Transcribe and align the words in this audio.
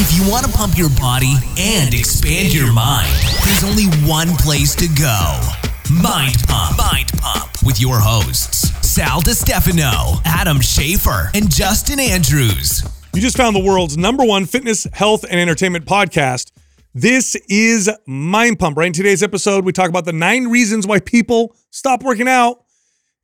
If 0.00 0.16
you 0.16 0.30
want 0.30 0.46
to 0.46 0.52
pump 0.52 0.78
your 0.78 0.90
body 0.90 1.34
and 1.58 1.92
expand 1.92 2.54
your 2.54 2.72
mind, 2.72 3.12
there's 3.44 3.64
only 3.64 3.86
one 4.08 4.28
place 4.36 4.76
to 4.76 4.86
go. 4.86 5.40
Mind 5.92 6.36
Pump. 6.46 6.78
Mind 6.78 7.10
Pump 7.18 7.50
with 7.66 7.80
your 7.80 7.98
hosts, 7.98 8.70
Sal 8.88 9.20
DiStefano, 9.20 10.22
Adam 10.24 10.58
Schafer, 10.58 11.34
and 11.34 11.50
Justin 11.50 11.98
Andrews. 11.98 12.84
You 13.12 13.20
just 13.20 13.36
found 13.36 13.56
the 13.56 13.60
world's 13.60 13.98
number 13.98 14.24
one 14.24 14.46
fitness, 14.46 14.84
health, 14.92 15.24
and 15.28 15.40
entertainment 15.40 15.84
podcast. 15.84 16.52
This 16.94 17.34
is 17.48 17.90
Mind 18.06 18.60
Pump. 18.60 18.76
Right 18.76 18.86
in 18.86 18.92
today's 18.92 19.24
episode, 19.24 19.64
we 19.64 19.72
talk 19.72 19.88
about 19.88 20.04
the 20.04 20.12
nine 20.12 20.46
reasons 20.46 20.86
why 20.86 21.00
people 21.00 21.56
stop 21.70 22.04
working 22.04 22.28
out 22.28 22.62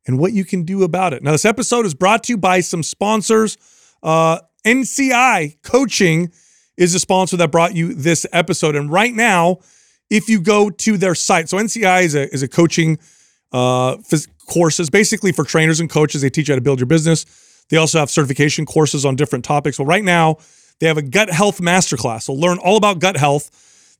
and 0.07 0.19
what 0.19 0.33
you 0.33 0.43
can 0.43 0.63
do 0.63 0.83
about 0.83 1.13
it. 1.13 1.23
Now, 1.23 1.31
this 1.31 1.45
episode 1.45 1.85
is 1.85 1.93
brought 1.93 2.25
to 2.25 2.33
you 2.33 2.37
by 2.37 2.59
some 2.59 2.83
sponsors. 2.83 3.57
Uh, 4.03 4.39
NCI 4.65 5.61
Coaching 5.63 6.33
is 6.77 6.93
a 6.93 6.99
sponsor 6.99 7.37
that 7.37 7.51
brought 7.51 7.75
you 7.75 7.93
this 7.93 8.25
episode. 8.31 8.75
And 8.75 8.91
right 8.91 9.13
now, 9.13 9.59
if 10.09 10.29
you 10.29 10.41
go 10.41 10.69
to 10.69 10.97
their 10.97 11.15
site, 11.15 11.49
so 11.49 11.57
NCI 11.57 12.03
is 12.03 12.15
a, 12.15 12.31
is 12.33 12.43
a 12.43 12.47
coaching 12.47 12.99
uh, 13.51 13.97
phys- 13.97 14.27
courses, 14.47 14.89
basically 14.89 15.31
for 15.31 15.43
trainers 15.43 15.79
and 15.79 15.89
coaches. 15.89 16.21
They 16.21 16.29
teach 16.29 16.47
you 16.47 16.53
how 16.53 16.57
to 16.57 16.61
build 16.61 16.79
your 16.79 16.87
business. 16.87 17.25
They 17.69 17.77
also 17.77 17.99
have 17.99 18.09
certification 18.09 18.65
courses 18.65 19.05
on 19.05 19.15
different 19.15 19.45
topics. 19.45 19.79
Well, 19.79 19.87
right 19.87 20.03
now, 20.03 20.37
they 20.79 20.87
have 20.87 20.97
a 20.97 21.01
gut 21.01 21.29
health 21.29 21.61
masterclass. 21.61 22.23
So 22.23 22.33
learn 22.33 22.57
all 22.59 22.77
about 22.77 22.99
gut 22.99 23.17
health. 23.17 23.49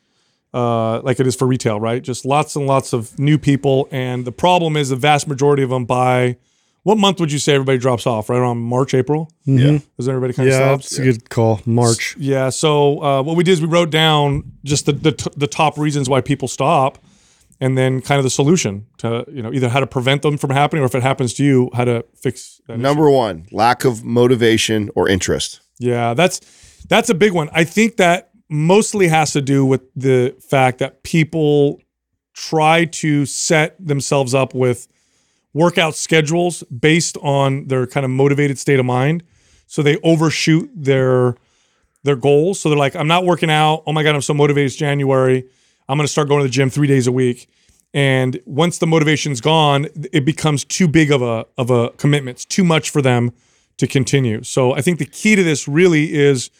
uh, 0.52 1.00
like 1.00 1.18
it 1.18 1.26
is 1.26 1.34
for 1.34 1.46
retail, 1.46 1.80
right? 1.80 2.02
Just 2.02 2.26
lots 2.26 2.54
and 2.54 2.66
lots 2.66 2.92
of 2.92 3.18
new 3.18 3.38
people, 3.38 3.88
and 3.90 4.26
the 4.26 4.32
problem 4.32 4.76
is 4.76 4.90
the 4.90 4.96
vast 4.96 5.26
majority 5.26 5.62
of 5.62 5.70
them 5.70 5.86
by 5.86 6.36
what 6.84 6.96
month 6.98 7.18
would 7.20 7.32
you 7.32 7.38
say 7.38 7.54
everybody 7.54 7.78
drops 7.78 8.06
off? 8.06 8.30
Right 8.30 8.38
around 8.38 8.58
March, 8.58 8.94
April. 8.94 9.30
Yeah. 9.44 9.78
Is 9.98 10.08
everybody 10.08 10.32
kind 10.32 10.48
of 10.48 10.52
Yeah, 10.54 10.58
stops? 10.76 10.86
it's 10.92 10.98
a 10.98 11.02
good 11.02 11.28
call. 11.30 11.60
March. 11.66 12.16
Yeah. 12.18 12.50
So 12.50 13.02
uh, 13.02 13.22
what 13.22 13.36
we 13.36 13.42
did 13.44 13.52
is 13.52 13.60
we 13.60 13.66
wrote 13.68 13.90
down 13.90 14.52
just 14.64 14.86
the, 14.86 14.92
the 14.92 15.12
t- 15.12 15.30
the 15.36 15.46
top 15.48 15.76
reasons 15.78 16.08
why 16.08 16.20
people 16.20 16.46
stop, 16.46 16.98
and 17.60 17.76
then 17.76 18.00
kind 18.00 18.18
of 18.18 18.24
the 18.24 18.30
solution 18.30 18.86
to 18.98 19.24
you 19.28 19.42
know 19.42 19.52
either 19.52 19.68
how 19.68 19.80
to 19.80 19.86
prevent 19.86 20.22
them 20.22 20.36
from 20.38 20.50
happening 20.50 20.82
or 20.82 20.86
if 20.86 20.94
it 20.94 21.02
happens 21.02 21.34
to 21.34 21.44
you, 21.44 21.70
how 21.74 21.84
to 21.84 22.04
fix 22.14 22.60
that. 22.68 22.74
issue. 22.74 22.82
Number 22.82 23.10
one, 23.10 23.46
lack 23.50 23.84
of 23.84 24.04
motivation 24.04 24.90
or 24.94 25.08
interest. 25.08 25.60
Yeah, 25.78 26.14
that's 26.14 26.40
that's 26.88 27.08
a 27.10 27.14
big 27.14 27.32
one. 27.32 27.48
I 27.52 27.64
think 27.64 27.96
that 27.96 28.30
mostly 28.50 29.08
has 29.08 29.32
to 29.32 29.40
do 29.40 29.64
with 29.64 29.80
the 29.96 30.34
fact 30.50 30.78
that 30.80 31.02
people 31.02 31.80
try 32.34 32.84
to 32.84 33.24
set 33.26 33.74
themselves 33.84 34.34
up 34.34 34.54
with 34.54 34.86
workout 35.54 35.94
schedules 35.94 36.62
based 36.64 37.16
on 37.18 37.68
their 37.68 37.86
kind 37.86 38.04
of 38.04 38.10
motivated 38.10 38.58
state 38.58 38.78
of 38.78 38.84
mind. 38.84 39.22
So 39.66 39.82
they 39.82 39.96
overshoot 40.02 40.70
their 40.74 41.36
their 42.02 42.16
goals. 42.16 42.60
So 42.60 42.68
they're 42.68 42.78
like, 42.78 42.94
I'm 42.94 43.08
not 43.08 43.24
working 43.24 43.50
out. 43.50 43.82
Oh 43.86 43.92
my 43.92 44.02
God, 44.02 44.14
I'm 44.14 44.20
so 44.20 44.34
motivated. 44.34 44.66
It's 44.66 44.76
January. 44.76 45.48
I'm 45.88 45.96
going 45.96 46.06
to 46.06 46.12
start 46.12 46.28
going 46.28 46.40
to 46.40 46.46
the 46.46 46.52
gym 46.52 46.68
three 46.68 46.86
days 46.86 47.06
a 47.06 47.12
week. 47.12 47.48
And 47.94 48.40
once 48.44 48.78
the 48.78 48.86
motivation's 48.86 49.40
gone, 49.40 49.86
it 50.12 50.24
becomes 50.26 50.64
too 50.64 50.88
big 50.88 51.10
of 51.10 51.22
a 51.22 51.46
of 51.56 51.70
a 51.70 51.90
commitment. 51.90 52.36
It's 52.36 52.44
too 52.44 52.64
much 52.64 52.90
for 52.90 53.00
them 53.00 53.32
to 53.78 53.86
continue. 53.86 54.42
So 54.42 54.74
I 54.74 54.82
think 54.82 54.98
the 54.98 55.06
key 55.06 55.36
to 55.36 55.42
this 55.42 55.66
really 55.66 56.12
is 56.12 56.50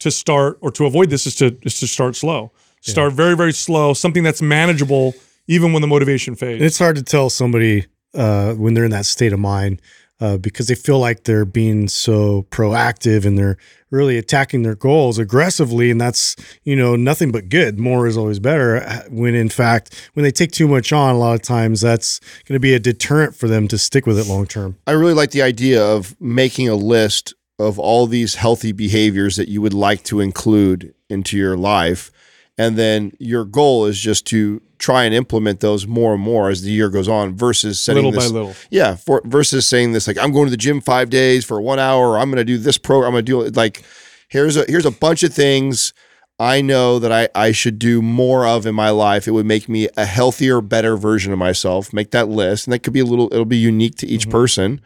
to 0.00 0.10
start 0.10 0.58
or 0.60 0.70
to 0.72 0.86
avoid 0.86 1.10
this 1.10 1.26
is 1.26 1.34
to 1.36 1.56
is 1.62 1.78
to 1.80 1.86
start 1.86 2.16
slow. 2.16 2.52
Start 2.80 3.12
very 3.12 3.36
very 3.36 3.52
slow, 3.52 3.92
something 3.92 4.22
that's 4.22 4.40
manageable 4.40 5.14
even 5.46 5.72
when 5.72 5.82
the 5.82 5.88
motivation 5.88 6.34
fades. 6.34 6.58
And 6.58 6.64
it's 6.64 6.78
hard 6.78 6.96
to 6.96 7.02
tell 7.02 7.28
somebody 7.28 7.86
uh, 8.14 8.54
when 8.54 8.74
they're 8.74 8.84
in 8.84 8.90
that 8.90 9.06
state 9.06 9.32
of 9.32 9.40
mind 9.40 9.80
uh, 10.20 10.36
because 10.36 10.66
they 10.66 10.74
feel 10.74 10.98
like 10.98 11.24
they're 11.24 11.44
being 11.44 11.88
so 11.88 12.42
proactive 12.50 13.24
and 13.24 13.38
they're 13.38 13.56
really 13.90 14.18
attacking 14.18 14.62
their 14.62 14.74
goals 14.74 15.18
aggressively. 15.18 15.90
And 15.90 16.00
that's, 16.00 16.34
you 16.64 16.74
know, 16.74 16.96
nothing 16.96 17.30
but 17.30 17.48
good. 17.48 17.78
More 17.78 18.06
is 18.06 18.16
always 18.16 18.38
better. 18.38 18.78
uh, 18.78 19.02
When 19.08 19.34
in 19.34 19.48
fact, 19.48 20.10
when 20.14 20.24
they 20.24 20.32
take 20.32 20.50
too 20.50 20.66
much 20.66 20.92
on, 20.92 21.14
a 21.14 21.18
lot 21.18 21.34
of 21.34 21.42
times 21.42 21.80
that's 21.80 22.18
going 22.46 22.56
to 22.56 22.60
be 22.60 22.74
a 22.74 22.80
deterrent 22.80 23.36
for 23.36 23.48
them 23.48 23.68
to 23.68 23.78
stick 23.78 24.06
with 24.06 24.18
it 24.18 24.26
long 24.26 24.46
term. 24.46 24.76
I 24.86 24.92
really 24.92 25.14
like 25.14 25.30
the 25.30 25.42
idea 25.42 25.84
of 25.84 26.20
making 26.20 26.68
a 26.68 26.74
list 26.74 27.34
of 27.58 27.78
all 27.78 28.06
these 28.06 28.36
healthy 28.36 28.72
behaviors 28.72 29.36
that 29.36 29.48
you 29.48 29.60
would 29.62 29.74
like 29.74 30.02
to 30.04 30.20
include 30.20 30.94
into 31.08 31.36
your 31.36 31.56
life. 31.56 32.10
And 32.56 32.76
then 32.76 33.12
your 33.18 33.44
goal 33.44 33.86
is 33.86 33.98
just 33.98 34.26
to 34.26 34.60
try 34.78 35.04
and 35.04 35.14
implement 35.14 35.60
those 35.60 35.86
more 35.86 36.14
and 36.14 36.22
more 36.22 36.50
as 36.50 36.62
the 36.62 36.70
year 36.70 36.88
goes 36.88 37.08
on 37.08 37.36
versus 37.36 37.80
setting 37.80 38.04
little 38.04 38.20
this, 38.20 38.30
by 38.30 38.34
little. 38.34 38.54
Yeah, 38.70 38.96
for 38.96 39.22
versus 39.24 39.66
saying 39.66 39.92
this 39.92 40.06
like 40.06 40.18
I'm 40.18 40.32
going 40.32 40.46
to 40.46 40.50
the 40.50 40.56
gym 40.56 40.80
5 40.80 41.10
days 41.10 41.44
for 41.44 41.60
1 41.60 41.78
hour 41.78 42.10
or 42.10 42.18
I'm 42.18 42.30
going 42.30 42.38
to 42.38 42.44
do 42.44 42.58
this 42.58 42.78
program, 42.78 43.08
I'm 43.08 43.14
going 43.14 43.24
to 43.24 43.32
do 43.32 43.40
it 43.42 43.56
like 43.56 43.82
here's 44.28 44.56
a 44.56 44.64
here's 44.68 44.86
a 44.86 44.90
bunch 44.90 45.22
of 45.22 45.32
things 45.32 45.92
I 46.40 46.60
know 46.60 47.00
that 47.00 47.10
I, 47.10 47.28
I 47.34 47.52
should 47.52 47.78
do 47.80 48.00
more 48.00 48.46
of 48.46 48.64
in 48.64 48.74
my 48.74 48.90
life. 48.90 49.26
It 49.26 49.32
would 49.32 49.46
make 49.46 49.68
me 49.68 49.88
a 49.96 50.04
healthier, 50.04 50.60
better 50.60 50.96
version 50.96 51.32
of 51.32 51.38
myself. 51.38 51.92
Make 51.92 52.12
that 52.12 52.28
list. 52.28 52.66
And 52.66 52.72
that 52.72 52.80
could 52.80 52.92
be 52.92 53.00
a 53.00 53.04
little, 53.04 53.26
it'll 53.32 53.44
be 53.44 53.56
unique 53.56 53.96
to 53.96 54.06
each 54.06 54.30
person. 54.30 54.80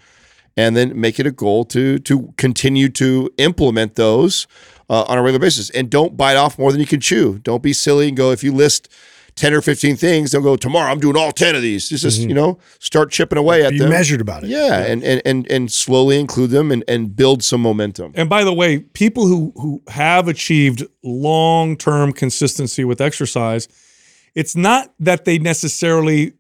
And 0.57 0.77
then 0.77 0.99
make 0.99 1.21
it 1.21 1.27
a 1.27 1.31
goal 1.31 1.65
to 1.67 1.99
to 2.01 2.35
continue 2.37 2.91
to 2.91 3.31
implement 3.39 3.95
those 3.95 4.47
uh, 4.91 5.05
on 5.09 5.17
a 5.17 5.23
regular 5.23 5.41
basis. 5.41 5.71
And 5.71 5.89
don't 5.89 6.15
bite 6.15 6.37
off 6.37 6.59
more 6.59 6.71
than 6.73 6.81
you 6.81 6.87
can 6.87 7.01
chew. 7.01 7.39
Don't 7.39 7.63
be 7.63 7.73
silly 7.73 8.09
and 8.09 8.17
go, 8.17 8.33
if 8.33 8.45
you 8.45 8.53
list 8.53 8.89
10 9.37 9.55
or 9.55 9.63
15 9.63 9.97
things, 9.97 10.31
They'll 10.31 10.43
go, 10.43 10.57
tomorrow 10.57 10.91
I'm 10.91 11.01
doing 11.01 11.17
all 11.17 11.33
10 11.33 11.55
of 11.55 11.63
these. 11.63 11.89
Just, 11.89 12.03
just 12.03 12.21
mm-hmm. 12.21 12.29
you 12.29 12.35
know, 12.35 12.59
start 12.79 13.11
chipping 13.11 13.39
away 13.39 13.65
at 13.65 13.71
Be 13.71 13.79
them. 13.79 13.91
measured 13.91 14.21
about 14.21 14.45
it. 14.45 14.51
Yeah, 14.51 14.85
and, 14.85 15.03
and 15.03 15.23
and 15.25 15.51
and 15.51 15.73
slowly 15.73 16.21
include 16.21 16.51
them 16.51 16.71
and, 16.71 16.85
and 16.87 17.15
build 17.15 17.43
some 17.43 17.61
momentum. 17.61 18.13
And 18.15 18.29
by 18.29 18.45
the 18.45 18.53
way, 18.53 18.81
people 18.81 19.27
who 19.27 19.53
who 19.57 19.83
have 19.89 20.29
achieved 20.29 20.85
long-term 21.03 22.13
consistency 22.13 22.85
with 22.85 23.01
exercise, 23.01 23.69
it's 24.35 24.55
not 24.55 24.93
that 25.01 25.25
they 25.25 25.39
necessarily 25.39 26.35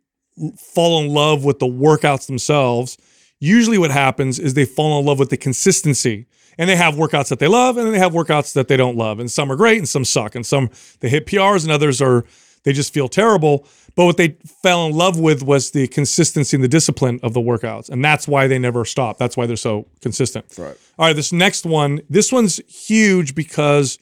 fall 0.56 1.02
in 1.02 1.12
love 1.12 1.44
with 1.44 1.58
the 1.58 1.66
workouts 1.66 2.26
themselves. 2.26 2.98
Usually 3.40 3.78
what 3.78 3.90
happens 3.90 4.38
is 4.38 4.54
they 4.54 4.64
fall 4.64 4.98
in 4.98 5.06
love 5.06 5.18
with 5.18 5.30
the 5.30 5.36
consistency. 5.36 6.26
And 6.58 6.68
they 6.68 6.76
have 6.76 6.94
workouts 6.94 7.30
that 7.30 7.38
they 7.38 7.48
love 7.48 7.78
and 7.78 7.86
then 7.86 7.94
they 7.94 7.98
have 7.98 8.12
workouts 8.12 8.52
that 8.52 8.68
they 8.68 8.76
don't 8.76 8.96
love. 8.96 9.18
And 9.18 9.30
some 9.30 9.50
are 9.50 9.56
great 9.56 9.78
and 9.78 9.88
some 9.88 10.04
suck. 10.04 10.34
And 10.34 10.44
some 10.44 10.68
they 11.00 11.08
hit 11.08 11.26
PRs 11.26 11.62
and 11.62 11.72
others 11.72 12.02
are 12.02 12.26
they 12.64 12.72
just 12.72 12.92
feel 12.92 13.08
terrible. 13.08 13.66
But 13.94 14.06
what 14.06 14.16
they 14.16 14.36
fell 14.62 14.86
in 14.86 14.92
love 14.92 15.18
with 15.18 15.42
was 15.42 15.72
the 15.72 15.86
consistency 15.88 16.56
and 16.56 16.64
the 16.64 16.68
discipline 16.68 17.20
of 17.22 17.34
the 17.34 17.40
workouts. 17.40 17.90
And 17.90 18.04
that's 18.04 18.26
why 18.26 18.46
they 18.46 18.58
never 18.58 18.84
stop. 18.84 19.18
That's 19.18 19.36
why 19.36 19.46
they're 19.46 19.56
so 19.56 19.86
consistent. 20.00 20.46
Right. 20.56 20.76
All 20.98 21.06
right, 21.06 21.16
this 21.16 21.32
next 21.32 21.66
one, 21.66 22.00
this 22.08 22.32
one's 22.32 22.60
huge 22.68 23.34
because 23.34 23.98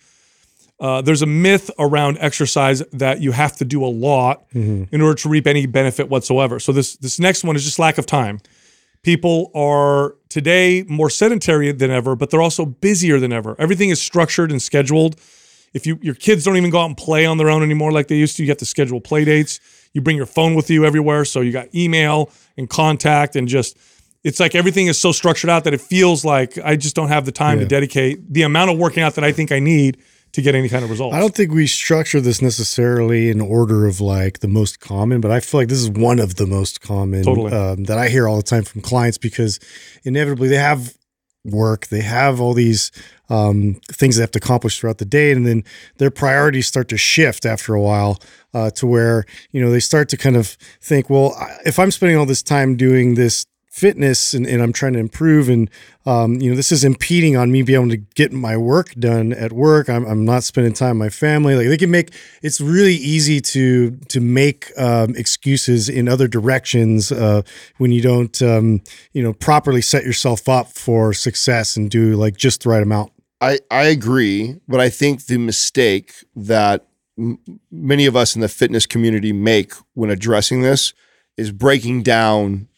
uh, 0.81 1.03
there's 1.03 1.23
a 1.23 1.27
myth 1.27 1.71
around 1.79 2.19
exercise 2.21 2.83
that 2.93 3.21
you 3.21 3.33
have 3.33 3.57
to 3.59 3.65
do 3.65 3.85
a 3.85 3.89
lot 3.89 4.45
in 4.53 5.01
order 5.01 5.15
to 5.15 5.29
reap 5.29 5.47
any 5.47 5.67
benefit 5.67 6.09
whatsoever. 6.09 6.59
So 6.59 6.73
this 6.73 6.97
this 6.97 7.21
next 7.21 7.45
one 7.45 7.55
is 7.55 7.65
just 7.65 7.79
lack 7.79 7.99
of 7.99 8.07
time. 8.07 8.41
People 9.03 9.51
are 9.55 10.17
today 10.29 10.85
more 10.89 11.11
sedentary 11.11 11.73
than 11.73 11.91
ever, 11.91 12.17
but 12.17 12.31
they're 12.31 12.43
also 12.43 12.65
busier 12.65 13.19
than 13.19 13.33
ever. 13.33 13.57
Everything 13.59 13.91
is 13.91 14.01
structured 14.01 14.51
and 14.51 14.61
scheduled. 14.61 15.17
If 15.73 15.87
you 15.87 15.99
your 16.03 16.15
kids 16.15 16.45
don't 16.45 16.57
even 16.57 16.71
go 16.71 16.81
out 16.81 16.87
and 16.87 16.97
play 16.97 17.27
on 17.27 17.39
their 17.39 17.51
own 17.51 17.63
anymore 17.63 17.93
like 17.93 18.09
they 18.09 18.17
used 18.17 18.37
to, 18.37 18.43
you 18.43 18.49
have 18.49 18.59
to 18.59 18.67
schedule 18.67 19.01
play 19.01 19.25
dates. 19.25 19.61
You 19.93 20.01
bring 20.01 20.17
your 20.17 20.27
phone 20.27 20.55
with 20.55 20.71
you 20.71 20.85
everywhere, 20.85 21.25
so 21.25 21.41
you 21.41 21.53
got 21.53 21.73
email 21.75 22.31
and 22.57 22.69
contact 22.69 23.37
and 23.37 23.49
just 23.49 23.77
it's 24.23 24.39
like 24.39 24.55
everything 24.55 24.87
is 24.87 24.99
so 24.99 25.13
structured 25.13 25.51
out 25.51 25.65
that 25.65 25.75
it 25.75 25.81
feels 25.81 26.25
like 26.25 26.59
I 26.59 26.77
just 26.77 26.95
don't 26.95 27.09
have 27.09 27.25
the 27.25 27.33
time 27.33 27.59
to 27.59 27.65
dedicate 27.67 28.33
the 28.33 28.43
amount 28.43 28.71
of 28.71 28.79
working 28.79 29.03
out 29.03 29.15
that 29.15 29.25
I 29.25 29.33
think 29.33 29.51
I 29.51 29.61
need 29.61 29.99
to 30.33 30.43
get 30.43 30.55
any 30.55 30.69
kind 30.69 30.85
of 30.85 30.91
results. 30.91 31.15
I 31.15 31.19
don't 31.19 31.35
think 31.35 31.53
we 31.53 31.67
structure 31.67 32.21
this 32.21 32.41
necessarily 32.41 33.31
in 33.31 33.41
order 33.41 33.87
of 33.87 34.01
like 34.01 34.41
the 34.41 34.49
most 34.49 34.79
common, 34.81 35.21
but 35.21 35.31
I 35.31 35.41
feel 35.41 35.61
like 35.61 35.69
this 35.69 35.81
is 35.81 35.91
one 35.91 36.19
of 36.19 36.37
the 36.37 36.47
most 36.47 36.81
common 36.81 37.25
Totally. 37.25 37.53
um, 37.53 37.85
that 37.85 37.99
I 37.99 38.09
hear 38.09 38.29
all 38.29 38.37
the 38.37 38.43
time 38.43 38.63
from 38.63 38.81
clients 38.81 39.19
because 39.19 39.59
inevitably 40.05 40.49
they 40.49 40.57
have 40.57 40.95
work, 41.45 41.87
they 41.87 42.03
have 42.03 42.41
all 42.41 42.55
these 42.55 42.91
um, 43.29 43.81
things 43.91 44.17
they 44.17 44.23
have 44.23 44.31
to 44.33 44.39
accomplish 44.39 44.79
throughout 44.79 44.99
the 44.99 45.05
day, 45.05 45.33
and 45.33 45.47
then 45.47 45.65
their 45.99 46.11
priorities 46.11 46.67
start 46.67 46.89
to 46.89 46.97
shift 46.97 47.47
after 47.47 47.75
a 47.75 47.81
while 47.81 48.19
uh, 48.53 48.71
to 48.71 48.87
where 48.87 49.25
you 49.53 49.61
know 49.61 49.71
they 49.71 49.81
start 49.81 50.09
to 50.11 50.17
kind 50.17 50.37
of 50.37 50.49
think, 50.81 51.09
well, 51.09 51.35
if 51.65 51.79
I'm 51.79 51.91
spending 51.91 52.17
all 52.17 52.27
this 52.27 52.43
time 52.43 52.77
doing 52.77 53.15
this 53.15 53.47
fitness 53.71 54.35
and, 54.35 54.47
and 54.47 54.61
I'm 54.61 54.73
trying 54.73 54.95
to 54.95 54.99
improve 54.99 55.49
and 55.49 55.71
um, 56.05 56.41
you 56.41 56.51
know 56.51 56.57
this 56.57 56.73
is 56.73 56.83
impeding 56.83 57.37
on 57.37 57.53
me 57.53 57.63
being 57.63 57.81
able 57.81 57.91
to 57.91 57.97
get 57.97 58.33
my 58.33 58.57
work 58.57 58.93
done 58.95 59.33
at 59.33 59.53
work. 59.53 59.89
I'm, 59.89 60.05
I'm 60.07 60.25
not 60.25 60.43
spending 60.43 60.73
time 60.73 60.99
with 60.99 61.07
my 61.07 61.09
family. 61.09 61.55
Like 61.55 61.69
they 61.69 61.77
can 61.77 61.91
make 61.91 62.13
it's 62.43 62.61
really 62.61 62.97
easy 62.97 63.41
to 63.41 63.93
to 64.09 64.21
make 64.21 64.77
um, 64.77 65.15
excuses 65.15 65.89
in 65.89 66.09
other 66.09 66.27
directions 66.27 67.13
uh, 67.13 67.43
when 67.79 67.93
you 67.93 68.03
don't 68.03 68.43
um, 68.43 68.83
you 69.13 69.23
know 69.23 69.33
properly 69.33 69.83
set 69.83 70.05
yourself 70.05 70.49
up 70.49 70.69
for 70.69 71.13
success 71.13 71.77
and 71.77 71.91
do 71.91 72.17
like 72.17 72.37
just 72.37 72.65
the 72.65 72.71
right 72.71 72.83
amount. 72.83 73.13
I, 73.41 73.61
I 73.71 73.85
agree, 73.85 74.57
but 74.69 74.81
I 74.81 74.91
think 74.91 75.27
the 75.27 75.39
mistake 75.39 76.13
that 76.37 76.87
m- 77.17 77.39
many 77.71 78.05
of 78.05 78.15
us 78.15 78.35
in 78.35 78.43
the 78.43 78.49
fitness 78.49 78.85
community 78.85 79.33
make 79.33 79.73
when 79.95 80.11
addressing 80.11 80.61
this 80.61 80.93
is 81.39 81.53
breaking 81.53 82.03
down 82.03 82.69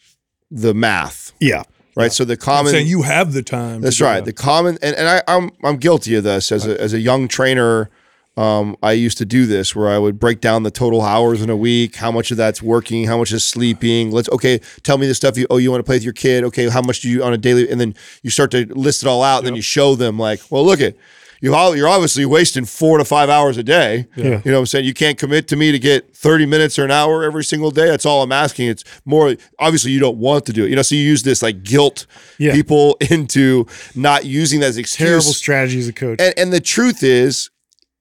the 0.53 0.73
math, 0.73 1.33
yeah 1.39 1.63
right? 1.95 2.11
So 2.11 2.25
the 2.25 2.37
common 2.37 2.71
saying 2.71 2.87
you 2.87 3.03
have 3.03 3.33
the 3.33 3.43
time. 3.43 3.81
That's 3.81 4.01
right. 4.01 4.19
that. 4.19 4.25
The 4.25 4.33
common 4.33 4.77
and, 4.81 4.95
and 4.95 5.07
I, 5.07 5.23
I'm 5.27 5.51
I'm 5.63 5.77
guilty 5.77 6.15
of 6.15 6.23
this 6.23 6.51
as 6.51 6.65
a 6.65 6.79
as 6.79 6.93
a 6.93 6.99
young 6.99 7.27
trainer. 7.27 7.89
Um, 8.35 8.75
I 8.81 8.93
used 8.93 9.19
to 9.19 9.25
do 9.25 9.45
this 9.45 9.75
where 9.75 9.89
I 9.89 9.99
would 9.99 10.19
break 10.19 10.41
down 10.41 10.63
the 10.63 10.71
total 10.71 11.03
hours 11.03 11.43
in 11.43 11.51
a 11.51 11.55
week, 11.55 11.97
how 11.97 12.11
much 12.11 12.31
of 12.31 12.37
that's 12.37 12.63
working, 12.63 13.05
how 13.05 13.19
much 13.19 13.31
is 13.31 13.45
sleeping. 13.45 14.09
Let's 14.09 14.27
okay, 14.29 14.59
tell 14.81 14.97
me 14.97 15.05
the 15.05 15.13
stuff 15.13 15.37
you 15.37 15.45
oh 15.51 15.57
you 15.57 15.69
want 15.69 15.81
to 15.81 15.85
play 15.85 15.97
with 15.97 16.03
your 16.03 16.13
kid. 16.13 16.43
Okay, 16.45 16.67
how 16.67 16.81
much 16.81 17.01
do 17.01 17.09
you 17.09 17.23
on 17.23 17.33
a 17.33 17.37
daily? 17.37 17.69
And 17.69 17.79
then 17.79 17.95
you 18.23 18.31
start 18.31 18.49
to 18.51 18.65
list 18.73 19.03
it 19.03 19.07
all 19.07 19.21
out, 19.21 19.39
and 19.39 19.47
then 19.47 19.55
you 19.55 19.61
show 19.61 19.95
them 19.95 20.17
like, 20.17 20.39
well, 20.49 20.65
look 20.65 20.81
at 20.81 20.95
you. 21.43 21.53
all- 21.55 21.75
You're 21.75 21.87
obviously 21.89 22.25
wasting 22.25 22.65
four 22.65 22.97
to 22.97 23.05
five 23.05 23.29
hours 23.29 23.57
a 23.57 23.63
day. 23.63 24.07
Yeah. 24.15 24.41
You 24.43 24.51
know 24.51 24.53
what 24.53 24.59
I'm 24.61 24.65
saying? 24.65 24.85
You 24.85 24.93
can't 24.93 25.17
commit 25.17 25.47
to 25.49 25.55
me 25.55 25.71
to 25.71 25.79
get 25.79 26.15
30 26.15 26.45
minutes 26.45 26.79
or 26.79 26.85
an 26.85 26.91
hour 26.91 27.23
every 27.23 27.43
single 27.43 27.69
day. 27.71 27.87
That's 27.87 28.05
all 28.05 28.23
I'm 28.23 28.31
asking. 28.31 28.67
It's 28.69 28.83
more 29.05 29.35
obviously 29.59 29.91
you 29.91 29.99
don't 29.99 30.17
want 30.17 30.45
to 30.47 30.53
do 30.53 30.65
it. 30.65 30.69
You 30.69 30.75
know, 30.75 30.81
so 30.81 30.95
you 30.95 31.01
use 31.01 31.23
this 31.23 31.41
like 31.43 31.63
guilt 31.63 32.05
Yeah. 32.37 32.53
people 32.53 32.97
into 33.11 33.67
not 33.95 34.25
using 34.25 34.59
that 34.61 34.67
as 34.67 34.77
excuse. 34.77 35.07
terrible 35.09 35.33
strategy 35.33 35.79
as 35.79 35.87
a 35.87 35.93
coach 35.93 36.19
And, 36.21 36.33
and 36.37 36.53
the 36.53 36.61
truth 36.61 37.03
is, 37.03 37.49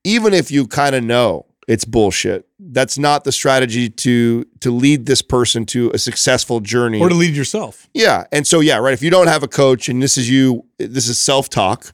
even 0.04 0.32
if 0.34 0.50
you 0.50 0.66
kind 0.66 0.94
of 0.94 1.04
know 1.04 1.46
it's 1.68 1.84
bullshit, 1.84 2.46
that's 2.58 2.98
not 2.98 3.22
the 3.24 3.30
strategy 3.32 3.88
to 3.88 4.44
to 4.60 4.70
lead 4.70 5.06
this 5.06 5.22
person 5.22 5.64
to 5.66 5.90
a 5.94 5.98
successful 5.98 6.60
journey. 6.60 7.00
or 7.00 7.08
to 7.08 7.14
lead 7.14 7.34
yourself. 7.36 7.88
Yeah. 7.94 8.24
And 8.32 8.46
so 8.46 8.60
yeah, 8.60 8.78
right. 8.78 8.92
If 8.94 9.02
you 9.02 9.10
don't 9.10 9.28
have 9.28 9.42
a 9.44 9.48
coach 9.48 9.88
and 9.88 10.02
this 10.02 10.16
is 10.16 10.28
you, 10.30 10.64
this 10.78 11.08
is 11.08 11.18
self-talk 11.18 11.92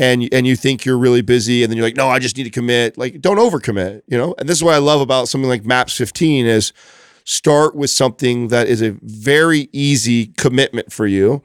and 0.00 0.26
and 0.32 0.46
you 0.46 0.56
think 0.56 0.86
you're 0.86 0.96
really 0.96 1.20
busy 1.20 1.62
and 1.62 1.70
then 1.70 1.76
you're 1.76 1.86
like, 1.86 1.96
no, 1.96 2.08
I 2.08 2.18
just 2.18 2.36
need 2.38 2.44
to 2.44 2.50
commit. 2.50 2.96
Like, 2.96 3.20
don't 3.20 3.36
overcommit, 3.36 4.00
you 4.06 4.16
know? 4.16 4.34
And 4.38 4.48
this 4.48 4.56
is 4.56 4.64
what 4.64 4.74
I 4.74 4.78
love 4.78 5.02
about 5.02 5.28
something 5.28 5.48
like 5.48 5.66
Maps 5.66 5.94
15 5.94 6.46
is 6.46 6.72
start 7.24 7.76
with 7.76 7.90
something 7.90 8.48
that 8.48 8.66
is 8.66 8.80
a 8.80 8.96
very 9.02 9.68
easy 9.72 10.28
commitment 10.38 10.90
for 10.90 11.06
you 11.06 11.42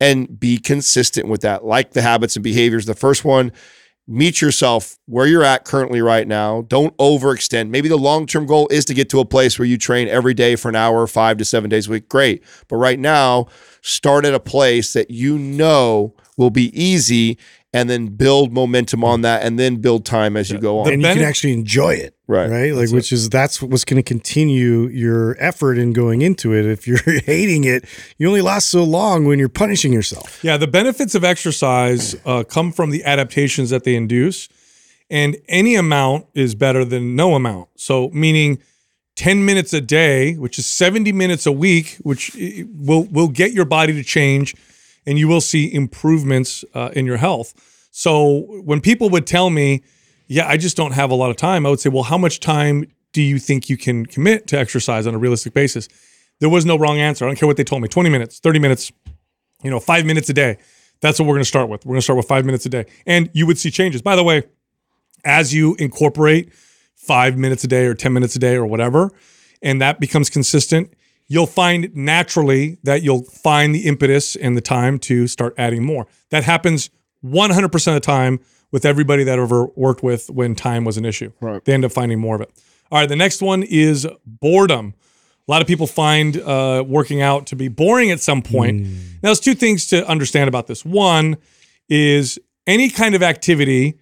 and 0.00 0.40
be 0.40 0.56
consistent 0.56 1.28
with 1.28 1.42
that. 1.42 1.66
Like 1.66 1.92
the 1.92 2.00
habits 2.00 2.34
and 2.34 2.42
behaviors. 2.42 2.86
The 2.86 2.94
first 2.94 3.26
one, 3.26 3.52
meet 4.06 4.40
yourself 4.40 4.96
where 5.04 5.26
you're 5.26 5.44
at 5.44 5.66
currently 5.66 6.00
right 6.00 6.26
now. 6.26 6.62
Don't 6.62 6.96
overextend. 6.96 7.68
Maybe 7.68 7.90
the 7.90 7.98
long 7.98 8.24
term 8.24 8.46
goal 8.46 8.68
is 8.68 8.86
to 8.86 8.94
get 8.94 9.10
to 9.10 9.20
a 9.20 9.26
place 9.26 9.58
where 9.58 9.66
you 9.66 9.76
train 9.76 10.08
every 10.08 10.32
day 10.32 10.56
for 10.56 10.70
an 10.70 10.76
hour, 10.76 11.06
five 11.06 11.36
to 11.36 11.44
seven 11.44 11.68
days 11.68 11.88
a 11.88 11.90
week. 11.90 12.08
Great. 12.08 12.42
But 12.68 12.76
right 12.76 12.98
now, 12.98 13.48
start 13.82 14.24
at 14.24 14.32
a 14.32 14.40
place 14.40 14.94
that 14.94 15.10
you 15.10 15.38
know 15.38 16.14
will 16.38 16.48
be 16.50 16.66
easy 16.82 17.36
and 17.74 17.90
then 17.90 18.06
build 18.06 18.50
momentum 18.50 19.04
on 19.04 19.20
that 19.20 19.42
and 19.44 19.58
then 19.58 19.76
build 19.76 20.06
time 20.06 20.38
as 20.38 20.50
you 20.50 20.58
go 20.58 20.78
on. 20.78 20.90
and 20.90 21.02
you 21.02 21.08
can 21.08 21.22
actually 21.22 21.52
enjoy 21.52 21.92
it 21.92 22.14
Right. 22.26 22.48
right 22.50 22.74
like 22.74 22.90
which 22.90 23.12
is 23.12 23.28
that's 23.28 23.60
what's 23.62 23.84
going 23.84 23.96
to 24.02 24.02
continue 24.02 24.86
your 24.88 25.36
effort 25.38 25.76
in 25.78 25.92
going 25.92 26.22
into 26.22 26.54
it 26.54 26.64
if 26.66 26.86
you're 26.86 26.98
hating 27.26 27.64
it 27.64 27.84
you 28.18 28.26
only 28.28 28.40
last 28.42 28.68
so 28.70 28.84
long 28.84 29.24
when 29.26 29.38
you're 29.38 29.48
punishing 29.50 29.92
yourself 29.92 30.38
Yeah, 30.42 30.56
the 30.56 30.66
benefits 30.66 31.14
of 31.14 31.24
exercise 31.24 32.16
uh, 32.24 32.44
come 32.44 32.72
from 32.72 32.90
the 32.90 33.04
adaptations 33.04 33.68
that 33.70 33.84
they 33.84 33.94
induce, 33.96 34.48
and 35.10 35.36
any 35.48 35.74
amount 35.74 36.26
is 36.34 36.54
better 36.54 36.84
than 36.84 37.16
no 37.16 37.34
amount. 37.34 37.68
So, 37.76 38.10
meaning 38.10 38.58
10 39.16 39.44
minutes 39.44 39.72
a 39.72 39.80
day, 39.80 40.34
which 40.34 40.58
is 40.58 40.66
70 40.66 41.12
minutes 41.12 41.46
a 41.46 41.52
week, 41.52 41.96
which 42.02 42.30
will 42.76 43.04
will 43.04 43.28
get 43.28 43.52
your 43.52 43.64
body 43.64 43.92
to 43.94 44.04
change, 44.04 44.54
and 45.08 45.18
you 45.18 45.26
will 45.26 45.40
see 45.40 45.72
improvements 45.72 46.66
uh, 46.74 46.90
in 46.92 47.06
your 47.06 47.16
health. 47.16 47.54
So, 47.90 48.44
when 48.62 48.82
people 48.82 49.08
would 49.08 49.26
tell 49.26 49.48
me, 49.48 49.82
"Yeah, 50.26 50.46
I 50.46 50.58
just 50.58 50.76
don't 50.76 50.92
have 50.92 51.10
a 51.10 51.14
lot 51.14 51.30
of 51.30 51.36
time," 51.36 51.64
I 51.64 51.70
would 51.70 51.80
say, 51.80 51.88
"Well, 51.88 52.04
how 52.04 52.18
much 52.18 52.40
time 52.40 52.84
do 53.14 53.22
you 53.22 53.38
think 53.38 53.70
you 53.70 53.78
can 53.78 54.04
commit 54.04 54.46
to 54.48 54.58
exercise 54.58 55.06
on 55.06 55.14
a 55.14 55.18
realistic 55.18 55.54
basis?" 55.54 55.88
There 56.40 56.50
was 56.50 56.66
no 56.66 56.76
wrong 56.78 56.98
answer. 56.98 57.24
I 57.24 57.28
don't 57.28 57.36
care 57.36 57.46
what 57.46 57.56
they 57.56 57.64
told 57.64 57.82
me 57.82 57.88
20 57.88 58.10
minutes, 58.10 58.38
30 58.38 58.58
minutes, 58.58 58.92
you 59.64 59.70
know, 59.70 59.80
five 59.80 60.04
minutes 60.04 60.28
a 60.28 60.34
day. 60.34 60.58
That's 61.00 61.18
what 61.18 61.26
we're 61.26 61.34
going 61.34 61.42
to 61.42 61.48
start 61.48 61.68
with. 61.68 61.84
We're 61.86 61.94
going 61.94 62.00
to 62.00 62.04
start 62.04 62.18
with 62.18 62.28
five 62.28 62.44
minutes 62.44 62.66
a 62.66 62.68
day. 62.68 62.84
And 63.06 63.30
you 63.32 63.46
would 63.46 63.58
see 63.58 63.70
changes. 63.70 64.02
By 64.02 64.14
the 64.14 64.22
way, 64.22 64.42
as 65.24 65.54
you 65.54 65.74
incorporate 65.80 66.52
five 66.94 67.36
minutes 67.36 67.64
a 67.64 67.66
day 67.66 67.86
or 67.86 67.94
10 67.94 68.12
minutes 68.12 68.36
a 68.36 68.38
day 68.38 68.54
or 68.54 68.66
whatever, 68.66 69.10
and 69.62 69.80
that 69.80 69.98
becomes 69.98 70.30
consistent, 70.30 70.92
you'll 71.28 71.46
find 71.46 71.94
naturally 71.94 72.78
that 72.82 73.02
you'll 73.02 73.22
find 73.22 73.74
the 73.74 73.86
impetus 73.86 74.34
and 74.34 74.56
the 74.56 74.60
time 74.60 74.98
to 74.98 75.26
start 75.26 75.54
adding 75.58 75.84
more. 75.84 76.06
That 76.30 76.44
happens 76.44 76.90
100% 77.24 77.64
of 77.88 77.94
the 77.94 78.00
time 78.00 78.40
with 78.70 78.84
everybody 78.84 79.24
that 79.24 79.38
I've 79.38 79.44
ever 79.44 79.66
worked 79.76 80.02
with 80.02 80.28
when 80.30 80.54
time 80.54 80.84
was 80.84 80.96
an 80.96 81.04
issue. 81.04 81.32
Right. 81.40 81.64
They 81.64 81.74
end 81.74 81.84
up 81.84 81.92
finding 81.92 82.18
more 82.18 82.34
of 82.34 82.40
it. 82.40 82.50
All 82.90 82.98
right, 82.98 83.08
the 83.08 83.16
next 83.16 83.42
one 83.42 83.62
is 83.62 84.06
boredom. 84.24 84.94
A 85.46 85.50
lot 85.50 85.62
of 85.62 85.68
people 85.68 85.86
find 85.86 86.38
uh, 86.38 86.84
working 86.86 87.22
out 87.22 87.46
to 87.46 87.56
be 87.56 87.68
boring 87.68 88.10
at 88.10 88.20
some 88.20 88.42
point. 88.42 88.80
Now, 89.22 89.28
there's 89.28 89.40
two 89.40 89.54
things 89.54 89.86
to 89.88 90.06
understand 90.06 90.48
about 90.48 90.66
this. 90.66 90.84
One 90.84 91.36
is 91.88 92.38
any 92.66 92.90
kind 92.90 93.14
of 93.14 93.22
activity 93.22 93.98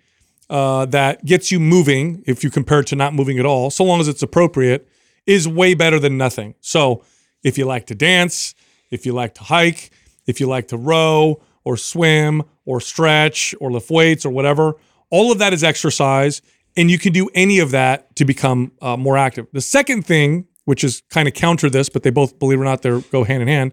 uh, 0.50 0.86
that 0.86 1.24
gets 1.24 1.50
you 1.50 1.60
moving, 1.60 2.22
if 2.26 2.42
you 2.44 2.50
compare 2.50 2.80
it 2.80 2.88
to 2.88 2.96
not 2.96 3.14
moving 3.14 3.38
at 3.38 3.46
all, 3.46 3.70
so 3.70 3.84
long 3.84 4.00
as 4.00 4.08
it's 4.08 4.22
appropriate, 4.22 4.88
is 5.24 5.48
way 5.48 5.74
better 5.74 5.98
than 5.98 6.16
nothing. 6.16 6.54
So, 6.60 7.04
if 7.46 7.56
you 7.56 7.64
like 7.64 7.86
to 7.86 7.94
dance, 7.94 8.56
if 8.90 9.06
you 9.06 9.12
like 9.12 9.34
to 9.34 9.44
hike, 9.44 9.90
if 10.26 10.40
you 10.40 10.48
like 10.48 10.66
to 10.68 10.76
row 10.76 11.40
or 11.62 11.76
swim 11.76 12.42
or 12.64 12.80
stretch 12.80 13.54
or 13.60 13.70
lift 13.70 13.88
weights 13.88 14.26
or 14.26 14.30
whatever, 14.30 14.74
all 15.10 15.30
of 15.30 15.38
that 15.38 15.52
is 15.52 15.62
exercise, 15.62 16.42
and 16.76 16.90
you 16.90 16.98
can 16.98 17.12
do 17.12 17.30
any 17.34 17.60
of 17.60 17.70
that 17.70 18.16
to 18.16 18.24
become 18.24 18.72
uh, 18.82 18.96
more 18.96 19.16
active. 19.16 19.46
The 19.52 19.60
second 19.60 20.04
thing, 20.04 20.48
which 20.64 20.82
is 20.82 21.04
kind 21.08 21.28
of 21.28 21.34
counter 21.34 21.70
this, 21.70 21.88
but 21.88 22.02
they 22.02 22.10
both, 22.10 22.36
believe 22.40 22.58
it 22.58 22.62
or 22.62 22.64
not, 22.64 22.82
they 22.82 23.00
go 23.12 23.22
hand 23.22 23.42
in 23.42 23.48
hand, 23.48 23.70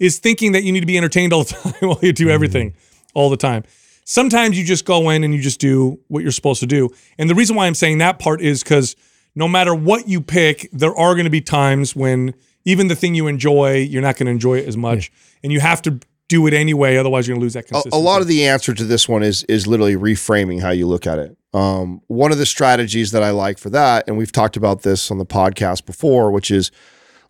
is 0.00 0.18
thinking 0.18 0.50
that 0.50 0.64
you 0.64 0.72
need 0.72 0.80
to 0.80 0.86
be 0.86 0.98
entertained 0.98 1.32
all 1.32 1.44
the 1.44 1.54
time 1.54 1.88
while 1.88 2.00
you 2.02 2.12
do 2.12 2.28
everything 2.28 2.74
all 3.14 3.30
the 3.30 3.36
time. 3.36 3.62
Sometimes 4.04 4.58
you 4.58 4.64
just 4.64 4.84
go 4.84 5.08
in 5.10 5.22
and 5.22 5.32
you 5.32 5.40
just 5.40 5.60
do 5.60 6.00
what 6.08 6.24
you're 6.24 6.32
supposed 6.32 6.58
to 6.60 6.66
do. 6.66 6.90
And 7.16 7.30
the 7.30 7.36
reason 7.36 7.54
why 7.54 7.68
I'm 7.68 7.76
saying 7.76 7.98
that 7.98 8.18
part 8.18 8.40
is 8.40 8.64
because 8.64 8.96
no 9.36 9.46
matter 9.46 9.72
what 9.72 10.08
you 10.08 10.20
pick, 10.20 10.68
there 10.72 10.94
are 10.96 11.14
going 11.14 11.24
to 11.24 11.30
be 11.30 11.40
times 11.40 11.94
when 11.94 12.34
even 12.64 12.88
the 12.88 12.96
thing 12.96 13.14
you 13.14 13.26
enjoy, 13.26 13.76
you're 13.76 14.02
not 14.02 14.16
going 14.16 14.26
to 14.26 14.32
enjoy 14.32 14.58
it 14.58 14.68
as 14.68 14.76
much. 14.76 15.12
And 15.42 15.52
you 15.52 15.60
have 15.60 15.82
to 15.82 16.00
do 16.28 16.46
it 16.46 16.54
anyway, 16.54 16.96
otherwise 16.96 17.28
you're 17.28 17.34
going 17.34 17.42
to 17.42 17.44
lose 17.44 17.52
that 17.54 17.64
a, 17.64 17.68
consistency. 17.68 17.96
a 17.96 18.00
lot 18.00 18.22
of 18.22 18.28
the 18.28 18.46
answer 18.46 18.72
to 18.72 18.84
this 18.84 19.08
one 19.08 19.22
is 19.22 19.44
is 19.44 19.66
literally 19.66 19.96
reframing 19.96 20.60
how 20.60 20.70
you 20.70 20.86
look 20.86 21.06
at 21.06 21.18
it. 21.18 21.36
Um, 21.52 22.00
one 22.08 22.32
of 22.32 22.38
the 22.38 22.46
strategies 22.46 23.12
that 23.12 23.22
I 23.22 23.30
like 23.30 23.58
for 23.58 23.70
that, 23.70 24.04
and 24.08 24.16
we've 24.16 24.32
talked 24.32 24.56
about 24.56 24.82
this 24.82 25.10
on 25.10 25.18
the 25.18 25.26
podcast 25.26 25.86
before, 25.86 26.30
which 26.30 26.50
is 26.50 26.70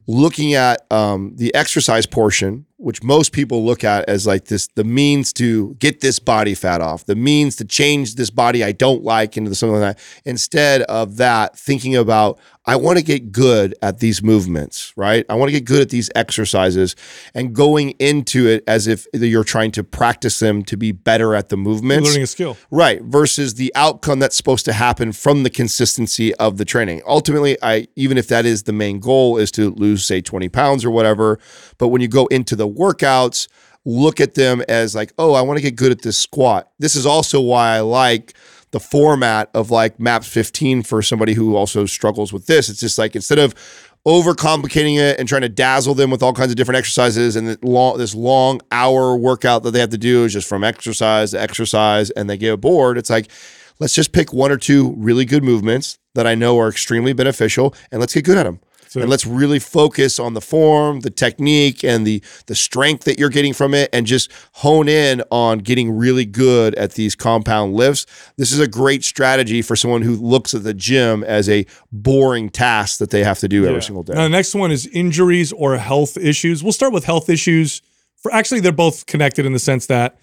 looking 0.07 0.55
at 0.55 0.91
um, 0.91 1.33
the 1.37 1.55
exercise 1.55 2.07
portion 2.07 2.67
which 2.77 3.03
most 3.03 3.33
people 3.33 3.65
look 3.65 3.85
at 3.85 4.09
as 4.09 4.27
like 4.27 4.47
this 4.47 4.69
the 4.75 4.85
means 4.85 5.33
to 5.35 5.75
get 5.75 6.01
this 6.01 6.19
body 6.19 6.55
fat 6.55 6.81
off, 6.81 7.07
the 7.07 7.15
means 7.15 7.57
to 7.57 7.65
change 7.65 8.17
this 8.17 8.31
body 8.31 8.65
I 8.65 8.73
don't 8.73 9.03
like 9.03 9.37
into 9.37 9.55
something 9.55 9.81
like 9.81 9.97
that. 9.97 10.05
Instead 10.25 10.83
of 10.83 11.17
that, 11.17 11.59
thinking 11.59 11.97
about 11.97 12.39
I 12.67 12.77
want 12.77 12.99
to 12.99 13.05
get 13.05 13.31
good 13.31 13.75
at 13.83 13.99
these 13.99 14.23
movements, 14.23 14.95
right? 14.97 15.27
I 15.29 15.35
want 15.35 15.51
to 15.51 15.53
get 15.53 15.67
good 15.67 15.83
at 15.83 15.91
these 15.91 16.11
exercises 16.15 16.97
and 17.35 17.55
going 17.55 17.91
into 17.93 18.49
it 18.49 18.65
as 18.67 18.87
if 18.87 19.07
you're 19.13 19.45
trying 19.45 19.71
to 19.73 19.85
practice 19.85 20.39
them 20.39 20.63
to 20.65 20.77
be 20.79 20.91
better 20.91 21.35
at 21.35 21.51
the 21.51 21.59
movements. 21.59 22.09
Learning 22.09 22.23
a 22.23 22.27
skill. 22.27 22.57
Right. 22.71 23.03
Versus 23.03 23.55
the 23.55 23.71
outcome 23.75 24.19
that's 24.19 24.35
supposed 24.35 24.65
to 24.65 24.73
happen 24.73 25.13
from 25.13 25.43
the 25.43 25.51
consistency 25.51 26.35
of 26.37 26.57
the 26.57 26.65
training. 26.65 27.03
Ultimately, 27.07 27.59
I 27.63 27.87
even 27.97 28.17
if 28.17 28.29
that 28.29 28.47
is 28.47 28.63
the 28.63 28.73
main 28.73 28.99
goal 28.99 29.37
is 29.37 29.51
to 29.53 29.71
lose, 29.71 30.03
say, 30.07 30.23
20 30.23 30.49
pounds 30.49 30.87
or 30.87 30.91
whatever. 30.91 31.39
But 31.77 31.89
when 31.89 32.01
you 32.01 32.09
go 32.09 32.27
into 32.27 32.57
the 32.57 32.64
workouts, 32.69 33.49
look 33.85 34.21
at 34.21 34.35
them 34.35 34.63
as 34.69 34.95
like, 34.95 35.13
oh, 35.19 35.35
I 35.35 35.43
want 35.43 35.59
to 35.59 35.63
get 35.63 35.77
good 35.77 35.93
at 35.93 36.03
this 36.03 36.17
squat. 36.17 36.71
This 36.79 36.97
is 36.97 37.07
also 37.07 37.41
why 37.41 37.77
I 37.77 37.81
like 37.81 38.35
the 38.71 38.81
format 38.81 39.51
of 39.55 39.71
like 39.71 40.01
maps 40.01 40.27
15 40.27 40.83
for 40.83 41.01
somebody 41.01 41.35
who 41.35 41.55
also 41.55 41.87
struggles 41.87 42.33
with 42.33 42.47
this. 42.47 42.69
It's 42.69 42.81
just 42.81 42.99
like 42.99 43.15
instead 43.15 43.39
of 43.39 43.55
overcomplicating 44.07 44.99
it 44.99 45.19
and 45.19 45.29
trying 45.29 45.43
to 45.43 45.49
dazzle 45.49 45.95
them 45.95 46.11
with 46.11 46.23
all 46.23 46.33
kinds 46.33 46.51
of 46.51 46.57
different 46.57 46.79
exercises 46.79 47.37
and 47.37 47.63
long, 47.63 47.97
this 47.99 48.15
long 48.15 48.61
hour 48.71 49.17
workout 49.17 49.63
that 49.63 49.71
they 49.71 49.81
have 49.81 49.91
to 49.91 49.99
do 49.99 50.25
is 50.25 50.33
just 50.33 50.49
from 50.49 50.63
exercise 50.65 51.31
to 51.31 51.41
exercise 51.41 52.11
and 52.11 52.29
they 52.29 52.37
get 52.37 52.61
bored. 52.61 52.99
It's 52.99 53.11
like, 53.11 53.31
let's 53.79 53.95
just 53.95 54.13
pick 54.13 54.33
one 54.33 54.51
or 54.51 54.59
two 54.59 54.95
really 54.99 55.25
good 55.25 55.43
movements 55.43 55.99
that 56.15 56.27
I 56.27 56.35
know 56.35 56.59
are 56.59 56.69
extremely 56.69 57.13
beneficial 57.13 57.75
and 57.91 58.01
let's 58.01 58.13
get 58.13 58.25
good 58.25 58.37
at 58.37 58.45
them. 58.45 58.61
So- 58.95 59.01
and 59.01 59.11
let's 59.11 59.27
really 59.27 59.59
focus 59.59 60.21
on 60.21 60.35
the 60.35 60.41
form, 60.41 61.01
the 61.01 61.11
technique, 61.11 61.83
and 61.83 62.07
the 62.07 62.23
the 62.47 62.55
strength 62.55 63.03
that 63.05 63.19
you're 63.19 63.29
getting 63.29 63.53
from 63.53 63.75
it, 63.75 63.91
and 63.93 64.07
just 64.07 64.31
hone 64.53 64.89
in 64.89 65.21
on 65.33 65.59
getting 65.59 65.91
really 65.91 66.25
good 66.25 66.77
at 66.77 66.93
these 66.93 67.17
compound 67.17 67.75
lifts. 67.75 68.07
This 68.37 68.53
is 68.53 68.61
a 68.61 68.69
great 68.69 69.03
strategy 69.05 69.63
for 69.63 69.75
someone 69.75 70.03
who 70.03 70.15
looks 70.15 70.55
at 70.55 70.63
the 70.63 70.73
gym 70.75 71.25
as 71.25 71.49
a 71.49 71.67
boring 71.91 72.51
task 72.51 72.99
that 73.01 73.11
they 73.11 73.25
have 73.25 73.41
to 73.41 73.49
do 73.49 73.63
Yeah. 73.63 73.71
every 73.71 73.83
single 73.83 74.05
day. 74.05 74.15
Now, 74.15 74.23
the 74.23 74.29
next 74.29 74.55
one 74.55 74.71
is 74.71 74.87
injuries 74.87 75.53
or 75.53 75.77
health 75.77 76.17
issues. 76.17 76.63
We'll 76.63 76.73
start 76.73 76.93
with 76.93 77.05
health 77.05 77.29
issues. 77.29 77.83
For 78.23 78.33
actually, 78.33 78.61
they're 78.61 78.71
both 78.71 79.07
connected 79.07 79.45
in 79.45 79.53
the 79.53 79.59
sense 79.59 79.87
that 79.87 80.19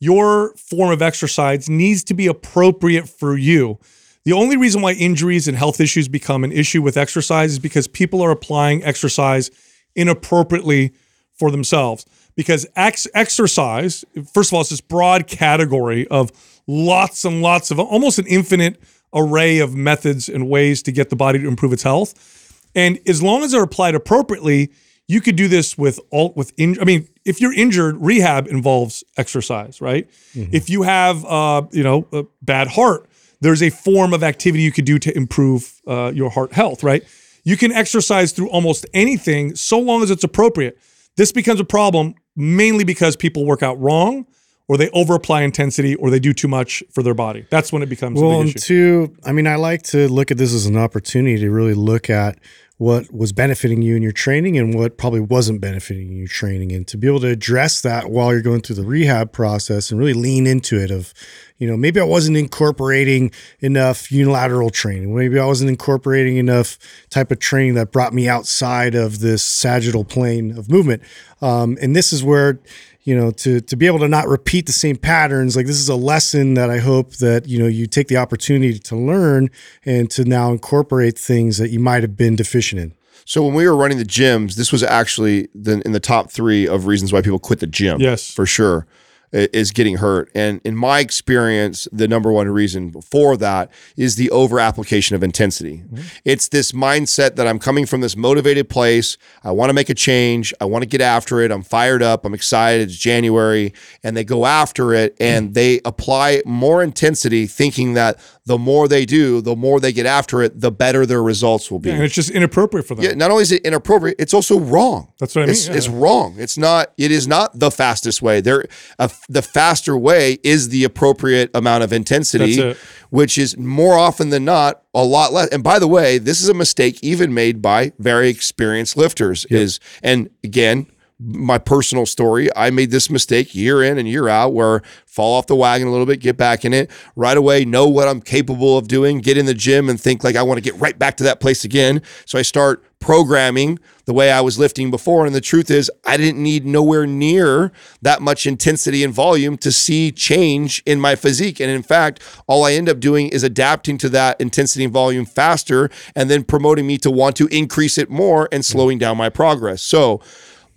your 0.00 0.54
form 0.56 0.90
of 0.92 1.02
exercise 1.02 1.68
needs 1.68 2.02
to 2.04 2.14
be 2.14 2.26
appropriate 2.26 3.06
for 3.06 3.36
you. 3.36 3.78
The 4.28 4.34
only 4.34 4.58
reason 4.58 4.82
why 4.82 4.92
injuries 4.92 5.48
and 5.48 5.56
health 5.56 5.80
issues 5.80 6.06
become 6.06 6.44
an 6.44 6.52
issue 6.52 6.82
with 6.82 6.98
exercise 6.98 7.52
is 7.52 7.58
because 7.58 7.88
people 7.88 8.20
are 8.20 8.30
applying 8.30 8.84
exercise 8.84 9.50
inappropriately 9.96 10.92
for 11.32 11.50
themselves. 11.50 12.04
Because 12.36 12.66
ex- 12.76 13.06
exercise, 13.14 14.04
first 14.34 14.50
of 14.50 14.54
all, 14.54 14.60
it's 14.60 14.68
this 14.68 14.82
broad 14.82 15.28
category 15.28 16.06
of 16.08 16.30
lots 16.66 17.24
and 17.24 17.40
lots 17.40 17.70
of 17.70 17.80
almost 17.80 18.18
an 18.18 18.26
infinite 18.26 18.78
array 19.14 19.60
of 19.60 19.74
methods 19.74 20.28
and 20.28 20.50
ways 20.50 20.82
to 20.82 20.92
get 20.92 21.08
the 21.08 21.16
body 21.16 21.38
to 21.38 21.48
improve 21.48 21.72
its 21.72 21.84
health. 21.84 22.60
And 22.74 22.98
as 23.08 23.22
long 23.22 23.42
as 23.44 23.52
they're 23.52 23.62
applied 23.62 23.94
appropriately, 23.94 24.72
you 25.06 25.22
could 25.22 25.36
do 25.36 25.48
this 25.48 25.78
with 25.78 25.98
all 26.10 26.34
with 26.36 26.52
in, 26.58 26.78
I 26.82 26.84
mean, 26.84 27.08
if 27.24 27.40
you're 27.40 27.54
injured, 27.54 27.96
rehab 27.98 28.46
involves 28.46 29.02
exercise, 29.16 29.80
right? 29.80 30.06
If 30.52 30.68
you 30.68 30.82
have 30.82 31.24
uh, 31.24 31.62
you 31.72 31.82
know, 31.82 32.06
a 32.12 32.24
bad 32.42 32.68
heart, 32.68 33.07
there's 33.40 33.62
a 33.62 33.70
form 33.70 34.12
of 34.12 34.22
activity 34.22 34.62
you 34.62 34.72
could 34.72 34.84
do 34.84 34.98
to 34.98 35.16
improve 35.16 35.80
uh, 35.86 36.10
your 36.14 36.30
heart 36.30 36.52
health, 36.52 36.82
right? 36.82 37.02
You 37.44 37.56
can 37.56 37.72
exercise 37.72 38.32
through 38.32 38.50
almost 38.50 38.84
anything 38.94 39.54
so 39.54 39.78
long 39.78 40.02
as 40.02 40.10
it's 40.10 40.24
appropriate. 40.24 40.78
This 41.16 41.32
becomes 41.32 41.60
a 41.60 41.64
problem 41.64 42.14
mainly 42.36 42.84
because 42.84 43.16
people 43.16 43.44
work 43.44 43.62
out 43.62 43.80
wrong 43.80 44.26
or 44.68 44.76
they 44.76 44.88
overapply 44.88 45.42
intensity 45.42 45.94
or 45.96 46.10
they 46.10 46.20
do 46.20 46.32
too 46.32 46.48
much 46.48 46.82
for 46.92 47.02
their 47.02 47.14
body. 47.14 47.46
That's 47.50 47.72
when 47.72 47.82
it 47.82 47.88
becomes 47.88 48.20
a 48.20 48.24
Well, 48.24 48.38
big 48.40 48.48
and 48.48 48.56
issue. 48.56 49.06
two, 49.06 49.16
I 49.24 49.32
mean, 49.32 49.46
I 49.46 49.56
like 49.56 49.82
to 49.84 50.08
look 50.08 50.30
at 50.30 50.36
this 50.36 50.52
as 50.52 50.66
an 50.66 50.76
opportunity 50.76 51.38
to 51.38 51.50
really 51.50 51.74
look 51.74 52.10
at 52.10 52.38
what 52.78 53.12
was 53.12 53.32
benefiting 53.32 53.82
you 53.82 53.96
in 53.96 54.02
your 54.02 54.12
training 54.12 54.56
and 54.56 54.72
what 54.72 54.96
probably 54.96 55.18
wasn't 55.20 55.60
benefiting 55.60 56.08
you 56.12 56.18
your 56.18 56.28
training, 56.28 56.72
and 56.72 56.86
to 56.86 56.96
be 56.96 57.08
able 57.08 57.20
to 57.20 57.28
address 57.28 57.80
that 57.80 58.08
while 58.08 58.32
you're 58.32 58.40
going 58.40 58.60
through 58.60 58.76
the 58.76 58.84
rehab 58.84 59.32
process 59.32 59.90
and 59.90 59.98
really 59.98 60.14
lean 60.14 60.46
into 60.46 60.80
it. 60.80 60.90
Of, 60.90 61.12
you 61.58 61.66
know, 61.66 61.76
maybe 61.76 62.00
I 62.00 62.04
wasn't 62.04 62.36
incorporating 62.36 63.32
enough 63.58 64.12
unilateral 64.12 64.70
training. 64.70 65.14
Maybe 65.14 65.40
I 65.40 65.44
wasn't 65.44 65.70
incorporating 65.70 66.36
enough 66.36 66.78
type 67.10 67.32
of 67.32 67.40
training 67.40 67.74
that 67.74 67.90
brought 67.90 68.14
me 68.14 68.28
outside 68.28 68.94
of 68.94 69.18
this 69.18 69.44
sagittal 69.44 70.04
plane 70.04 70.56
of 70.56 70.70
movement. 70.70 71.02
Um, 71.42 71.76
and 71.82 71.96
this 71.96 72.12
is 72.12 72.22
where 72.22 72.60
you 73.04 73.16
know 73.16 73.30
to 73.30 73.60
to 73.60 73.76
be 73.76 73.86
able 73.86 73.98
to 74.00 74.08
not 74.08 74.28
repeat 74.28 74.66
the 74.66 74.72
same 74.72 74.96
patterns 74.96 75.56
like 75.56 75.66
this 75.66 75.78
is 75.80 75.88
a 75.88 75.96
lesson 75.96 76.54
that 76.54 76.70
i 76.70 76.78
hope 76.78 77.14
that 77.16 77.48
you 77.48 77.58
know 77.58 77.66
you 77.66 77.86
take 77.86 78.08
the 78.08 78.16
opportunity 78.16 78.78
to 78.78 78.96
learn 78.96 79.48
and 79.84 80.10
to 80.10 80.24
now 80.24 80.50
incorporate 80.52 81.18
things 81.18 81.58
that 81.58 81.70
you 81.70 81.78
might 81.80 82.02
have 82.02 82.16
been 82.16 82.36
deficient 82.36 82.80
in 82.80 82.92
So 83.24 83.44
when 83.44 83.54
we 83.54 83.66
were 83.68 83.76
running 83.76 83.98
the 83.98 84.04
gyms, 84.18 84.54
this 84.56 84.72
was 84.72 84.82
actually 84.82 85.48
the, 85.54 85.82
in 85.84 85.92
the 85.92 86.00
top 86.00 86.30
three 86.30 86.66
of 86.66 86.86
reasons 86.86 87.12
why 87.12 87.20
people 87.20 87.38
quit 87.38 87.60
the 87.60 87.66
gym. 87.66 88.00
Yes. 88.00 88.30
for 88.32 88.46
sure, 88.46 88.78
i- 88.86 88.86
is 89.32 89.70
getting 89.72 89.96
hurt. 89.96 90.30
And 90.34 90.60
in 90.64 90.76
my 90.76 91.00
experience, 91.00 91.88
the 91.92 92.08
number 92.08 92.32
one 92.32 92.48
reason 92.48 92.92
for 93.02 93.36
that 93.36 93.70
is 93.96 94.16
the 94.16 94.30
over 94.30 94.58
application 94.60 95.16
of 95.16 95.22
intensity. 95.22 95.78
Mm-hmm. 95.78 96.02
It's 96.24 96.48
this 96.48 96.72
mindset 96.72 97.36
that 97.36 97.46
I'm 97.46 97.58
coming 97.58 97.86
from 97.86 98.00
this 98.00 98.16
motivated 98.16 98.68
place. 98.68 99.18
I 99.42 99.52
want 99.52 99.70
to 99.70 99.74
make 99.74 99.90
a 99.90 99.94
change. 99.94 100.54
I 100.60 100.64
want 100.64 100.82
to 100.82 100.88
get 100.88 101.00
after 101.00 101.40
it. 101.40 101.50
I'm 101.50 101.62
fired 101.62 102.02
up. 102.02 102.24
I'm 102.24 102.34
excited. 102.34 102.88
It's 102.88 102.96
January, 102.96 103.72
and 104.02 104.16
they 104.16 104.24
go 104.24 104.46
after 104.46 104.94
it 104.94 105.16
and 105.20 105.50
mm. 105.50 105.54
they 105.54 105.80
apply 105.84 106.42
more 106.44 106.82
intensity, 106.82 107.46
thinking 107.46 107.94
that 107.94 108.18
the 108.48 108.56
more 108.58 108.88
they 108.88 109.04
do, 109.04 109.42
the 109.42 109.54
more 109.54 109.78
they 109.78 109.92
get 109.92 110.06
after 110.06 110.42
it, 110.42 110.58
the 110.58 110.70
better 110.70 111.04
their 111.04 111.22
results 111.22 111.70
will 111.70 111.78
be. 111.78 111.90
and 111.90 112.02
it's 112.02 112.14
just 112.14 112.30
inappropriate 112.30 112.86
for 112.86 112.94
them. 112.94 113.04
Yeah, 113.04 113.12
not 113.12 113.30
only 113.30 113.42
is 113.42 113.52
it 113.52 113.62
inappropriate, 113.62 114.16
it's 114.18 114.32
also 114.32 114.58
wrong. 114.58 115.12
That's 115.18 115.34
what 115.34 115.42
I 115.42 115.44
mean, 115.44 115.50
It's, 115.50 115.68
yeah. 115.68 115.74
it's 115.74 115.88
wrong. 115.88 116.34
It's 116.38 116.56
not. 116.56 116.92
It 116.96 117.10
is 117.10 117.28
not 117.28 117.58
the 117.58 117.70
fastest 117.70 118.22
way. 118.22 118.40
There, 118.40 118.64
uh, 118.98 119.08
the 119.28 119.42
faster 119.42 119.98
way 119.98 120.38
is 120.42 120.70
the 120.70 120.84
appropriate 120.84 121.50
amount 121.54 121.84
of 121.84 121.92
intensity, 121.92 122.74
which 123.10 123.36
is 123.36 123.56
more 123.58 123.94
often 123.98 124.30
than 124.30 124.46
not 124.46 124.82
a 124.94 125.04
lot 125.04 125.32
less. 125.34 125.48
And 125.50 125.62
by 125.62 125.78
the 125.78 125.88
way, 125.88 126.16
this 126.16 126.40
is 126.40 126.48
a 126.48 126.54
mistake 126.54 126.98
even 127.02 127.34
made 127.34 127.60
by 127.60 127.92
very 127.98 128.30
experienced 128.30 128.96
lifters. 128.96 129.44
Is 129.50 129.78
and 130.02 130.30
again. 130.42 130.86
My 131.20 131.58
personal 131.58 132.06
story, 132.06 132.48
I 132.54 132.70
made 132.70 132.92
this 132.92 133.10
mistake 133.10 133.54
year 133.54 133.82
in 133.82 133.98
and 133.98 134.08
year 134.08 134.28
out 134.28 134.54
where 134.54 134.82
fall 135.04 135.36
off 135.36 135.48
the 135.48 135.56
wagon 135.56 135.88
a 135.88 135.90
little 135.90 136.06
bit, 136.06 136.20
get 136.20 136.36
back 136.36 136.64
in 136.64 136.72
it 136.72 136.90
right 137.16 137.36
away, 137.36 137.64
know 137.64 137.88
what 137.88 138.06
I'm 138.06 138.20
capable 138.20 138.78
of 138.78 138.86
doing, 138.86 139.18
get 139.18 139.36
in 139.36 139.46
the 139.46 139.54
gym 139.54 139.88
and 139.88 140.00
think 140.00 140.22
like 140.22 140.36
I 140.36 140.42
want 140.42 140.58
to 140.58 140.62
get 140.62 140.78
right 140.80 140.96
back 140.96 141.16
to 141.16 141.24
that 141.24 141.40
place 141.40 141.64
again. 141.64 142.02
So 142.24 142.38
I 142.38 142.42
start 142.42 142.84
programming 143.00 143.78
the 144.04 144.12
way 144.12 144.30
I 144.30 144.40
was 144.40 144.58
lifting 144.58 144.90
before. 144.90 145.26
And 145.26 145.34
the 145.34 145.40
truth 145.40 145.70
is, 145.70 145.90
I 146.04 146.16
didn't 146.16 146.42
need 146.42 146.64
nowhere 146.64 147.06
near 147.06 147.72
that 148.02 148.22
much 148.22 148.46
intensity 148.46 149.04
and 149.04 149.12
volume 149.12 149.56
to 149.58 149.72
see 149.72 150.10
change 150.10 150.82
in 150.86 151.00
my 151.00 151.14
physique. 151.14 151.60
And 151.60 151.70
in 151.70 151.82
fact, 151.82 152.22
all 152.46 152.64
I 152.64 152.72
end 152.72 152.88
up 152.88 153.00
doing 153.00 153.28
is 153.28 153.42
adapting 153.42 153.98
to 153.98 154.08
that 154.10 154.40
intensity 154.40 154.84
and 154.84 154.92
volume 154.92 155.26
faster 155.26 155.90
and 156.14 156.30
then 156.30 156.44
promoting 156.44 156.86
me 156.86 156.98
to 156.98 157.10
want 157.10 157.36
to 157.36 157.46
increase 157.48 157.98
it 157.98 158.10
more 158.10 158.48
and 158.52 158.60
hmm. 158.60 158.72
slowing 158.72 158.98
down 158.98 159.16
my 159.16 159.28
progress. 159.28 159.82
So, 159.82 160.20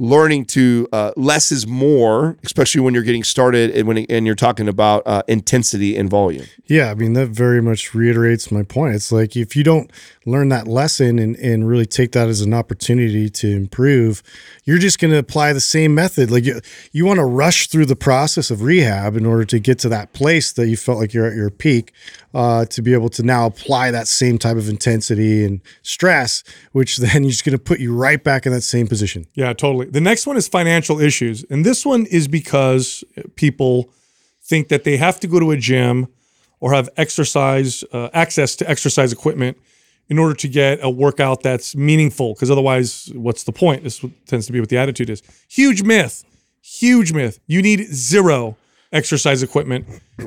learning 0.02 0.44
to 0.44 0.88
uh, 0.92 1.12
less 1.16 1.52
is 1.52 1.68
more, 1.68 2.36
especially 2.44 2.82
when 2.82 2.92
you're 2.92 3.04
getting 3.04 3.24
started 3.24 3.70
and 3.70 3.88
when 3.88 4.00
and 4.00 4.26
you're 4.26 4.36
talking 4.36 4.68
about 4.68 5.04
uh, 5.06 5.22
intensity 5.28 5.96
and 5.96 6.10
volume. 6.10 6.44
Yeah, 6.66 6.90
I 6.90 6.96
mean 6.96 7.14
that 7.14 7.28
very 7.28 7.62
much 7.62 7.94
reiterates 7.94 8.52
my 8.52 8.64
point. 8.64 8.96
It's 8.96 9.12
like 9.12 9.36
if 9.36 9.56
you 9.56 9.64
don't 9.64 9.92
learn 10.26 10.50
that 10.50 10.68
lesson 10.68 11.20
and, 11.20 11.36
and 11.36 11.68
really 11.68 11.86
take 11.86 12.14
that 12.14 12.28
as 12.28 12.42
an 12.42 12.54
opportunity 12.54 13.30
to 13.30 13.48
improve, 13.48 14.24
you're 14.66 14.80
just 14.80 15.00
going 15.00 15.12
to 15.12 15.18
apply 15.18 15.54
the 15.54 15.62
same 15.62 15.94
method. 15.94 16.32
Like 16.32 16.46
you, 16.46 16.62
you 16.92 17.06
want 17.06 17.20
to 17.20 17.26
rush 17.26 17.68
through 17.68 17.86
the 17.86 17.96
process 17.96 18.50
of 18.50 18.62
rehab 18.62 19.16
in 19.16 19.26
order 19.26 19.46
to 19.46 19.60
get 19.60 19.78
to 19.80 19.90
that 19.90 20.14
place 20.14 20.52
that 20.54 20.68
you 20.68 20.78
felt 20.78 20.98
like 20.98 21.14
you're 21.14 21.28
at 21.28 21.36
your 21.36 21.50
peak, 21.50 21.94
uh, 22.34 22.66
to 22.66 22.82
be 22.82 22.94
able 22.94 23.10
to 23.10 23.24
now 23.24 23.46
apply 23.46 23.92
that 23.92 24.08
same 24.08 24.38
type 24.38 24.58
of 24.58 24.70
intensity 24.70 25.44
and 25.44 25.62
stress, 25.82 26.44
which 26.72 26.98
then 26.98 27.24
you're 27.24 27.32
just 27.32 27.46
going 27.46 27.58
to 27.58 27.64
put 27.64 27.80
you 27.80 27.96
right 27.96 28.24
back 28.24 28.46
in 28.46 28.52
that 28.52 28.62
same 28.62 28.88
position. 28.88 29.26
Yeah, 29.34 29.54
totally. 29.54 29.88
The 29.92 30.02
next 30.02 30.26
one 30.26 30.38
is 30.38 30.48
financial 30.48 31.02
issues. 31.02 31.44
And 31.50 31.66
this 31.66 31.86
one 31.86 32.06
is 32.06 32.30
because 32.30 33.04
people 33.36 33.92
think 34.42 34.70
that 34.70 34.86
they 34.86 34.96
have 34.96 35.20
to 35.20 35.28
go 35.28 35.38
to 35.40 35.52
a 35.52 35.58
gym 35.58 36.08
or 36.62 36.74
have 36.74 36.90
exercise 36.96 37.84
uh, 37.92 38.10
access 38.14 38.56
to 38.58 38.70
exercise 38.70 39.12
equipment 39.12 39.58
in 40.08 40.18
order 40.18 40.34
to 40.34 40.48
get 40.48 40.80
a 40.82 40.90
workout 40.90 41.44
that's 41.44 41.76
meaningful 41.76 42.34
because 42.34 42.50
otherwise 42.50 43.12
what's 43.14 43.44
the 43.44 43.52
point? 43.52 43.84
This 43.84 44.04
tends 44.28 44.46
to 44.48 44.54
be 44.54 44.62
what 44.62 44.70
the 44.70 44.78
attitude 44.78 45.10
is. 45.10 45.22
Huge 45.50 45.84
myth. 45.84 46.24
Huge 46.62 47.12
myth. 47.12 47.40
You 47.48 47.62
need 47.62 47.94
zero 47.94 48.56
exercise 48.94 49.44
equipment 49.44 49.86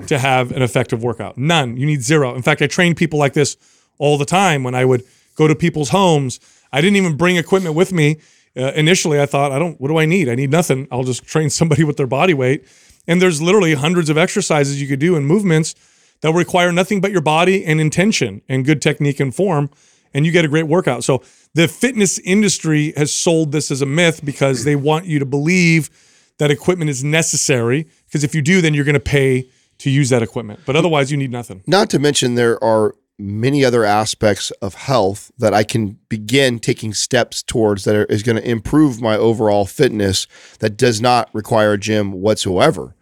to 0.09 0.19
have 0.19 0.53
an 0.53 0.61
effective 0.61 1.03
workout. 1.03 1.39
None. 1.39 1.79
You 1.79 1.87
need 1.87 2.03
zero. 2.03 2.35
In 2.35 2.43
fact 2.43 2.61
i 2.61 2.67
train 2.67 2.95
people 2.95 3.19
like 3.19 3.33
this 3.33 3.57
all 3.99 4.19
the 4.19 4.27
time. 4.27 4.63
When 4.63 4.75
i 4.75 4.85
would 4.85 5.05
go 5.37 5.49
to 5.49 5.55
people's 5.55 5.89
homes 5.89 6.39
i 6.71 6.81
didn't 6.83 6.97
even 6.97 7.17
bring 7.17 7.37
equipment 7.37 7.75
with 7.75 7.93
me 7.93 8.21
uh, 8.57 8.73
initially 8.73 9.21
I 9.21 9.27
thought, 9.27 9.53
I 9.53 9.59
don't, 9.59 9.81
what 9.81 9.89
do 9.89 9.99
I 9.99 10.07
need? 10.07 10.29
I 10.29 10.35
need 10.35 10.51
nothing. 10.51 10.87
I'll 10.91 11.05
just 11.05 11.25
train 11.25 11.51
somebody 11.51 11.85
with 11.85 11.97
their 11.97 12.07
body 12.07 12.35
weight. 12.35 12.67
And 13.07 13.21
there's 13.21 13.43
literally 13.43 13.75
hundreds 13.75 14.09
of 14.09 14.17
exercises 14.17 14.81
you 14.81 14.89
could 14.89 15.01
do 15.01 15.17
and 15.17 15.27
movements 15.27 15.75
that 16.23 16.33
require 16.33 16.73
nothing 16.73 17.01
but 17.01 17.11
your 17.11 17.21
body 17.21 17.65
and 17.65 17.81
intention 17.81 18.41
and 18.49 18.65
good 18.65 18.81
technique 18.81 19.21
and 19.21 19.35
form. 19.35 19.71
And 20.15 20.25
you 20.25 20.33
get 20.33 20.45
a 20.45 20.49
great 20.49 20.69
workout. 20.69 21.05
So 21.05 21.23
the 21.55 21.69
fitness 21.69 22.19
industry 22.21 22.93
has 22.97 23.13
sold 23.13 23.53
this 23.53 23.71
as 23.71 23.83
a 23.83 23.87
myth 23.87 24.25
because 24.25 24.65
they 24.65 24.77
want 24.77 25.07
you 25.07 25.19
to 25.19 25.27
believe 25.27 25.91
that 26.39 26.51
equipment 26.51 26.89
is 26.89 27.03
necessary. 27.03 27.89
Because 28.07 28.25
if 28.25 28.35
you 28.35 28.41
do, 28.41 28.61
then 28.61 28.75
you're 28.75 28.85
going 28.85 28.95
to 28.95 29.01
pay 29.01 29.51
to 29.79 29.91
use 29.91 30.11
that 30.11 30.23
equipment. 30.23 30.61
But 30.65 30.77
otherwise, 30.77 31.11
you 31.11 31.17
need 31.17 31.33
nothing. 31.33 31.63
Not 31.67 31.91
to 31.91 31.99
mention, 31.99 32.37
there 32.37 32.63
are 32.63 32.95
many 33.19 33.65
other 33.65 33.85
aspects 33.85 34.51
of 34.63 34.75
health 34.75 35.31
that 35.39 35.55
I 35.55 35.63
can 35.65 35.99
begin 36.09 36.59
taking 36.59 36.93
steps 36.95 37.43
towards 37.43 37.85
that 37.85 37.95
are, 37.95 38.05
is 38.07 38.23
going 38.23 38.37
to 38.37 38.51
improve 38.51 39.01
my 39.01 39.17
overall 39.17 39.67
fitness 39.67 40.27
that 40.59 40.77
does 40.77 41.01
not 41.01 41.31
require 41.33 41.73
a 41.73 41.79
gym 41.79 42.13
whatsoever. 42.13 42.95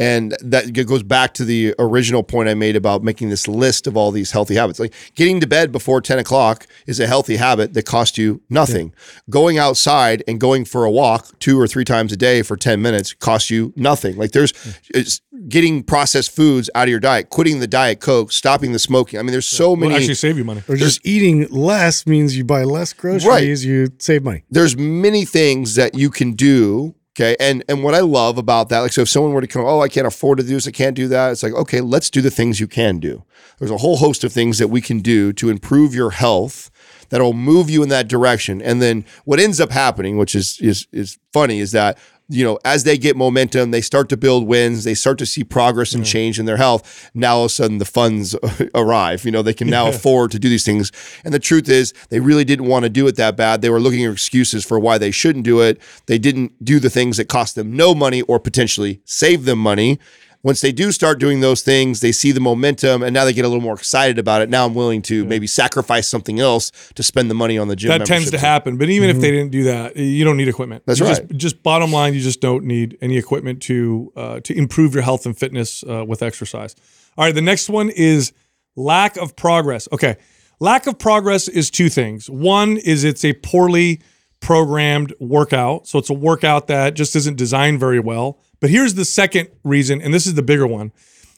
And 0.00 0.34
that 0.40 0.72
goes 0.72 1.02
back 1.02 1.34
to 1.34 1.44
the 1.44 1.74
original 1.78 2.22
point 2.22 2.48
I 2.48 2.54
made 2.54 2.74
about 2.74 3.02
making 3.02 3.28
this 3.28 3.46
list 3.46 3.86
of 3.86 3.98
all 3.98 4.10
these 4.10 4.30
healthy 4.30 4.54
habits. 4.54 4.80
Like 4.80 4.94
getting 5.14 5.40
to 5.40 5.46
bed 5.46 5.70
before 5.72 6.00
10 6.00 6.18
o'clock 6.18 6.66
is 6.86 6.98
a 7.00 7.06
healthy 7.06 7.36
habit 7.36 7.74
that 7.74 7.84
costs 7.84 8.16
you 8.16 8.40
nothing. 8.48 8.94
Yeah. 8.96 9.20
Going 9.28 9.58
outside 9.58 10.24
and 10.26 10.40
going 10.40 10.64
for 10.64 10.86
a 10.86 10.90
walk 10.90 11.38
two 11.38 11.60
or 11.60 11.66
three 11.68 11.84
times 11.84 12.14
a 12.14 12.16
day 12.16 12.40
for 12.40 12.56
10 12.56 12.80
minutes 12.80 13.12
costs 13.12 13.50
you 13.50 13.74
nothing. 13.76 14.16
Like 14.16 14.32
there's 14.32 14.54
mm. 14.54 15.20
getting 15.50 15.82
processed 15.82 16.34
foods 16.34 16.70
out 16.74 16.84
of 16.84 16.88
your 16.88 16.98
diet, 16.98 17.28
quitting 17.28 17.60
the 17.60 17.68
diet 17.68 18.00
Coke, 18.00 18.32
stopping 18.32 18.72
the 18.72 18.78
smoking. 18.78 19.20
I 19.20 19.22
mean, 19.22 19.32
there's 19.32 19.46
so 19.46 19.76
many. 19.76 19.94
actually 19.94 20.14
save 20.14 20.38
you 20.38 20.44
money. 20.44 20.62
Or 20.66 20.76
just 20.76 21.04
eating 21.06 21.46
less 21.50 22.06
means 22.06 22.38
you 22.38 22.44
buy 22.44 22.64
less 22.64 22.94
groceries, 22.94 23.26
right. 23.26 23.42
you 23.46 23.88
save 23.98 24.24
money. 24.24 24.44
There's 24.50 24.78
many 24.78 25.26
things 25.26 25.74
that 25.74 25.94
you 25.94 26.08
can 26.08 26.32
do 26.32 26.94
Okay. 27.20 27.36
And 27.38 27.62
and 27.68 27.84
what 27.84 27.94
I 27.94 28.00
love 28.00 28.38
about 28.38 28.70
that, 28.70 28.80
like 28.80 28.92
so 28.94 29.02
if 29.02 29.08
someone 29.10 29.34
were 29.34 29.42
to 29.42 29.46
come, 29.46 29.62
oh, 29.66 29.80
I 29.80 29.88
can't 29.88 30.06
afford 30.06 30.38
to 30.38 30.44
do 30.44 30.54
this, 30.54 30.66
I 30.66 30.70
can't 30.70 30.96
do 30.96 31.06
that. 31.08 31.32
It's 31.32 31.42
like, 31.42 31.52
okay, 31.52 31.82
let's 31.82 32.08
do 32.08 32.22
the 32.22 32.30
things 32.30 32.60
you 32.60 32.66
can 32.66 32.98
do. 32.98 33.24
There's 33.58 33.70
a 33.70 33.76
whole 33.76 33.98
host 33.98 34.24
of 34.24 34.32
things 34.32 34.56
that 34.56 34.68
we 34.68 34.80
can 34.80 35.00
do 35.00 35.34
to 35.34 35.50
improve 35.50 35.94
your 35.94 36.12
health 36.12 36.70
that'll 37.10 37.34
move 37.34 37.68
you 37.68 37.82
in 37.82 37.90
that 37.90 38.08
direction. 38.08 38.62
And 38.62 38.80
then 38.80 39.04
what 39.26 39.38
ends 39.38 39.60
up 39.60 39.70
happening, 39.70 40.16
which 40.16 40.34
is 40.34 40.58
is 40.60 40.86
is 40.92 41.18
funny, 41.30 41.60
is 41.60 41.72
that 41.72 41.98
you 42.30 42.44
know, 42.44 42.60
as 42.64 42.84
they 42.84 42.96
get 42.96 43.16
momentum, 43.16 43.72
they 43.72 43.80
start 43.80 44.08
to 44.10 44.16
build 44.16 44.46
wins, 44.46 44.84
they 44.84 44.94
start 44.94 45.18
to 45.18 45.26
see 45.26 45.42
progress 45.42 45.94
and 45.94 46.06
change 46.06 46.38
in 46.38 46.46
their 46.46 46.56
health. 46.56 47.10
Now 47.12 47.38
all 47.38 47.44
of 47.44 47.46
a 47.46 47.48
sudden 47.48 47.78
the 47.78 47.84
funds 47.84 48.36
arrive. 48.74 49.24
You 49.24 49.32
know, 49.32 49.42
they 49.42 49.52
can 49.52 49.68
now 49.68 49.88
yeah. 49.88 49.94
afford 49.94 50.30
to 50.30 50.38
do 50.38 50.48
these 50.48 50.64
things. 50.64 50.92
And 51.24 51.34
the 51.34 51.40
truth 51.40 51.68
is, 51.68 51.92
they 52.08 52.20
really 52.20 52.44
didn't 52.44 52.66
want 52.66 52.84
to 52.84 52.88
do 52.88 53.06
it 53.08 53.16
that 53.16 53.36
bad. 53.36 53.62
They 53.62 53.70
were 53.70 53.80
looking 53.80 54.06
for 54.06 54.12
excuses 54.12 54.64
for 54.64 54.78
why 54.78 54.96
they 54.96 55.10
shouldn't 55.10 55.44
do 55.44 55.60
it. 55.60 55.82
They 56.06 56.18
didn't 56.18 56.64
do 56.64 56.78
the 56.78 56.88
things 56.88 57.16
that 57.16 57.28
cost 57.28 57.56
them 57.56 57.74
no 57.76 57.96
money 57.96 58.22
or 58.22 58.38
potentially 58.38 59.02
save 59.04 59.44
them 59.44 59.58
money 59.58 59.98
once 60.42 60.60
they 60.60 60.72
do 60.72 60.90
start 60.90 61.18
doing 61.18 61.40
those 61.40 61.62
things, 61.62 62.00
they 62.00 62.12
see 62.12 62.32
the 62.32 62.40
momentum 62.40 63.02
and 63.02 63.12
now 63.12 63.24
they 63.24 63.32
get 63.32 63.44
a 63.44 63.48
little 63.48 63.62
more 63.62 63.74
excited 63.74 64.18
about 64.18 64.40
it. 64.40 64.48
Now 64.48 64.64
I'm 64.66 64.74
willing 64.74 65.02
to 65.02 65.16
yeah. 65.16 65.28
maybe 65.28 65.46
sacrifice 65.46 66.08
something 66.08 66.40
else 66.40 66.72
to 66.94 67.02
spend 67.02 67.30
the 67.30 67.34
money 67.34 67.58
on 67.58 67.68
the 67.68 67.76
gym. 67.76 67.90
That 67.90 68.06
tends 68.06 68.30
to 68.30 68.38
happen. 68.38 68.78
But 68.78 68.88
even 68.88 69.10
mm-hmm. 69.10 69.18
if 69.18 69.22
they 69.22 69.30
didn't 69.30 69.50
do 69.50 69.64
that, 69.64 69.96
you 69.96 70.24
don't 70.24 70.36
need 70.36 70.48
equipment. 70.48 70.84
That's 70.86 71.00
you 71.00 71.06
right. 71.06 71.28
Just, 71.28 71.36
just, 71.36 71.62
bottom 71.62 71.92
line, 71.92 72.14
you 72.14 72.20
just 72.20 72.40
don't 72.40 72.64
need 72.64 72.96
any 73.02 73.18
equipment 73.18 73.60
to 73.62 74.12
uh, 74.16 74.40
to 74.40 74.56
improve 74.56 74.94
your 74.94 75.02
health 75.02 75.26
and 75.26 75.36
fitness 75.36 75.84
uh, 75.84 76.04
with 76.06 76.22
exercise. 76.22 76.74
All 77.18 77.24
right, 77.24 77.34
the 77.34 77.42
next 77.42 77.68
one 77.68 77.90
is 77.90 78.32
lack 78.76 79.16
of 79.16 79.36
progress. 79.36 79.88
Okay. 79.92 80.16
Lack 80.62 80.86
of 80.86 80.98
progress 80.98 81.48
is 81.48 81.70
two 81.70 81.88
things. 81.88 82.28
One 82.28 82.76
is 82.76 83.02
it's 83.02 83.24
a 83.24 83.32
poorly 83.32 84.02
programmed 84.40 85.14
workout. 85.18 85.86
So 85.86 85.98
it's 85.98 86.10
a 86.10 86.14
workout 86.14 86.66
that 86.66 86.94
just 86.94 87.16
isn't 87.16 87.36
designed 87.36 87.80
very 87.80 88.00
well. 88.00 88.40
But 88.60 88.70
here's 88.70 88.94
the 88.94 89.04
second 89.04 89.48
reason, 89.64 90.00
and 90.00 90.12
this 90.12 90.26
is 90.26 90.34
the 90.34 90.42
bigger 90.42 90.66
one, 90.66 90.92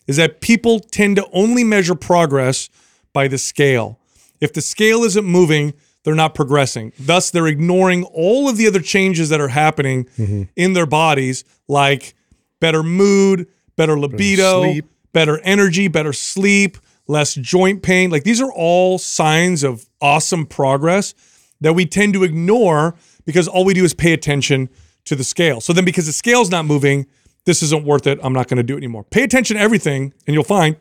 is 0.06 0.16
that 0.16 0.40
people 0.40 0.80
tend 0.80 1.16
to 1.16 1.26
only 1.32 1.64
measure 1.64 1.94
progress 1.94 2.68
by 3.12 3.28
the 3.28 3.38
scale. 3.38 3.98
If 4.40 4.52
the 4.52 4.60
scale 4.60 5.04
isn't 5.04 5.24
moving, 5.24 5.74
they're 6.02 6.14
not 6.14 6.34
progressing. 6.34 6.92
Thus, 6.98 7.30
they're 7.30 7.46
ignoring 7.46 8.04
all 8.04 8.48
of 8.48 8.56
the 8.56 8.66
other 8.66 8.80
changes 8.80 9.28
that 9.28 9.40
are 9.40 9.48
happening 9.48 10.06
mm-hmm. 10.18 10.42
in 10.56 10.72
their 10.72 10.86
bodies, 10.86 11.44
like 11.68 12.14
better 12.60 12.82
mood, 12.82 13.46
better 13.76 13.98
libido, 13.98 14.62
better, 14.62 14.86
better 15.12 15.38
energy, 15.44 15.86
better 15.86 16.12
sleep, 16.12 16.78
less 17.06 17.34
joint 17.34 17.82
pain. 17.82 18.10
Like 18.10 18.24
these 18.24 18.40
are 18.40 18.52
all 18.52 18.98
signs 18.98 19.62
of 19.62 19.86
awesome 20.00 20.46
progress 20.46 21.14
that 21.60 21.74
we 21.74 21.86
tend 21.86 22.14
to 22.14 22.24
ignore 22.24 22.96
because 23.24 23.46
all 23.46 23.64
we 23.64 23.74
do 23.74 23.84
is 23.84 23.94
pay 23.94 24.12
attention 24.12 24.68
to 25.04 25.16
the 25.16 25.24
scale. 25.24 25.60
So 25.60 25.72
then, 25.72 25.84
because 25.84 26.06
the 26.06 26.12
scale's 26.12 26.50
not 26.50 26.64
moving, 26.64 27.06
this 27.44 27.62
isn't 27.62 27.84
worth 27.84 28.06
it. 28.06 28.18
I'm 28.22 28.32
not 28.32 28.48
going 28.48 28.58
to 28.58 28.62
do 28.62 28.74
it 28.74 28.78
anymore. 28.78 29.04
Pay 29.04 29.22
attention 29.22 29.56
to 29.56 29.62
everything, 29.62 30.14
and 30.26 30.34
you'll 30.34 30.44
find 30.44 30.76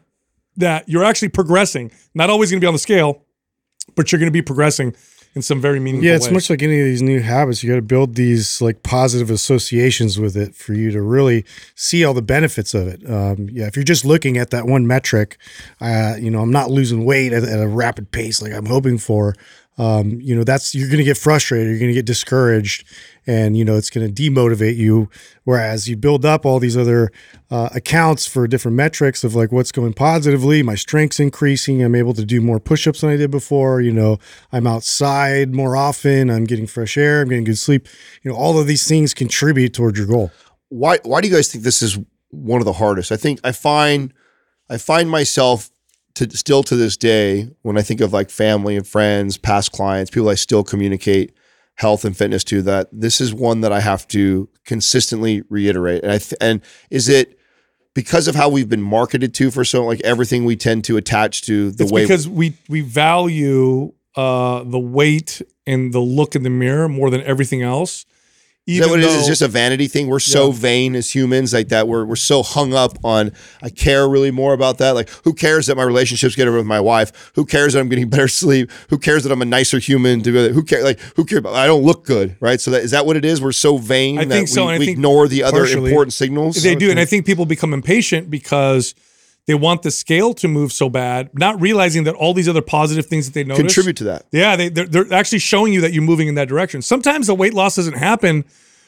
that 0.57 0.87
you're 0.87 1.03
actually 1.03 1.29
progressing. 1.29 1.91
Not 2.13 2.29
always 2.29 2.51
going 2.51 2.59
to 2.59 2.63
be 2.63 2.67
on 2.67 2.73
the 2.73 2.79
scale, 2.79 3.23
but 3.95 4.11
you're 4.11 4.19
going 4.19 4.27
to 4.27 4.31
be 4.31 4.41
progressing 4.41 4.95
in 5.33 5.41
some 5.41 5.61
very 5.61 5.79
meaningful 5.79 6.05
yeah 6.05 6.15
it's 6.15 6.25
ways. 6.25 6.33
much 6.33 6.49
like 6.49 6.61
any 6.61 6.79
of 6.79 6.85
these 6.85 7.01
new 7.01 7.21
habits 7.21 7.63
you 7.63 7.69
got 7.69 7.77
to 7.77 7.81
build 7.81 8.15
these 8.15 8.61
like 8.61 8.83
positive 8.83 9.29
associations 9.29 10.19
with 10.19 10.35
it 10.35 10.53
for 10.55 10.73
you 10.73 10.91
to 10.91 11.01
really 11.01 11.45
see 11.75 12.03
all 12.03 12.13
the 12.13 12.21
benefits 12.21 12.73
of 12.73 12.87
it 12.87 13.09
um, 13.09 13.47
yeah 13.49 13.65
if 13.65 13.75
you're 13.75 13.85
just 13.85 14.03
looking 14.03 14.37
at 14.37 14.49
that 14.49 14.65
one 14.65 14.85
metric 14.85 15.37
uh, 15.79 16.15
you 16.19 16.29
know 16.29 16.41
i'm 16.41 16.51
not 16.51 16.69
losing 16.69 17.05
weight 17.05 17.31
at, 17.31 17.43
at 17.43 17.61
a 17.61 17.67
rapid 17.67 18.11
pace 18.11 18.41
like 18.41 18.51
i'm 18.51 18.65
hoping 18.65 18.97
for 18.97 19.33
um, 19.77 20.19
you 20.21 20.35
know 20.35 20.43
that's 20.43 20.75
you're 20.75 20.89
going 20.89 20.97
to 20.97 21.03
get 21.03 21.17
frustrated 21.17 21.67
you're 21.69 21.79
going 21.79 21.89
to 21.89 21.95
get 21.95 22.05
discouraged 22.05 22.85
and 23.25 23.55
you 23.55 23.63
know 23.63 23.77
it's 23.77 23.89
going 23.89 24.13
to 24.13 24.21
demotivate 24.23 24.75
you. 24.75 25.09
Whereas 25.43 25.87
you 25.87 25.95
build 25.95 26.25
up 26.25 26.45
all 26.45 26.59
these 26.59 26.75
other 26.75 27.11
uh, 27.49 27.69
accounts 27.73 28.27
for 28.27 28.47
different 28.47 28.75
metrics 28.75 29.23
of 29.23 29.33
like 29.33 29.51
what's 29.51 29.71
going 29.71 29.93
positively 29.93 30.61
my 30.61 30.75
strength's 30.75 31.19
increasing 31.19 31.83
i'm 31.83 31.95
able 31.95 32.13
to 32.13 32.25
do 32.25 32.41
more 32.41 32.59
push-ups 32.59 33.01
than 33.01 33.09
i 33.09 33.15
did 33.17 33.31
before 33.31 33.81
you 33.81 33.91
know 33.91 34.17
i'm 34.51 34.67
outside 34.67 35.53
more 35.53 35.75
often 35.75 36.29
i'm 36.29 36.45
getting 36.45 36.67
fresh 36.67 36.97
air 36.97 37.21
i'm 37.21 37.29
getting 37.29 37.43
good 37.43 37.57
sleep. 37.57 37.87
You 38.23 38.31
know 38.31 38.37
all 38.37 38.59
of 38.59 38.67
these 38.67 38.87
things 38.87 39.13
contribute 39.13 39.73
towards 39.73 39.97
your 39.97 40.07
goal. 40.07 40.31
Why 40.69 40.97
why 41.03 41.21
do 41.21 41.27
you 41.27 41.33
guys 41.33 41.51
think 41.51 41.63
this 41.63 41.81
is 41.81 41.97
one 42.29 42.61
of 42.61 42.65
the 42.65 42.73
hardest? 42.73 43.11
I 43.11 43.17
think 43.17 43.39
i 43.43 43.51
find 43.51 44.13
i 44.69 44.77
find 44.77 45.09
myself 45.09 45.69
to 46.15 46.29
still 46.37 46.63
to 46.63 46.75
this 46.75 46.97
day, 46.97 47.49
when 47.61 47.77
I 47.77 47.81
think 47.81 48.01
of 48.01 48.13
like 48.13 48.29
family 48.29 48.75
and 48.75 48.85
friends, 48.85 49.37
past 49.37 49.71
clients, 49.71 50.11
people 50.11 50.29
I 50.29 50.35
still 50.35 50.63
communicate 50.63 51.33
health 51.75 52.05
and 52.05 52.15
fitness 52.15 52.43
to, 52.45 52.61
that 52.63 52.89
this 52.91 53.21
is 53.21 53.33
one 53.33 53.61
that 53.61 53.71
I 53.71 53.79
have 53.79 54.07
to 54.09 54.49
consistently 54.65 55.43
reiterate. 55.49 56.03
And 56.03 56.11
I 56.11 56.17
th- 56.17 56.37
and 56.41 56.61
is 56.89 57.09
it 57.09 57.39
because 57.93 58.27
of 58.27 58.35
how 58.35 58.49
we've 58.49 58.69
been 58.69 58.81
marketed 58.81 59.33
to 59.35 59.51
for 59.51 59.63
so 59.63 59.85
like 59.85 60.01
everything 60.01 60.45
we 60.45 60.55
tend 60.55 60.83
to 60.85 60.97
attach 60.97 61.41
to 61.43 61.71
the 61.71 61.83
it's 61.83 61.91
way 61.91 62.03
because 62.03 62.27
we 62.27 62.57
we 62.69 62.81
value 62.81 63.93
uh, 64.15 64.63
the 64.63 64.79
weight 64.79 65.41
and 65.65 65.93
the 65.93 65.99
look 65.99 66.35
in 66.35 66.43
the 66.43 66.49
mirror 66.49 66.87
more 66.87 67.09
than 67.09 67.21
everything 67.21 67.61
else. 67.61 68.05
Even 68.67 68.83
is 68.83 68.85
that 68.85 68.91
what 68.91 68.99
it 68.99 69.05
is? 69.05 69.17
It's 69.17 69.27
just 69.27 69.41
a 69.41 69.47
vanity 69.47 69.87
thing. 69.87 70.07
We're 70.07 70.19
so 70.19 70.47
yeah. 70.47 70.53
vain 70.53 70.95
as 70.95 71.13
humans, 71.13 71.51
like 71.51 71.69
that. 71.69 71.87
We're 71.87 72.05
we're 72.05 72.15
so 72.15 72.43
hung 72.43 72.75
up 72.75 73.03
on. 73.03 73.31
I 73.63 73.69
care 73.69 74.07
really 74.07 74.29
more 74.29 74.53
about 74.53 74.77
that. 74.77 74.91
Like, 74.91 75.09
who 75.23 75.33
cares 75.33 75.65
that 75.65 75.75
my 75.75 75.83
relationship's 75.83 76.35
get 76.35 76.43
getting 76.43 76.53
with 76.55 76.67
my 76.67 76.79
wife? 76.79 77.31
Who 77.33 77.45
cares 77.45 77.73
that 77.73 77.79
I'm 77.79 77.89
getting 77.89 78.09
better 78.11 78.27
sleep? 78.27 78.69
Who 78.89 78.99
cares 78.99 79.23
that 79.23 79.31
I'm 79.31 79.41
a 79.41 79.45
nicer 79.45 79.79
human? 79.79 80.21
To 80.21 80.53
who 80.53 80.63
care? 80.63 80.83
Like, 80.83 80.99
who 81.15 81.25
cares? 81.25 81.43
I 81.45 81.65
don't 81.65 81.81
look 81.83 82.05
good, 82.05 82.37
right? 82.39 82.61
So 82.61 82.69
that 82.69 82.83
is 82.83 82.91
that 82.91 83.07
what 83.07 83.17
it 83.17 83.25
is? 83.25 83.41
We're 83.41 83.51
so 83.51 83.77
vain 83.77 84.19
I 84.19 84.25
think 84.25 84.47
so, 84.47 84.67
we, 84.67 84.77
we 84.77 84.89
ignore 84.89 85.27
the 85.27 85.41
other 85.41 85.65
important 85.65 86.13
signals. 86.13 86.61
They 86.61 86.75
do, 86.75 86.91
and 86.91 86.99
I 86.99 87.05
think 87.05 87.25
people 87.25 87.47
become 87.47 87.73
impatient 87.73 88.29
because 88.29 88.93
they 89.47 89.55
want 89.55 89.81
the 89.81 89.91
scale 89.91 90.33
to 90.35 90.47
move 90.47 90.71
so 90.71 90.89
bad, 90.89 91.29
not 91.33 91.59
realizing 91.59 92.03
that 92.03 92.15
all 92.15 92.33
these 92.33 92.47
other 92.47 92.61
positive 92.61 93.05
things 93.07 93.25
that 93.25 93.33
they 93.33 93.43
notice 93.43 93.61
contribute 93.61 93.97
to 93.97 94.03
that. 94.05 94.25
Yeah, 94.31 94.55
they, 94.55 94.69
they're, 94.69 94.85
they're 94.85 95.13
actually 95.13 95.39
showing 95.39 95.73
you 95.73 95.81
that 95.81 95.93
you're 95.93 96.03
moving 96.03 96.27
in 96.27 96.35
that 96.35 96.47
direction. 96.47 96.81
Sometimes 96.81 97.27
the 97.27 97.35
weight 97.35 97.53
loss 97.53 97.75
doesn't 97.75 97.97
happen 97.97 98.45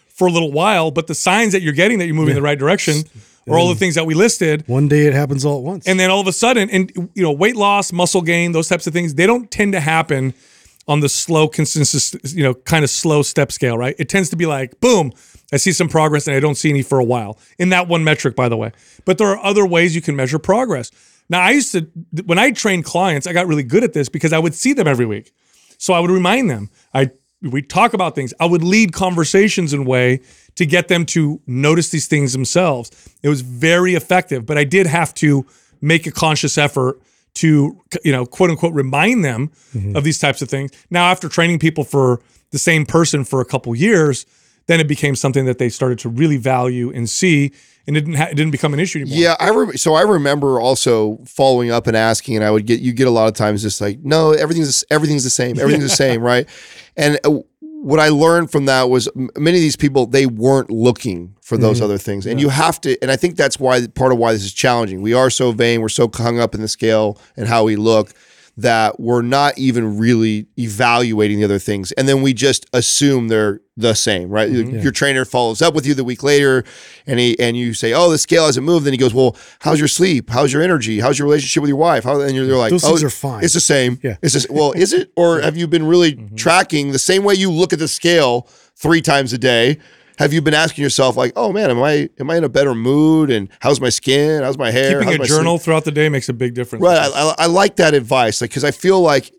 for 0.08 0.28
a 0.28 0.32
little 0.32 0.52
while, 0.52 0.92
but 0.92 1.08
the 1.08 1.16
signs 1.16 1.54
that 1.54 1.62
you're 1.62 1.74
getting 1.74 1.98
that 2.00 2.06
you're 2.06 2.16
moving 2.16 2.34
yeah. 2.34 2.38
in 2.38 2.44
the 2.44 2.48
right 2.48 2.60
direction 2.60 3.04
are 3.50 3.58
all 3.58 3.68
the 3.68 3.76
things 3.76 3.96
that 3.96 4.06
we 4.06 4.13
listed. 4.13 4.63
One 4.68 4.88
day 4.88 5.06
it 5.06 5.13
happens 5.13 5.44
all 5.44 5.58
at 5.58 5.63
once. 5.63 5.88
And 5.88 6.00
then 6.00 6.10
all 6.10 6.22
of 6.22 6.28
a 6.28 6.34
sudden, 6.34 6.70
and 6.70 6.92
you 7.13 7.24
know, 7.24 7.32
weight 7.32 7.56
loss, 7.56 7.92
muscle 7.92 8.22
gain, 8.22 8.52
those 8.52 8.70
types 8.70 8.88
of 8.88 8.94
things, 8.94 9.16
they 9.16 9.26
don't 9.26 9.50
tend 9.52 9.74
to 9.74 9.80
happen 9.80 10.34
on 10.88 11.00
the 11.00 11.10
slow, 11.10 11.48
consistent, 11.48 12.34
you 12.34 12.44
know, 12.44 12.54
kind 12.54 12.84
of 12.84 12.89
slow 12.89 13.22
step 13.22 13.52
scale, 13.52 13.78
right? 13.78 13.96
It 13.98 14.10
tends 14.10 14.30
to 14.30 14.36
be 14.36 14.46
like, 14.46 14.80
boom, 14.80 15.12
I 15.54 15.58
see 15.58 15.72
some 15.72 15.88
progress 15.88 16.28
and 16.28 16.36
I 16.36 16.39
don't 16.39 16.56
see 16.56 16.70
any 16.70 16.82
for 16.82 17.00
a 17.00 17.04
while 17.04 17.38
in 17.60 17.70
that 17.70 17.88
one 17.88 18.04
metric, 18.04 18.36
by 18.36 18.50
the 18.50 18.58
way. 18.58 18.72
But 19.06 19.18
there 19.18 19.28
are 19.28 19.38
other 19.38 19.66
ways 19.66 19.96
you 19.96 20.02
can 20.02 20.16
measure 20.16 20.39
progress. 20.39 20.92
Now, 21.30 21.42
I 21.42 21.52
used 21.52 21.72
to, 21.74 21.88
when 22.26 22.39
I 22.39 22.52
trained 22.52 22.86
clients, 22.86 23.28
I 23.28 23.34
got 23.34 23.48
really 23.48 23.63
good 23.63 23.84
at 23.84 23.94
this 23.94 24.10
because 24.10 24.34
I 24.34 24.39
would 24.39 24.56
see 24.56 24.74
them 24.74 24.88
every 24.88 25.06
week. 25.06 25.32
So 25.78 25.94
I 25.94 26.00
would 26.00 26.12
remind 26.12 26.50
them. 26.50 26.70
I 26.94 27.12
we 27.42 27.62
talk 27.62 27.94
about 27.94 28.16
things. 28.16 28.34
I 28.39 28.46
would 28.46 28.63
lead 28.63 28.94
conversations 28.94 29.74
in 29.74 29.82
a 29.82 29.84
way 29.84 30.22
to 30.56 30.66
get 30.66 30.88
them 30.88 31.06
to 31.08 31.42
notice 31.46 31.89
these 31.89 32.08
things 32.08 32.32
themselves. 32.32 32.89
It 33.22 33.30
was 33.30 33.42
very 33.42 33.96
effective, 33.96 34.46
but 34.46 34.58
I 34.58 34.63
did 34.63 34.88
have 34.88 35.13
to 35.16 35.46
make 35.82 36.08
a 36.08 36.12
conscious 36.12 36.58
effort 36.58 37.02
to, 37.36 37.82
you 38.06 38.12
know, 38.12 38.26
quote 38.26 38.50
unquote, 38.50 38.74
remind 38.74 39.26
them 39.26 39.52
mm-hmm. 39.74 39.96
of 39.96 40.04
these 40.04 40.20
types 40.20 40.42
of 40.42 40.50
things. 40.50 40.72
Now, 40.89 41.12
after 41.12 41.28
training 41.28 41.60
people 41.60 41.84
for 41.84 42.22
the 42.52 42.60
same 42.60 42.86
person 42.86 43.26
for 43.26 43.42
a 43.42 43.46
couple 43.46 43.76
years, 43.76 44.26
then 44.67 44.80
it 44.80 44.88
became 44.88 45.15
something 45.15 45.45
that 45.45 45.58
they 45.58 45.69
started 45.69 45.99
to 45.99 46.10
really 46.10 46.38
value 46.38 46.91
and 46.91 47.10
see, 47.10 47.52
and 47.86 47.97
it 47.97 48.02
didn't 48.02 48.15
ha- 48.15 48.28
it 48.32 48.36
didn't 48.36 48.52
become 48.52 48.73
an 48.73 48.80
issue 48.80 48.99
anymore. 48.99 49.17
Yeah, 49.17 49.36
I 49.39 49.49
re- 49.49 49.78
so 49.78 49.93
I 49.93 50.02
remember 50.02 50.60
also 50.60 51.19
following 51.26 51.71
up 51.71 51.88
and 51.88 51.97
asking, 51.97 52.36
and 52.38 52.45
I 52.45 52.52
would 52.52 52.65
get 52.65 52.80
you 52.80 52.93
get 52.93 53.08
a 53.08 53.12
lot 53.12 53.28
of 53.28 53.34
times 53.34 53.62
just 53.62 53.82
like, 53.82 53.99
no, 53.99 54.32
everything's 54.32 54.84
everything's 54.89 55.23
the 55.23 55.30
same, 55.30 55.60
everything's 55.60 55.84
the 55.84 55.89
same, 55.95 56.21
right? 56.21 56.47
And 56.95 57.19
uh, 57.23 57.39
what 57.60 57.99
I 57.99 58.08
learned 58.08 58.49
from 58.49 58.65
that 58.65 58.89
was 58.89 59.10
many 59.15 59.58
of 59.58 59.62
these 59.62 59.76
people 59.76 60.06
they 60.06 60.26
weren't 60.26 60.69
looking 60.69 61.36
for 61.41 61.58
those 61.58 61.82
other 61.82 61.97
things, 61.97 62.26
and 62.26 62.39
you 62.39 62.47
have 62.47 62.80
to. 62.82 62.97
And 63.02 63.12
I 63.12 63.17
think 63.17 63.36
that's 63.36 63.60
why 63.60 63.86
part 63.88 64.13
of 64.13 64.17
why 64.17 64.32
this 64.32 64.45
is 64.45 64.54
challenging. 64.54 65.02
We 65.02 65.13
are 65.13 65.30
so 65.30 65.52
vain, 65.52 65.82
we're 65.82 65.89
so 65.89 66.10
hung 66.13 66.39
up 66.39 66.56
in 66.56 66.62
the 66.62 66.69
scale 66.69 67.19
and 67.36 67.47
how 67.47 67.65
we 67.65 67.76
look 67.76 68.13
that 68.56 69.00
we're 69.00 69.24
not 69.24 69.58
even 69.58 69.98
really 69.98 70.46
evaluating 70.60 71.39
the 71.39 71.46
other 71.46 71.58
things, 71.60 71.92
and 71.94 72.08
then 72.08 72.22
we 72.22 72.34
just 72.34 72.68
assume 72.74 73.28
they're 73.28 73.62
the 73.76 73.96
same, 73.96 74.30
right? 74.30 74.50
Your 74.52 74.92
trainer 74.92 75.26
follows 75.26 75.60
up 75.63 75.74
with 75.74 75.88
you 75.88 75.96
the 75.96 76.04
week 76.04 76.22
later, 76.22 76.63
and 77.08 77.20
he 77.20 77.39
and 77.39 77.58
you 77.58 77.74
say, 77.74 77.94
"Oh, 77.94 78.12
the 78.12 78.20
scale 78.20 78.46
hasn't 78.46 78.63
moved." 78.66 78.86
Then 78.86 78.94
he 78.94 78.98
goes, 78.98 79.13
"Well, 79.13 79.36
how's 79.62 79.80
your 79.80 79.88
sleep? 79.88 80.30
How's 80.30 80.54
your 80.54 80.62
energy? 80.62 81.00
How's 81.00 81.18
your 81.18 81.28
relationship 81.28 81.62
with 81.62 81.70
your 81.70 81.78
wife?" 81.80 82.04
How? 82.04 82.22
And 82.22 82.36
you're, 82.36 82.46
like, 82.56 82.70
Those 82.70 82.84
"Oh, 82.84 82.89
things 82.89 83.04
are 83.04 83.10
fine." 83.10 83.44
It's 83.44 83.56
the 83.56 83.60
same. 83.60 84.00
Yeah. 84.04 84.18
It's 84.22 84.34
just 84.34 84.52
well, 84.52 84.72
is 84.74 84.94
it? 84.94 85.12
Or 85.16 85.42
have 85.48 85.58
you 85.58 85.68
been 85.68 85.86
really 85.88 86.13
Mm-hmm. 86.13 86.36
tracking 86.36 86.92
the 86.92 87.00
same 87.00 87.24
way 87.24 87.34
you 87.34 87.50
look 87.52 87.74
at 87.74 87.80
the 87.80 87.88
scale 87.88 88.48
three 88.76 89.02
times 89.02 89.34
a 89.34 89.38
day? 89.39 89.80
Have 90.17 90.34
you 90.34 90.41
been 90.41 90.54
asking 90.54 90.84
yourself 90.84 91.17
like, 91.17 91.34
"Oh 91.36 91.52
man, 91.52 91.71
am 91.71 91.82
I 91.82 92.10
am 92.19 92.30
I 92.30 92.38
in 92.38 92.43
a 92.43 92.49
better 92.49 92.76
mood? 92.76 93.30
And 93.30 93.49
how's 93.60 93.82
my 93.82 93.89
skin? 93.89 94.43
How's 94.43 94.58
my 94.58 94.71
hair? 94.71 94.99
Keeping 94.99 95.19
How's 95.19 95.30
a 95.30 95.34
journal 95.34 95.58
sleep?" 95.58 95.65
throughout 95.65 95.86
the 95.86 95.91
day 95.91 96.10
makes 96.10 96.30
a 96.30 96.34
big 96.34 96.54
difference. 96.54 96.84
Right, 96.84 96.97
I, 96.97 97.08
I, 97.08 97.36
I 97.39 97.45
like 97.47 97.78
that 97.78 97.93
advice, 97.93 98.41
like 98.41 98.52
because 98.52 98.63
I 98.63 98.71
feel 98.71 99.02
like 99.02 99.34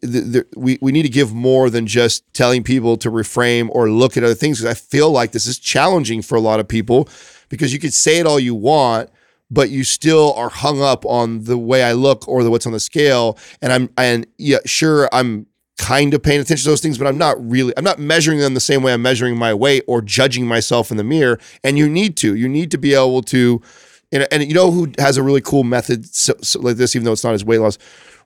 we 0.56 0.78
we 0.80 0.92
need 0.92 1.02
to 1.02 1.08
give 1.08 1.32
more 1.32 1.70
than 1.70 1.87
just 1.87 2.24
telling 2.34 2.62
people 2.62 2.96
to 2.98 3.10
reframe 3.10 3.68
or 3.70 3.90
look 3.90 4.16
at 4.16 4.24
other 4.24 4.34
things. 4.34 4.58
Because 4.58 4.70
I 4.70 4.78
feel 4.78 5.10
like 5.10 5.32
this 5.32 5.46
is 5.46 5.58
challenging 5.58 6.22
for 6.22 6.37
a 6.37 6.40
lot 6.40 6.60
of 6.60 6.68
people, 6.68 7.08
because 7.48 7.72
you 7.72 7.78
could 7.78 7.94
say 7.94 8.18
it 8.18 8.26
all 8.26 8.40
you 8.40 8.54
want, 8.54 9.10
but 9.50 9.70
you 9.70 9.84
still 9.84 10.32
are 10.34 10.48
hung 10.48 10.82
up 10.82 11.06
on 11.06 11.44
the 11.44 11.58
way 11.58 11.84
I 11.84 11.92
look 11.92 12.26
or 12.26 12.42
the 12.42 12.50
what's 12.50 12.66
on 12.66 12.72
the 12.72 12.80
scale. 12.80 13.38
And 13.62 13.72
I'm 13.72 13.90
and 13.96 14.26
yeah, 14.38 14.58
sure, 14.64 15.08
I'm 15.12 15.46
kind 15.78 16.14
of 16.14 16.22
paying 16.22 16.40
attention 16.40 16.64
to 16.64 16.70
those 16.70 16.80
things, 16.80 16.98
but 16.98 17.06
I'm 17.06 17.18
not 17.18 17.37
really. 17.38 17.72
I'm 17.76 17.84
not 17.84 17.98
measuring 17.98 18.38
them 18.38 18.54
the 18.54 18.60
same 18.60 18.82
way 18.82 18.92
I'm 18.92 19.02
measuring 19.02 19.37
my 19.37 19.52
weight 19.52 19.84
or 19.87 20.00
judging 20.02 20.46
myself 20.46 20.90
in 20.90 20.96
the 20.96 21.04
mirror. 21.04 21.38
And 21.62 21.76
you 21.78 21.88
need 21.88 22.16
to. 22.18 22.34
You 22.34 22.48
need 22.48 22.70
to 22.70 22.78
be 22.78 22.94
able 22.94 23.22
to. 23.22 23.60
And, 24.12 24.26
and 24.30 24.44
you 24.44 24.54
know 24.54 24.70
who 24.70 24.92
has 24.98 25.16
a 25.16 25.22
really 25.22 25.40
cool 25.40 25.64
method 25.64 26.06
so, 26.06 26.34
so 26.40 26.60
like 26.60 26.76
this, 26.76 26.94
even 26.94 27.04
though 27.04 27.12
it's 27.12 27.24
not 27.24 27.32
his 27.32 27.44
weight 27.44 27.58
loss. 27.58 27.78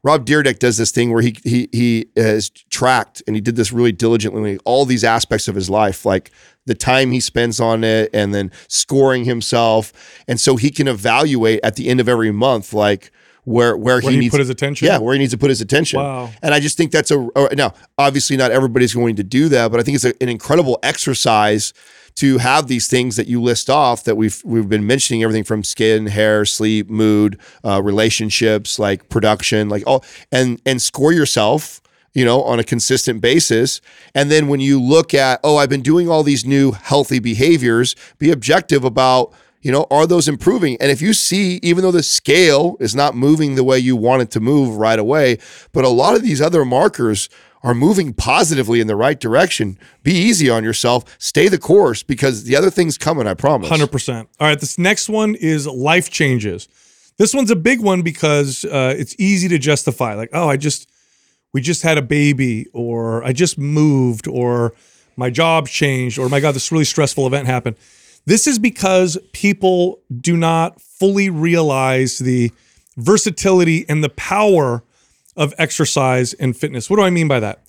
Rob 0.04 0.26
Dyrdek 0.26 0.58
does 0.58 0.76
this 0.76 0.90
thing 0.90 1.12
where 1.12 1.22
he 1.22 1.36
he 1.42 1.68
he 1.72 2.06
has 2.16 2.50
tracked 2.50 3.22
and 3.26 3.34
he 3.34 3.40
did 3.40 3.56
this 3.56 3.72
really 3.72 3.92
diligently 3.92 4.58
all 4.64 4.84
these 4.84 5.02
aspects 5.02 5.48
of 5.48 5.54
his 5.54 5.68
life, 5.68 6.04
like 6.04 6.30
the 6.66 6.74
time 6.74 7.10
he 7.10 7.20
spends 7.20 7.58
on 7.58 7.82
it, 7.82 8.10
and 8.12 8.34
then 8.34 8.52
scoring 8.68 9.24
himself, 9.24 10.22
and 10.28 10.38
so 10.38 10.56
he 10.56 10.70
can 10.70 10.86
evaluate 10.86 11.60
at 11.64 11.76
the 11.76 11.88
end 11.88 11.98
of 11.98 12.08
every 12.08 12.30
month, 12.30 12.72
like 12.72 13.10
where 13.48 13.76
where, 13.76 13.96
Where 13.96 14.00
he 14.02 14.16
he 14.16 14.20
needs 14.20 14.30
put 14.30 14.40
his 14.40 14.50
attention? 14.50 14.86
Yeah, 14.86 14.98
where 14.98 15.14
he 15.14 15.18
needs 15.18 15.32
to 15.32 15.38
put 15.38 15.48
his 15.48 15.60
attention. 15.60 16.00
Wow. 16.00 16.30
And 16.42 16.52
I 16.52 16.60
just 16.60 16.76
think 16.76 16.92
that's 16.92 17.10
a 17.10 17.28
now 17.54 17.72
obviously 17.96 18.36
not 18.36 18.50
everybody's 18.50 18.94
going 18.94 19.16
to 19.16 19.24
do 19.24 19.48
that, 19.48 19.70
but 19.70 19.80
I 19.80 19.82
think 19.82 19.94
it's 19.94 20.04
a, 20.04 20.14
an 20.22 20.28
incredible 20.28 20.78
exercise 20.82 21.72
to 22.16 22.38
have 22.38 22.66
these 22.66 22.88
things 22.88 23.16
that 23.16 23.28
you 23.28 23.40
list 23.40 23.70
off 23.70 24.04
that 24.04 24.16
we've 24.16 24.42
we've 24.44 24.68
been 24.68 24.86
mentioning 24.86 25.22
everything 25.22 25.44
from 25.44 25.64
skin, 25.64 26.06
hair, 26.06 26.44
sleep, 26.44 26.90
mood, 26.90 27.38
uh, 27.64 27.80
relationships, 27.82 28.78
like 28.78 29.08
production, 29.08 29.68
like 29.68 29.82
all 29.86 30.04
and 30.30 30.60
and 30.66 30.82
score 30.82 31.12
yourself 31.12 31.80
you 32.14 32.24
know, 32.24 32.42
on 32.42 32.58
a 32.58 32.64
consistent 32.64 33.20
basis. 33.20 33.80
And 34.12 34.28
then 34.28 34.48
when 34.48 34.58
you 34.58 34.82
look 34.82 35.14
at, 35.14 35.38
oh, 35.44 35.58
I've 35.58 35.68
been 35.68 35.82
doing 35.82 36.08
all 36.10 36.24
these 36.24 36.44
new 36.44 36.72
healthy 36.72 37.20
behaviors, 37.20 37.94
be 38.18 38.32
objective 38.32 38.82
about, 38.82 39.32
you 39.60 39.72
know, 39.72 39.86
are 39.90 40.06
those 40.06 40.28
improving? 40.28 40.76
And 40.80 40.90
if 40.90 41.02
you 41.02 41.12
see, 41.12 41.58
even 41.62 41.82
though 41.82 41.92
the 41.92 42.02
scale 42.02 42.76
is 42.80 42.94
not 42.94 43.16
moving 43.16 43.54
the 43.54 43.64
way 43.64 43.78
you 43.78 43.96
want 43.96 44.22
it 44.22 44.30
to 44.32 44.40
move 44.40 44.76
right 44.76 44.98
away, 44.98 45.38
but 45.72 45.84
a 45.84 45.88
lot 45.88 46.14
of 46.14 46.22
these 46.22 46.40
other 46.40 46.64
markers 46.64 47.28
are 47.62 47.74
moving 47.74 48.12
positively 48.12 48.80
in 48.80 48.86
the 48.86 48.94
right 48.94 49.18
direction, 49.18 49.78
be 50.02 50.12
easy 50.12 50.48
on 50.48 50.62
yourself, 50.62 51.04
stay 51.18 51.48
the 51.48 51.58
course 51.58 52.02
because 52.02 52.44
the 52.44 52.54
other 52.54 52.70
thing's 52.70 52.96
coming, 52.96 53.26
I 53.26 53.34
promise. 53.34 53.68
Hundred 53.68 53.90
percent. 53.90 54.28
All 54.38 54.46
right, 54.46 54.58
this 54.58 54.78
next 54.78 55.08
one 55.08 55.34
is 55.34 55.66
life 55.66 56.08
changes. 56.08 56.68
This 57.16 57.34
one's 57.34 57.50
a 57.50 57.56
big 57.56 57.80
one 57.80 58.02
because 58.02 58.64
uh, 58.64 58.94
it's 58.96 59.16
easy 59.18 59.48
to 59.48 59.58
justify. 59.58 60.14
Like, 60.14 60.30
oh, 60.32 60.48
I 60.48 60.56
just 60.56 60.88
we 61.52 61.60
just 61.60 61.82
had 61.82 61.98
a 61.98 62.02
baby, 62.02 62.66
or 62.72 63.24
I 63.24 63.32
just 63.32 63.58
moved, 63.58 64.28
or 64.28 64.74
my 65.16 65.30
job 65.30 65.66
changed, 65.66 66.18
or 66.18 66.28
my 66.28 66.38
God, 66.38 66.54
this 66.54 66.70
really 66.70 66.84
stressful 66.84 67.26
event 67.26 67.46
happened. 67.46 67.76
This 68.26 68.46
is 68.46 68.58
because 68.58 69.16
people 69.32 70.00
do 70.20 70.36
not 70.36 70.80
fully 70.80 71.30
realize 71.30 72.18
the 72.18 72.52
versatility 72.96 73.88
and 73.88 74.04
the 74.04 74.10
power 74.10 74.82
of 75.36 75.54
exercise 75.56 76.34
and 76.34 76.56
fitness. 76.56 76.90
What 76.90 76.96
do 76.96 77.02
I 77.02 77.10
mean 77.10 77.28
by 77.28 77.40
that? 77.40 77.62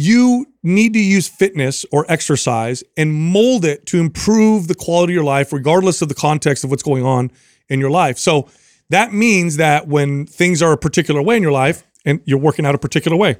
you 0.00 0.46
need 0.62 0.92
to 0.92 1.00
use 1.00 1.26
fitness 1.26 1.84
or 1.90 2.06
exercise 2.08 2.84
and 2.96 3.12
mold 3.12 3.64
it 3.64 3.84
to 3.84 3.98
improve 3.98 4.68
the 4.68 4.74
quality 4.76 5.12
of 5.12 5.16
your 5.16 5.24
life, 5.24 5.52
regardless 5.52 6.00
of 6.00 6.08
the 6.08 6.14
context 6.14 6.62
of 6.62 6.70
what's 6.70 6.84
going 6.84 7.04
on 7.04 7.32
in 7.68 7.80
your 7.80 7.90
life. 7.90 8.16
So 8.16 8.48
that 8.90 9.12
means 9.12 9.56
that 9.56 9.88
when 9.88 10.24
things 10.24 10.62
are 10.62 10.70
a 10.70 10.78
particular 10.78 11.20
way 11.20 11.36
in 11.36 11.42
your 11.42 11.50
life 11.50 11.82
and 12.04 12.20
you're 12.26 12.38
working 12.38 12.64
out 12.64 12.76
a 12.76 12.78
particular 12.78 13.16
way 13.16 13.38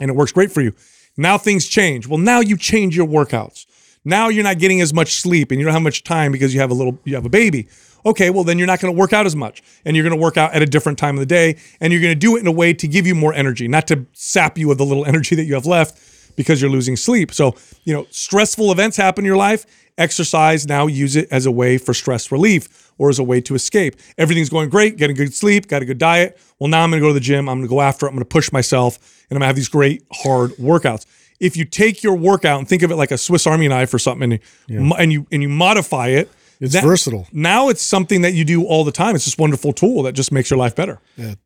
and 0.00 0.10
it 0.10 0.16
works 0.16 0.32
great 0.32 0.50
for 0.50 0.62
you, 0.62 0.74
now 1.16 1.38
things 1.38 1.68
change. 1.68 2.08
Well, 2.08 2.18
now 2.18 2.40
you 2.40 2.56
change 2.56 2.96
your 2.96 3.06
workouts. 3.06 3.64
Now 4.04 4.28
you're 4.28 4.44
not 4.44 4.58
getting 4.58 4.80
as 4.80 4.92
much 4.92 5.14
sleep 5.14 5.50
and 5.50 5.58
you 5.58 5.64
don't 5.64 5.72
have 5.72 5.82
much 5.82 6.04
time 6.04 6.32
because 6.32 6.52
you 6.52 6.60
have 6.60 6.70
a 6.70 6.74
little, 6.74 6.98
you 7.04 7.14
have 7.14 7.24
a 7.24 7.30
baby. 7.30 7.68
Okay, 8.06 8.28
well, 8.28 8.44
then 8.44 8.58
you're 8.58 8.66
not 8.66 8.80
going 8.80 8.92
to 8.92 8.98
work 8.98 9.12
out 9.14 9.24
as 9.24 9.34
much 9.34 9.62
and 9.84 9.96
you're 9.96 10.02
going 10.02 10.16
to 10.16 10.22
work 10.22 10.36
out 10.36 10.52
at 10.52 10.60
a 10.60 10.66
different 10.66 10.98
time 10.98 11.16
of 11.16 11.20
the 11.20 11.26
day 11.26 11.56
and 11.80 11.92
you're 11.92 12.02
going 12.02 12.12
to 12.12 12.18
do 12.18 12.36
it 12.36 12.40
in 12.40 12.46
a 12.46 12.52
way 12.52 12.74
to 12.74 12.86
give 12.86 13.06
you 13.06 13.14
more 13.14 13.32
energy, 13.32 13.66
not 13.66 13.86
to 13.88 14.06
sap 14.12 14.58
you 14.58 14.70
of 14.70 14.78
the 14.78 14.84
little 14.84 15.06
energy 15.06 15.34
that 15.34 15.44
you 15.44 15.54
have 15.54 15.66
left 15.66 16.36
because 16.36 16.60
you're 16.60 16.70
losing 16.70 16.96
sleep. 16.96 17.32
So, 17.32 17.54
you 17.84 17.94
know, 17.94 18.06
stressful 18.10 18.70
events 18.72 18.96
happen 18.96 19.24
in 19.24 19.26
your 19.26 19.36
life. 19.36 19.64
Exercise 19.96 20.66
now 20.66 20.86
use 20.86 21.16
it 21.16 21.28
as 21.30 21.46
a 21.46 21.52
way 21.52 21.78
for 21.78 21.94
stress 21.94 22.32
relief 22.32 22.92
or 22.98 23.08
as 23.08 23.18
a 23.18 23.24
way 23.24 23.40
to 23.40 23.54
escape. 23.54 23.96
Everything's 24.18 24.50
going 24.50 24.68
great, 24.68 24.96
getting 24.96 25.16
good 25.16 25.32
sleep, 25.32 25.68
got 25.68 25.82
a 25.82 25.84
good 25.84 25.98
diet. 25.98 26.38
Well, 26.58 26.68
now 26.68 26.82
I'm 26.82 26.90
going 26.90 27.00
to 27.00 27.04
go 27.04 27.08
to 27.08 27.14
the 27.14 27.20
gym. 27.20 27.48
I'm 27.48 27.58
going 27.58 27.68
to 27.68 27.74
go 27.74 27.80
after 27.80 28.06
it. 28.06 28.10
I'm 28.10 28.16
going 28.16 28.24
to 28.24 28.28
push 28.28 28.52
myself 28.52 28.96
and 29.30 29.36
I'm 29.36 29.40
going 29.40 29.42
to 29.42 29.46
have 29.46 29.56
these 29.56 29.68
great 29.68 30.04
hard 30.12 30.50
workouts. 30.52 31.06
If 31.40 31.56
you 31.56 31.64
take 31.64 32.02
your 32.02 32.14
workout 32.14 32.58
and 32.58 32.68
think 32.68 32.82
of 32.82 32.90
it 32.90 32.96
like 32.96 33.10
a 33.10 33.18
Swiss 33.18 33.46
Army 33.46 33.68
knife 33.68 33.92
or 33.92 33.98
something, 33.98 34.32
and 34.32 34.40
you, 34.68 34.80
mo- 34.80 34.96
and 34.96 35.12
you 35.12 35.26
and 35.32 35.42
you 35.42 35.48
modify 35.48 36.08
it, 36.08 36.30
It's 36.60 36.74
versatile. 36.82 37.26
Now 37.32 37.68
it's 37.68 37.82
something 37.82 38.22
that 38.22 38.32
you 38.34 38.44
do 38.44 38.64
all 38.64 38.84
the 38.84 38.92
time. 38.92 39.14
It's 39.16 39.24
this 39.24 39.36
wonderful 39.36 39.72
tool 39.72 40.02
that 40.04 40.12
just 40.12 40.30
makes 40.32 40.50
your 40.50 40.58
life 40.58 40.74
better. 40.76 41.00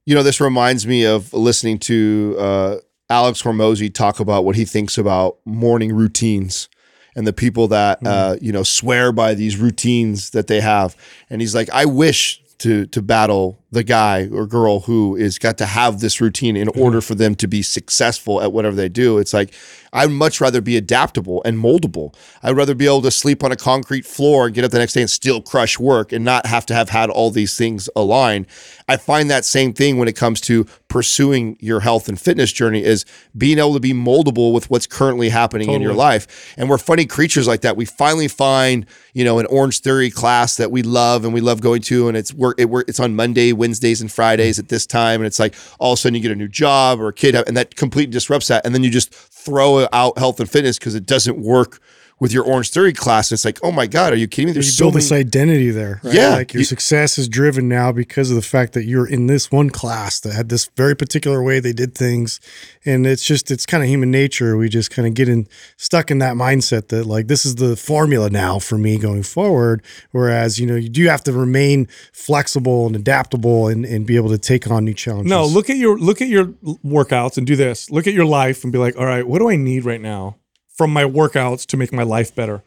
You 0.04 0.14
know, 0.14 0.22
this 0.22 0.40
reminds 0.40 0.86
me 0.86 1.04
of 1.06 1.32
listening 1.32 1.78
to 1.80 2.36
uh, 2.38 2.76
Alex 3.10 3.42
Hormozi 3.42 3.92
talk 3.92 4.20
about 4.20 4.44
what 4.44 4.54
he 4.56 4.64
thinks 4.64 4.98
about 4.98 5.38
morning 5.46 5.94
routines 5.94 6.68
and 7.16 7.26
the 7.26 7.32
people 7.32 7.66
that 7.68 7.98
uh, 8.06 8.36
you 8.40 8.52
know 8.52 8.62
swear 8.62 9.10
by 9.12 9.34
these 9.34 9.56
routines 9.56 10.30
that 10.30 10.46
they 10.46 10.60
have. 10.60 10.94
And 11.30 11.40
he's 11.40 11.54
like, 11.54 11.70
I 11.70 11.86
wish 11.86 12.40
to 12.58 12.86
to 12.86 13.00
battle 13.00 13.62
the 13.70 13.84
guy 13.84 14.28
or 14.32 14.46
girl 14.46 14.80
who 14.80 15.14
is 15.14 15.38
got 15.38 15.58
to 15.58 15.66
have 15.66 16.00
this 16.00 16.20
routine 16.20 16.56
in 16.56 16.68
mm-hmm. 16.68 16.80
order 16.80 17.00
for 17.00 17.14
them 17.14 17.34
to 17.34 17.46
be 17.46 17.62
successful 17.62 18.40
at 18.42 18.52
whatever 18.52 18.74
they 18.74 18.88
do. 18.88 19.18
It's 19.18 19.32
like 19.32 19.52
I'd 19.92 20.10
much 20.10 20.40
rather 20.40 20.60
be 20.60 20.76
adaptable 20.76 21.42
and 21.44 21.58
moldable. 21.58 22.14
I'd 22.42 22.56
rather 22.56 22.74
be 22.74 22.86
able 22.86 23.02
to 23.02 23.10
sleep 23.10 23.44
on 23.44 23.52
a 23.52 23.56
concrete 23.56 24.06
floor 24.06 24.46
and 24.46 24.54
get 24.54 24.64
up 24.64 24.70
the 24.70 24.78
next 24.78 24.94
day 24.94 25.02
and 25.02 25.10
still 25.10 25.40
crush 25.40 25.78
work 25.78 26.12
and 26.12 26.24
not 26.24 26.46
have 26.46 26.66
to 26.66 26.74
have 26.74 26.88
had 26.88 27.10
all 27.10 27.30
these 27.30 27.56
things 27.56 27.88
aligned. 27.94 28.46
I 28.88 28.96
find 28.96 29.30
that 29.30 29.44
same 29.44 29.72
thing 29.72 29.98
when 29.98 30.08
it 30.08 30.16
comes 30.16 30.40
to 30.42 30.64
pursuing 30.88 31.56
your 31.60 31.80
health 31.80 32.08
and 32.08 32.18
fitness 32.20 32.50
journey 32.50 32.82
is 32.82 33.04
being 33.36 33.58
able 33.58 33.74
to 33.74 33.80
be 33.80 33.92
moldable 33.92 34.52
with 34.52 34.70
what's 34.70 34.86
currently 34.86 35.28
happening 35.28 35.70
in 35.70 35.82
your 35.82 35.92
life. 35.92 36.54
And 36.56 36.68
we're 36.68 36.78
funny 36.78 37.04
creatures 37.04 37.46
like 37.46 37.60
that. 37.60 37.76
We 37.76 37.84
finally 37.84 38.28
find, 38.28 38.86
you 39.12 39.24
know, 39.24 39.38
an 39.38 39.46
Orange 39.46 39.80
Theory 39.80 40.10
class 40.10 40.56
that 40.56 40.70
we 40.70 40.82
love 40.82 41.24
and 41.24 41.34
we 41.34 41.40
love 41.40 41.60
going 41.60 41.82
to, 41.82 42.08
and 42.08 42.16
it's 42.16 42.32
work. 42.32 42.58
It. 42.58 42.68
It's 42.88 43.00
on 43.00 43.14
Monday, 43.14 43.52
Wednesdays, 43.52 44.00
and 44.00 44.10
Fridays 44.10 44.58
at 44.58 44.68
this 44.68 44.86
time, 44.86 45.20
and 45.20 45.26
it's 45.26 45.38
like 45.38 45.54
all 45.78 45.92
of 45.92 45.98
a 45.98 46.00
sudden 46.00 46.14
you 46.14 46.20
get 46.20 46.32
a 46.32 46.36
new 46.36 46.48
job 46.48 47.00
or 47.00 47.08
a 47.08 47.12
kid, 47.12 47.34
and 47.34 47.56
that 47.56 47.76
completely 47.76 48.12
disrupts 48.12 48.48
that, 48.48 48.64
and 48.64 48.74
then 48.74 48.82
you 48.82 48.90
just 48.90 49.12
throw 49.12 49.86
out 49.92 50.18
health 50.18 50.40
and 50.40 50.50
fitness 50.50 50.78
because 50.78 50.94
it 50.94 51.06
doesn't 51.06 51.38
work 51.38 51.80
with 52.20 52.32
your 52.32 52.44
Orange 52.44 52.70
Theory 52.70 52.92
class. 52.92 53.30
It's 53.30 53.44
like, 53.44 53.58
oh 53.62 53.70
my 53.70 53.86
god, 53.86 54.12
are 54.12 54.16
you 54.16 54.26
kidding 54.26 54.46
me? 54.46 54.50
You 54.50 54.54
There's 54.54 54.76
so 54.76 54.84
build 54.86 54.94
many. 54.94 55.02
this 55.04 55.12
identity 55.12 55.70
there. 55.70 56.00
right? 56.02 56.14
Yeah. 56.14 56.30
Like 56.30 56.52
your 56.52 56.60
You- 56.60 56.64
success 56.64 57.16
is 57.18 57.28
driven 57.28 57.68
now 57.68 57.92
because 57.92 58.30
of 58.30 58.36
the 58.36 58.42
fact 58.42 58.72
that 58.72 58.84
you're 58.84 59.06
in 59.06 59.26
this 59.28 59.52
one 59.52 59.70
class 59.70 60.18
that 60.20 60.32
had 60.32 60.48
this 60.48 60.68
very 60.76 60.96
particular 60.96 61.42
way 61.42 61.60
they 61.60 61.72
did 61.72 61.94
things. 61.94 62.40
And 62.84 63.06
it's 63.06 63.24
just, 63.24 63.50
it's 63.50 63.66
kind 63.66 63.82
of 63.82 63.88
human 63.88 64.10
nature. 64.10 64.56
We 64.56 64.68
just 64.68 64.90
kind 64.90 65.06
of 65.06 65.14
get 65.14 65.28
in 65.28 65.46
stuck 65.76 66.10
in 66.10 66.18
that 66.18 66.34
mindset 66.34 66.88
that 66.88 67.04
like, 67.06 67.28
this 67.28 67.46
is 67.46 67.54
the 67.56 67.76
formula 67.76 68.30
now 68.30 68.58
for 68.58 68.78
me 68.78 68.98
going 68.98 69.22
forward. 69.22 69.82
Whereas, 70.10 70.58
you 70.58 70.66
know, 70.66 70.74
you 70.76 70.88
do 70.88 71.06
have 71.06 71.22
to 71.24 71.32
remain 71.32 71.86
flexible 72.12 72.86
and 72.86 72.96
adaptable 72.96 73.68
and, 73.68 73.84
and 73.84 74.06
be 74.06 74.16
able 74.16 74.30
to 74.30 74.38
take 74.38 74.68
on 74.70 74.84
new 74.84 74.94
challenges. 74.94 75.30
No, 75.30 75.46
look 75.46 75.70
at 75.70 75.76
your 75.76 75.98
look 75.98 76.20
at 76.20 76.28
your 76.28 76.46
workouts 76.84 77.38
and 77.38 77.46
do 77.46 77.56
this. 77.56 77.90
Look 77.90 78.06
at 78.06 78.14
your 78.14 78.24
life 78.26 78.64
and 78.64 78.72
be 78.72 78.78
like, 78.78 78.96
all 78.96 79.06
right, 79.06 79.26
what 79.26 79.38
do 79.38 79.48
I 79.48 79.56
need 79.56 79.84
right 79.84 80.00
now 80.00 80.36
from 80.78 80.92
my 80.92 81.04
workouts 81.04 81.66
to 81.66 81.76
make 81.76 81.92
my 81.92 82.04
life 82.04 82.34
better. 82.34 82.62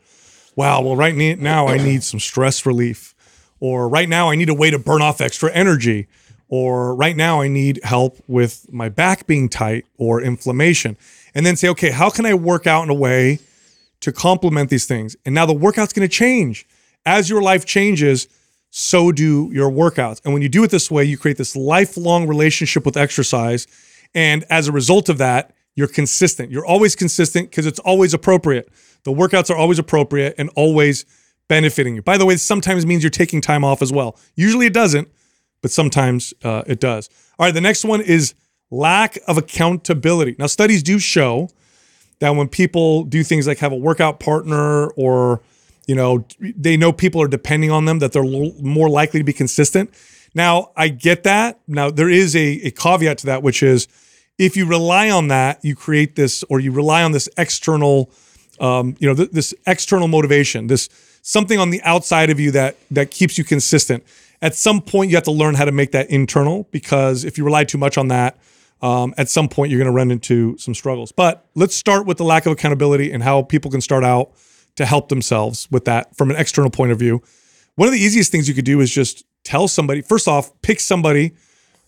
Wow, 0.55 0.81
well, 0.81 0.97
right 0.97 1.15
now 1.15 1.67
I 1.67 1.77
need 1.77 2.03
some 2.03 2.19
stress 2.19 2.65
relief, 2.65 3.15
or 3.61 3.87
right 3.87 4.09
now 4.09 4.29
I 4.29 4.35
need 4.35 4.49
a 4.49 4.53
way 4.53 4.69
to 4.69 4.77
burn 4.77 5.01
off 5.01 5.21
extra 5.21 5.49
energy, 5.53 6.07
or 6.49 6.93
right 6.93 7.15
now 7.15 7.39
I 7.39 7.47
need 7.47 7.79
help 7.83 8.17
with 8.27 8.71
my 8.71 8.89
back 8.89 9.25
being 9.25 9.47
tight 9.47 9.85
or 9.97 10.21
inflammation. 10.21 10.97
And 11.33 11.45
then 11.45 11.55
say, 11.55 11.69
okay, 11.69 11.91
how 11.91 12.09
can 12.09 12.25
I 12.25 12.33
work 12.33 12.67
out 12.67 12.83
in 12.83 12.89
a 12.89 12.93
way 12.93 13.39
to 14.01 14.11
complement 14.11 14.69
these 14.69 14.85
things? 14.85 15.15
And 15.25 15.33
now 15.33 15.45
the 15.45 15.53
workout's 15.53 15.93
to 15.93 16.07
change. 16.09 16.67
As 17.05 17.29
your 17.29 17.41
life 17.41 17.65
changes, 17.65 18.27
so 18.69 19.13
do 19.13 19.49
your 19.53 19.71
workouts. 19.71 20.19
And 20.25 20.33
when 20.33 20.41
you 20.41 20.49
do 20.49 20.65
it 20.65 20.71
this 20.71 20.91
way, 20.91 21.05
you 21.05 21.17
create 21.17 21.37
this 21.37 21.55
lifelong 21.55 22.27
relationship 22.27 22.85
with 22.85 22.97
exercise. 22.97 23.65
And 24.13 24.43
as 24.49 24.67
a 24.67 24.73
result 24.73 25.07
of 25.07 25.17
that, 25.19 25.55
you're 25.75 25.87
consistent. 25.87 26.51
You're 26.51 26.65
always 26.65 26.95
consistent 26.95 27.49
because 27.49 27.65
it's 27.65 27.79
always 27.79 28.13
appropriate. 28.13 28.69
The 29.03 29.11
workouts 29.11 29.49
are 29.49 29.55
always 29.55 29.79
appropriate 29.79 30.35
and 30.37 30.49
always 30.55 31.05
benefiting 31.47 31.95
you. 31.95 32.01
By 32.01 32.17
the 32.17 32.25
way, 32.25 32.35
this 32.35 32.43
sometimes 32.43 32.85
means 32.85 33.03
you're 33.03 33.09
taking 33.09 33.41
time 33.41 33.63
off 33.63 33.81
as 33.81 33.91
well. 33.91 34.17
Usually 34.35 34.67
it 34.67 34.73
doesn't, 34.73 35.09
but 35.61 35.71
sometimes 35.71 36.33
uh, 36.43 36.63
it 36.67 36.79
does. 36.79 37.09
All 37.39 37.45
right, 37.45 37.53
the 37.53 37.61
next 37.61 37.85
one 37.85 38.01
is 38.01 38.33
lack 38.69 39.17
of 39.27 39.37
accountability. 39.37 40.35
Now, 40.37 40.47
studies 40.47 40.83
do 40.83 40.99
show 40.99 41.49
that 42.21 42.35
when 42.35 42.47
people 42.47 43.03
do 43.03 43.23
things 43.23 43.47
like 43.47 43.57
have 43.57 43.73
a 43.73 43.77
workout 43.77 44.19
partner 44.19 44.87
or 44.91 45.41
you 45.87 45.95
know 45.95 46.25
they 46.39 46.77
know 46.77 46.93
people 46.93 47.21
are 47.21 47.27
depending 47.27 47.71
on 47.71 47.85
them 47.85 47.99
that 47.99 48.13
they're 48.13 48.23
more 48.23 48.89
likely 48.89 49.19
to 49.19 49.23
be 49.23 49.33
consistent 49.33 49.91
now 50.33 50.71
i 50.77 50.87
get 50.87 51.23
that 51.23 51.59
now 51.67 51.89
there 51.89 52.09
is 52.09 52.35
a, 52.35 52.61
a 52.61 52.71
caveat 52.71 53.17
to 53.17 53.25
that 53.25 53.41
which 53.43 53.61
is 53.63 53.87
if 54.41 54.57
you 54.57 54.65
rely 54.65 55.11
on 55.11 55.27
that 55.27 55.63
you 55.63 55.75
create 55.75 56.15
this 56.15 56.43
or 56.49 56.59
you 56.59 56.71
rely 56.71 57.03
on 57.03 57.11
this 57.11 57.29
external 57.37 58.11
um, 58.59 58.95
you 58.99 59.07
know 59.07 59.13
th- 59.13 59.29
this 59.29 59.53
external 59.67 60.07
motivation 60.07 60.65
this 60.65 60.89
something 61.21 61.59
on 61.59 61.69
the 61.69 61.79
outside 61.83 62.31
of 62.31 62.39
you 62.39 62.49
that 62.51 62.75
that 62.89 63.11
keeps 63.11 63.37
you 63.37 63.43
consistent. 63.43 64.03
At 64.41 64.55
some 64.55 64.81
point 64.81 65.11
you 65.11 65.15
have 65.15 65.25
to 65.25 65.31
learn 65.31 65.53
how 65.53 65.65
to 65.65 65.71
make 65.71 65.91
that 65.91 66.09
internal 66.09 66.67
because 66.71 67.23
if 67.23 67.37
you 67.37 67.45
rely 67.45 67.63
too 67.65 67.77
much 67.77 67.99
on 67.99 68.07
that 68.07 68.39
um, 68.81 69.13
at 69.15 69.29
some 69.29 69.47
point 69.47 69.69
you're 69.69 69.77
going 69.77 69.93
to 69.93 69.95
run 69.95 70.09
into 70.09 70.57
some 70.57 70.73
struggles. 70.73 71.11
But 71.11 71.45
let's 71.53 71.75
start 71.75 72.07
with 72.07 72.17
the 72.17 72.23
lack 72.23 72.47
of 72.47 72.51
accountability 72.51 73.11
and 73.11 73.21
how 73.21 73.43
people 73.43 73.69
can 73.69 73.79
start 73.79 74.03
out 74.03 74.31
to 74.75 74.87
help 74.87 75.09
themselves 75.09 75.69
with 75.69 75.85
that 75.85 76.15
from 76.15 76.31
an 76.31 76.37
external 76.37 76.71
point 76.71 76.91
of 76.91 76.97
view. 76.97 77.21
One 77.75 77.87
of 77.87 77.93
the 77.93 77.99
easiest 77.99 78.31
things 78.31 78.47
you 78.47 78.55
could 78.55 78.65
do 78.65 78.79
is 78.79 78.89
just 78.89 79.23
tell 79.43 79.67
somebody 79.67 80.01
first 80.01 80.27
off 80.27 80.51
pick 80.63 80.79
somebody 80.79 81.33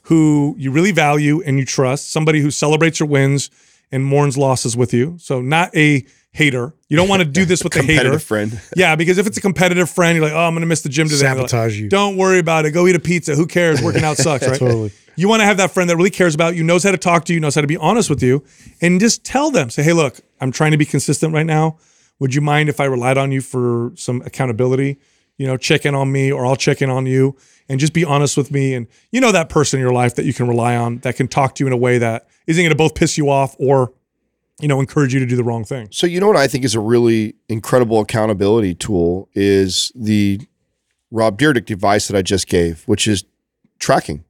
who 0.03 0.55
you 0.57 0.71
really 0.71 0.91
value 0.91 1.41
and 1.43 1.57
you 1.59 1.65
trust 1.65 2.11
somebody 2.11 2.39
who 2.39 2.51
celebrates 2.51 2.99
your 2.99 3.07
wins 3.09 3.49
and 3.91 4.05
mourns 4.05 4.37
losses 4.37 4.75
with 4.75 4.93
you 4.93 5.17
so 5.19 5.41
not 5.41 5.75
a 5.75 6.05
hater 6.31 6.73
you 6.93 6.97
don't 6.97 7.09
want 7.09 7.23
to 7.23 7.27
do 7.27 7.43
this 7.43 7.63
with 7.63 7.75
a 7.75 7.81
hater 7.81 7.93
Competitive 7.93 8.23
friend. 8.23 8.61
yeah, 8.75 8.95
because 8.95 9.17
if 9.17 9.25
it's 9.25 9.37
a 9.37 9.41
competitive 9.41 9.89
friend, 9.89 10.15
you're 10.15 10.23
like, 10.23 10.35
oh, 10.35 10.45
I'm 10.45 10.53
gonna 10.53 10.67
miss 10.67 10.83
the 10.83 10.89
gym 10.89 11.07
today. 11.09 11.23
They're 11.23 11.35
like, 11.37 11.49
Sabotage 11.49 11.79
you. 11.79 11.89
Don't 11.89 12.17
worry 12.17 12.37
about 12.37 12.67
it. 12.67 12.71
Go 12.71 12.85
eat 12.85 12.95
a 12.95 12.99
pizza. 12.99 13.33
Who 13.33 13.47
cares? 13.47 13.81
Working 13.81 14.03
out 14.03 14.17
sucks, 14.17 14.47
right? 14.47 14.59
Totally. 14.59 14.91
You 15.15 15.27
want 15.27 15.39
to 15.41 15.45
have 15.45 15.57
that 15.57 15.71
friend 15.71 15.89
that 15.89 15.95
really 15.95 16.11
cares 16.11 16.35
about 16.35 16.55
you, 16.55 16.63
knows 16.63 16.83
how 16.83 16.91
to 16.91 16.97
talk 16.99 17.25
to 17.25 17.33
you, 17.33 17.39
knows 17.39 17.55
how 17.55 17.61
to 17.61 17.67
be 17.67 17.77
honest 17.77 18.11
with 18.11 18.21
you, 18.21 18.43
and 18.79 18.99
just 18.99 19.23
tell 19.23 19.49
them, 19.49 19.71
say, 19.71 19.81
hey, 19.81 19.93
look, 19.93 20.19
I'm 20.39 20.51
trying 20.51 20.69
to 20.69 20.77
be 20.77 20.85
consistent 20.85 21.33
right 21.33 21.47
now. 21.47 21.77
Would 22.19 22.35
you 22.35 22.41
mind 22.41 22.69
if 22.69 22.79
I 22.79 22.85
relied 22.85 23.17
on 23.17 23.31
you 23.31 23.41
for 23.41 23.91
some 23.95 24.21
accountability? 24.21 24.99
You 25.37 25.47
know, 25.47 25.57
check 25.57 25.83
in 25.83 25.95
on 25.95 26.11
me, 26.11 26.31
or 26.31 26.45
I'll 26.45 26.55
check 26.55 26.83
in 26.83 26.91
on 26.91 27.07
you, 27.07 27.35
and 27.69 27.79
just 27.79 27.93
be 27.93 28.03
honest 28.03 28.37
with 28.37 28.51
me. 28.51 28.73
And 28.73 28.87
you 29.11 29.21
know 29.21 29.31
that 29.31 29.49
person 29.49 29.79
in 29.79 29.83
your 29.83 29.93
life 29.93 30.15
that 30.15 30.25
you 30.25 30.33
can 30.33 30.47
rely 30.47 30.75
on, 30.75 30.99
that 30.99 31.15
can 31.15 31.27
talk 31.27 31.55
to 31.55 31.63
you 31.63 31.67
in 31.67 31.73
a 31.73 31.77
way 31.77 31.97
that 31.97 32.27
isn't 32.47 32.61
going 32.61 32.71
to 32.71 32.75
both 32.75 32.95
piss 32.95 33.17
you 33.17 33.29
off 33.29 33.55
or, 33.59 33.93
you 34.59 34.67
know, 34.67 34.79
encourage 34.79 35.13
you 35.13 35.19
to 35.19 35.25
do 35.25 35.35
the 35.35 35.43
wrong 35.43 35.63
thing. 35.63 35.87
So 35.91 36.07
you 36.07 36.19
know 36.19 36.27
what 36.27 36.37
I 36.37 36.47
think 36.47 36.65
is 36.65 36.75
a 36.75 36.79
really 36.79 37.35
incredible 37.49 37.99
accountability 37.99 38.75
tool 38.75 39.29
is 39.33 39.91
the 39.95 40.41
Rob 41.11 41.37
Dyrdek 41.37 41.65
device 41.65 42.07
that 42.07 42.17
I 42.17 42.21
just 42.21 42.47
gave, 42.47 42.83
which 42.83 43.07
is 43.07 43.23
tracking. 43.79 44.25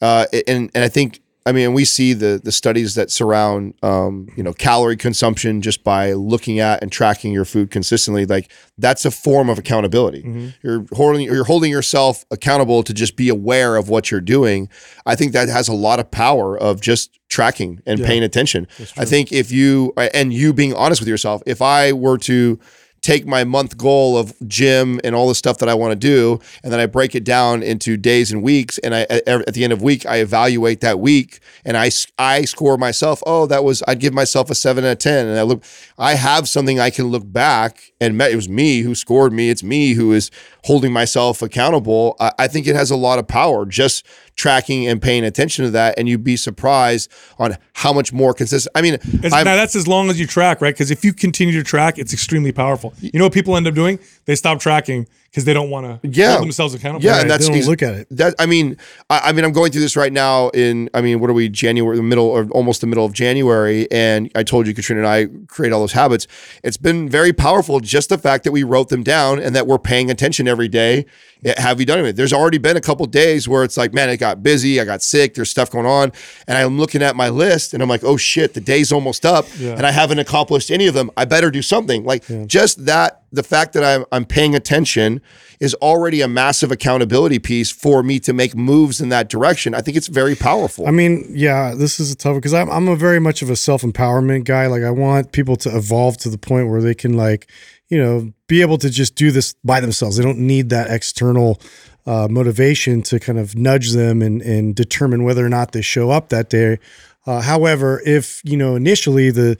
Uh, 0.00 0.26
and 0.46 0.70
and 0.74 0.84
I 0.84 0.88
think 0.88 1.20
I 1.46 1.52
mean 1.52 1.72
we 1.72 1.84
see 1.84 2.12
the 2.12 2.40
the 2.42 2.50
studies 2.52 2.96
that 2.96 3.10
surround 3.10 3.74
um, 3.82 4.28
you 4.36 4.42
know 4.42 4.52
calorie 4.52 4.96
consumption 4.96 5.62
just 5.62 5.84
by 5.84 6.12
looking 6.12 6.58
at 6.58 6.82
and 6.82 6.90
tracking 6.90 7.32
your 7.32 7.44
food 7.44 7.70
consistently. 7.70 8.26
Like 8.26 8.50
that's 8.76 9.04
a 9.04 9.10
form 9.12 9.48
of 9.48 9.56
accountability. 9.58 10.22
You're 10.62 10.84
holding 10.92 11.22
you're 11.22 11.44
holding 11.44 11.70
yourself 11.70 12.24
accountable 12.32 12.82
to 12.82 12.92
just 12.92 13.16
be 13.16 13.28
aware 13.28 13.76
of 13.76 13.88
what 13.88 14.10
you're 14.10 14.20
doing. 14.20 14.68
I 15.06 15.14
think 15.14 15.32
that 15.32 15.48
has 15.48 15.68
a 15.68 15.72
lot 15.72 16.00
of 16.00 16.10
power 16.10 16.58
of 16.58 16.80
just 16.80 17.18
tracking 17.28 17.80
and 17.86 18.00
paying 18.06 18.22
attention. 18.24 18.66
I 18.96 19.04
think 19.04 19.32
if 19.32 19.52
you 19.52 19.92
and 19.96 20.32
you 20.32 20.52
being 20.52 20.74
honest 20.74 21.00
with 21.00 21.08
yourself, 21.08 21.42
if 21.46 21.62
I 21.62 21.92
were 21.92 22.18
to 22.18 22.58
take 23.06 23.24
my 23.24 23.44
month 23.44 23.78
goal 23.78 24.18
of 24.18 24.34
gym 24.48 25.00
and 25.04 25.14
all 25.14 25.28
the 25.28 25.34
stuff 25.34 25.58
that 25.58 25.68
I 25.68 25.74
want 25.74 25.92
to 25.92 25.96
do, 25.96 26.40
and 26.64 26.72
then 26.72 26.80
I 26.80 26.86
break 26.86 27.14
it 27.14 27.22
down 27.22 27.62
into 27.62 27.96
days 27.96 28.32
and 28.32 28.42
weeks. 28.42 28.78
And 28.78 28.94
I 28.94 29.02
at, 29.02 29.54
the 29.54 29.62
end 29.62 29.72
of 29.72 29.80
week, 29.80 30.04
I 30.04 30.16
evaluate 30.16 30.80
that 30.80 30.98
week, 30.98 31.38
and 31.64 31.76
I 31.76 31.90
I 32.18 32.42
score 32.42 32.76
myself. 32.76 33.22
Oh, 33.24 33.46
that 33.46 33.62
was 33.62 33.82
I'd 33.86 34.00
give 34.00 34.12
myself 34.12 34.50
a 34.50 34.56
seven 34.56 34.84
out 34.84 34.92
of 34.92 34.98
ten, 34.98 35.28
and 35.28 35.38
I 35.38 35.42
look. 35.42 35.62
I 35.98 36.14
have 36.14 36.48
something 36.48 36.80
I 36.80 36.90
can 36.90 37.06
look 37.06 37.32
back 37.32 37.92
and 38.00 38.18
met, 38.18 38.32
it 38.32 38.36
was 38.36 38.48
me 38.48 38.80
who 38.80 38.94
scored 38.94 39.32
me. 39.32 39.48
It's 39.48 39.62
me 39.62 39.94
who 39.94 40.12
is 40.12 40.30
holding 40.64 40.92
myself 40.92 41.40
accountable. 41.42 42.16
I, 42.20 42.32
I 42.40 42.48
think 42.48 42.66
it 42.66 42.76
has 42.76 42.90
a 42.90 42.96
lot 42.96 43.18
of 43.18 43.26
power 43.26 43.64
just 43.64 44.06
tracking 44.36 44.86
and 44.86 45.00
paying 45.02 45.24
attention 45.24 45.64
to 45.64 45.70
that, 45.72 45.98
and 45.98 46.08
you'd 46.08 46.22
be 46.22 46.36
surprised 46.36 47.10
on 47.38 47.56
how 47.72 47.92
much 47.92 48.12
more 48.12 48.32
consistent. 48.32 48.70
I 48.76 48.82
mean, 48.82 48.98
now 49.22 49.42
that's 49.42 49.74
as 49.74 49.88
long 49.88 50.10
as 50.10 50.20
you 50.20 50.26
track, 50.26 50.60
right? 50.60 50.74
Because 50.74 50.90
if 50.90 51.04
you 51.04 51.12
continue 51.12 51.54
to 51.54 51.64
track, 51.64 51.98
it's 51.98 52.12
extremely 52.12 52.52
powerful. 52.52 52.94
You 53.00 53.18
know 53.18 53.24
what 53.24 53.34
people 53.34 53.56
end 53.56 53.66
up 53.66 53.74
doing? 53.74 53.98
They 54.26 54.34
stop 54.34 54.60
tracking 54.60 55.08
because 55.30 55.44
they 55.44 55.52
don't 55.52 55.70
want 55.70 56.02
to 56.02 56.08
Yeah. 56.08 56.32
hold 56.32 56.42
themselves 56.44 56.74
accountable. 56.74 57.04
Yeah, 57.04 57.12
Right, 57.12 57.20
and 57.22 57.30
that's 57.30 57.48
they 57.48 57.58
don't 57.60 57.66
look 57.68 57.82
at 57.82 57.94
it. 57.94 58.06
That 58.10 58.34
I 58.38 58.46
mean, 58.46 58.76
I, 59.10 59.20
I 59.24 59.32
mean, 59.32 59.44
I'm 59.44 59.52
going 59.52 59.72
through 59.72 59.82
this 59.82 59.96
right 59.96 60.12
now. 60.12 60.48
In 60.50 60.88
I 60.94 61.00
mean, 61.00 61.20
what 61.20 61.28
are 61.30 61.34
we? 61.34 61.48
January, 61.48 61.96
the 61.96 62.02
middle 62.02 62.26
or 62.26 62.46
almost 62.50 62.80
the 62.80 62.86
middle 62.86 63.04
of 63.04 63.12
January, 63.12 63.90
and 63.90 64.30
I 64.34 64.42
told 64.42 64.66
you, 64.66 64.74
Katrina 64.74 65.00
and 65.02 65.08
I 65.08 65.26
create 65.46 65.72
all 65.72 65.80
those 65.80 65.92
habits. 65.92 66.26
It's 66.64 66.76
been 66.76 67.08
very 67.08 67.32
powerful. 67.32 67.80
Just 67.80 68.08
the 68.08 68.18
fact 68.18 68.44
that 68.44 68.52
we 68.52 68.62
wrote 68.62 68.88
them 68.88 69.02
down 69.02 69.38
and 69.38 69.54
that 69.54 69.66
we're 69.66 69.78
paying 69.78 70.10
attention 70.10 70.48
every 70.48 70.68
day. 70.68 71.06
Eh, 71.44 71.54
have 71.60 71.78
you 71.80 71.86
done 71.86 72.04
it? 72.04 72.16
There's 72.16 72.32
already 72.32 72.58
been 72.58 72.76
a 72.76 72.80
couple 72.80 73.04
days 73.06 73.46
where 73.46 73.62
it's 73.62 73.76
like, 73.76 73.92
man, 73.92 74.08
it 74.08 74.16
got 74.16 74.42
busy. 74.42 74.80
I 74.80 74.84
got 74.86 75.02
sick. 75.02 75.34
There's 75.34 75.50
stuff 75.50 75.70
going 75.70 75.84
on, 75.86 76.12
and 76.48 76.56
I'm 76.56 76.78
looking 76.78 77.02
at 77.02 77.14
my 77.14 77.28
list, 77.28 77.74
and 77.74 77.82
I'm 77.82 77.88
like, 77.88 78.02
oh 78.04 78.16
shit, 78.16 78.54
the 78.54 78.60
day's 78.60 78.90
almost 78.90 79.26
up, 79.26 79.46
and 79.60 79.84
I 79.86 79.90
haven't 79.90 80.18
accomplished 80.18 80.70
any 80.70 80.86
of 80.86 80.94
them. 80.94 81.10
I 81.16 81.24
better 81.26 81.50
do 81.50 81.60
something. 81.62 82.04
Like 82.04 82.24
just 82.46 82.86
that, 82.86 83.22
the 83.32 83.42
fact 83.42 83.72
that 83.74 83.84
I'm 83.84 84.04
I'm 84.12 84.24
paying 84.24 84.54
attention 84.54 85.20
is 85.60 85.74
already 85.74 86.20
a 86.20 86.28
massive 86.28 86.70
accountability 86.70 87.38
piece 87.38 87.70
for 87.70 88.02
me 88.02 88.20
to 88.20 88.32
make 88.32 88.54
moves 88.54 89.00
in 89.00 89.08
that 89.08 89.28
direction. 89.28 89.74
I 89.74 89.80
think 89.80 89.96
it's 89.96 90.06
very 90.06 90.34
powerful. 90.34 90.86
I 90.86 90.90
mean, 90.90 91.26
yeah, 91.30 91.74
this 91.74 91.98
is 91.98 92.10
a 92.12 92.16
tough 92.16 92.36
because 92.36 92.54
I'm 92.54 92.70
I'm 92.70 92.88
a 92.88 92.96
very 92.96 93.20
much 93.20 93.42
of 93.42 93.50
a 93.50 93.56
self 93.56 93.82
empowerment 93.82 94.44
guy. 94.44 94.66
Like 94.66 94.82
I 94.82 94.90
want 94.90 95.32
people 95.32 95.56
to 95.56 95.76
evolve 95.76 96.18
to 96.18 96.28
the 96.28 96.38
point 96.38 96.68
where 96.68 96.80
they 96.80 96.94
can 96.94 97.16
like, 97.16 97.50
you 97.88 97.98
know, 97.98 98.32
be 98.46 98.60
able 98.60 98.78
to 98.78 98.90
just 98.90 99.14
do 99.14 99.30
this 99.30 99.54
by 99.64 99.80
themselves. 99.80 100.16
They 100.16 100.24
don't 100.24 100.38
need 100.38 100.70
that 100.70 100.90
external 100.90 101.60
uh, 102.06 102.28
motivation 102.30 103.02
to 103.02 103.18
kind 103.18 103.38
of 103.38 103.56
nudge 103.56 103.92
them 103.92 104.22
and 104.22 104.40
and 104.42 104.74
determine 104.74 105.24
whether 105.24 105.44
or 105.44 105.48
not 105.48 105.72
they 105.72 105.82
show 105.82 106.10
up 106.10 106.28
that 106.28 106.48
day. 106.48 106.78
Uh, 107.26 107.40
however, 107.40 108.00
if 108.06 108.40
you 108.44 108.56
know 108.56 108.76
initially 108.76 109.30
the 109.30 109.58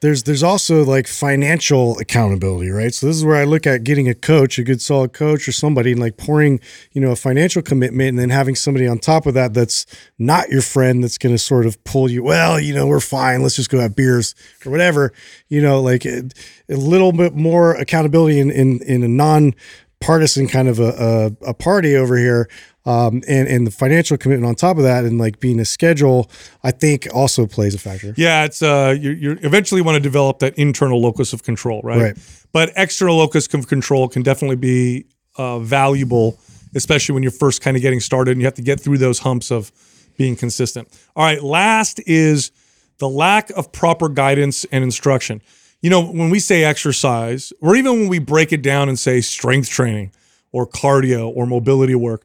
there's 0.00 0.22
there's 0.22 0.42
also 0.42 0.84
like 0.84 1.08
financial 1.08 1.98
accountability, 1.98 2.70
right? 2.70 2.94
So 2.94 3.06
this 3.06 3.16
is 3.16 3.24
where 3.24 3.36
I 3.36 3.44
look 3.44 3.66
at 3.66 3.82
getting 3.82 4.08
a 4.08 4.14
coach, 4.14 4.58
a 4.58 4.62
good 4.62 4.80
solid 4.80 5.12
coach 5.12 5.48
or 5.48 5.52
somebody 5.52 5.90
and 5.92 6.00
like 6.00 6.16
pouring, 6.16 6.60
you 6.92 7.00
know, 7.00 7.10
a 7.10 7.16
financial 7.16 7.62
commitment 7.62 8.10
and 8.10 8.18
then 8.18 8.30
having 8.30 8.54
somebody 8.54 8.86
on 8.86 8.98
top 8.98 9.26
of 9.26 9.34
that 9.34 9.54
that's 9.54 9.86
not 10.18 10.48
your 10.50 10.62
friend 10.62 11.02
that's 11.02 11.18
going 11.18 11.34
to 11.34 11.38
sort 11.38 11.66
of 11.66 11.82
pull 11.82 12.08
you, 12.08 12.22
well, 12.22 12.60
you 12.60 12.72
know, 12.72 12.86
we're 12.86 13.00
fine, 13.00 13.42
let's 13.42 13.56
just 13.56 13.70
go 13.70 13.80
have 13.80 13.96
beers 13.96 14.36
or 14.64 14.70
whatever, 14.70 15.12
you 15.48 15.60
know, 15.60 15.82
like 15.82 16.04
a, 16.04 16.22
a 16.68 16.76
little 16.76 17.12
bit 17.12 17.34
more 17.34 17.74
accountability 17.74 18.38
in 18.38 18.52
in 18.52 18.80
in 18.82 19.02
a 19.02 19.08
non 19.08 19.52
partisan 20.00 20.46
kind 20.48 20.68
of 20.68 20.78
a, 20.78 21.32
a, 21.42 21.50
a 21.50 21.54
party 21.54 21.96
over 21.96 22.16
here 22.16 22.48
um, 22.86 23.22
and 23.28 23.48
and 23.48 23.66
the 23.66 23.70
financial 23.70 24.16
commitment 24.16 24.48
on 24.48 24.54
top 24.54 24.76
of 24.76 24.82
that 24.84 25.04
and 25.04 25.18
like 25.18 25.40
being 25.40 25.58
a 25.60 25.64
schedule 25.64 26.30
i 26.62 26.70
think 26.70 27.08
also 27.12 27.46
plays 27.46 27.74
a 27.74 27.78
factor 27.78 28.14
Yeah, 28.16 28.44
it's 28.44 28.62
uh, 28.62 28.96
you 28.98 29.10
you 29.10 29.38
eventually 29.42 29.82
want 29.82 29.96
to 29.96 30.00
develop 30.00 30.38
that 30.38 30.56
internal 30.58 31.00
locus 31.00 31.32
of 31.32 31.42
control, 31.42 31.80
right? 31.82 32.00
Right. 32.00 32.18
But 32.52 32.72
external 32.76 33.16
locus 33.16 33.52
of 33.52 33.66
control 33.68 34.08
can 34.08 34.22
definitely 34.22 34.56
be 34.56 35.06
uh, 35.36 35.58
valuable, 35.58 36.38
especially 36.74 37.12
when 37.14 37.22
you're 37.22 37.32
first 37.32 37.60
kind 37.60 37.76
of 37.76 37.82
getting 37.82 38.00
started 38.00 38.32
and 38.32 38.40
you 38.40 38.46
have 38.46 38.54
to 38.54 38.62
get 38.62 38.80
through 38.80 38.98
those 38.98 39.18
humps 39.20 39.50
of 39.50 39.70
being 40.16 40.36
consistent. 40.36 40.88
All 41.14 41.24
right, 41.24 41.42
last 41.42 42.00
is 42.06 42.50
the 42.98 43.08
lack 43.08 43.50
of 43.50 43.70
proper 43.72 44.08
guidance 44.08 44.64
and 44.72 44.82
instruction. 44.82 45.42
You 45.80 45.90
know, 45.90 46.04
when 46.04 46.30
we 46.30 46.40
say 46.40 46.64
exercise, 46.64 47.52
or 47.60 47.76
even 47.76 47.92
when 48.00 48.08
we 48.08 48.18
break 48.18 48.52
it 48.52 48.62
down 48.62 48.88
and 48.88 48.98
say 48.98 49.20
strength 49.20 49.68
training 49.68 50.12
or 50.50 50.66
cardio 50.66 51.32
or 51.34 51.46
mobility 51.46 51.94
work, 51.94 52.24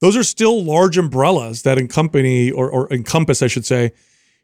those 0.00 0.16
are 0.16 0.22
still 0.22 0.64
large 0.64 0.96
umbrellas 0.96 1.62
that 1.62 1.78
accompany 1.78 2.50
or, 2.50 2.70
or 2.70 2.92
encompass, 2.92 3.42
I 3.42 3.46
should 3.46 3.66
say, 3.66 3.92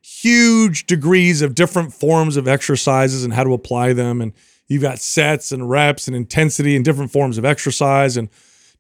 huge 0.03 0.87
degrees 0.87 1.43
of 1.43 1.55
different 1.55 1.93
forms 1.93 2.37
of 2.37 2.49
exercises 2.49 3.25
and 3.25 3.33
how 3.33 3.45
to 3.45 3.53
apply 3.53 3.93
them. 3.93 4.21
And 4.21 4.33
you've 4.69 4.83
got 4.83 4.99
sets 4.99 5.53
and 5.53 5.69
reps 5.69 6.07
and 6.07 6.17
intensity 6.17 6.77
and 6.77 6.85
different 6.85 7.13
forms 7.13 7.39
of 7.39 7.45
exercise 7.45 8.17
and 8.17 8.29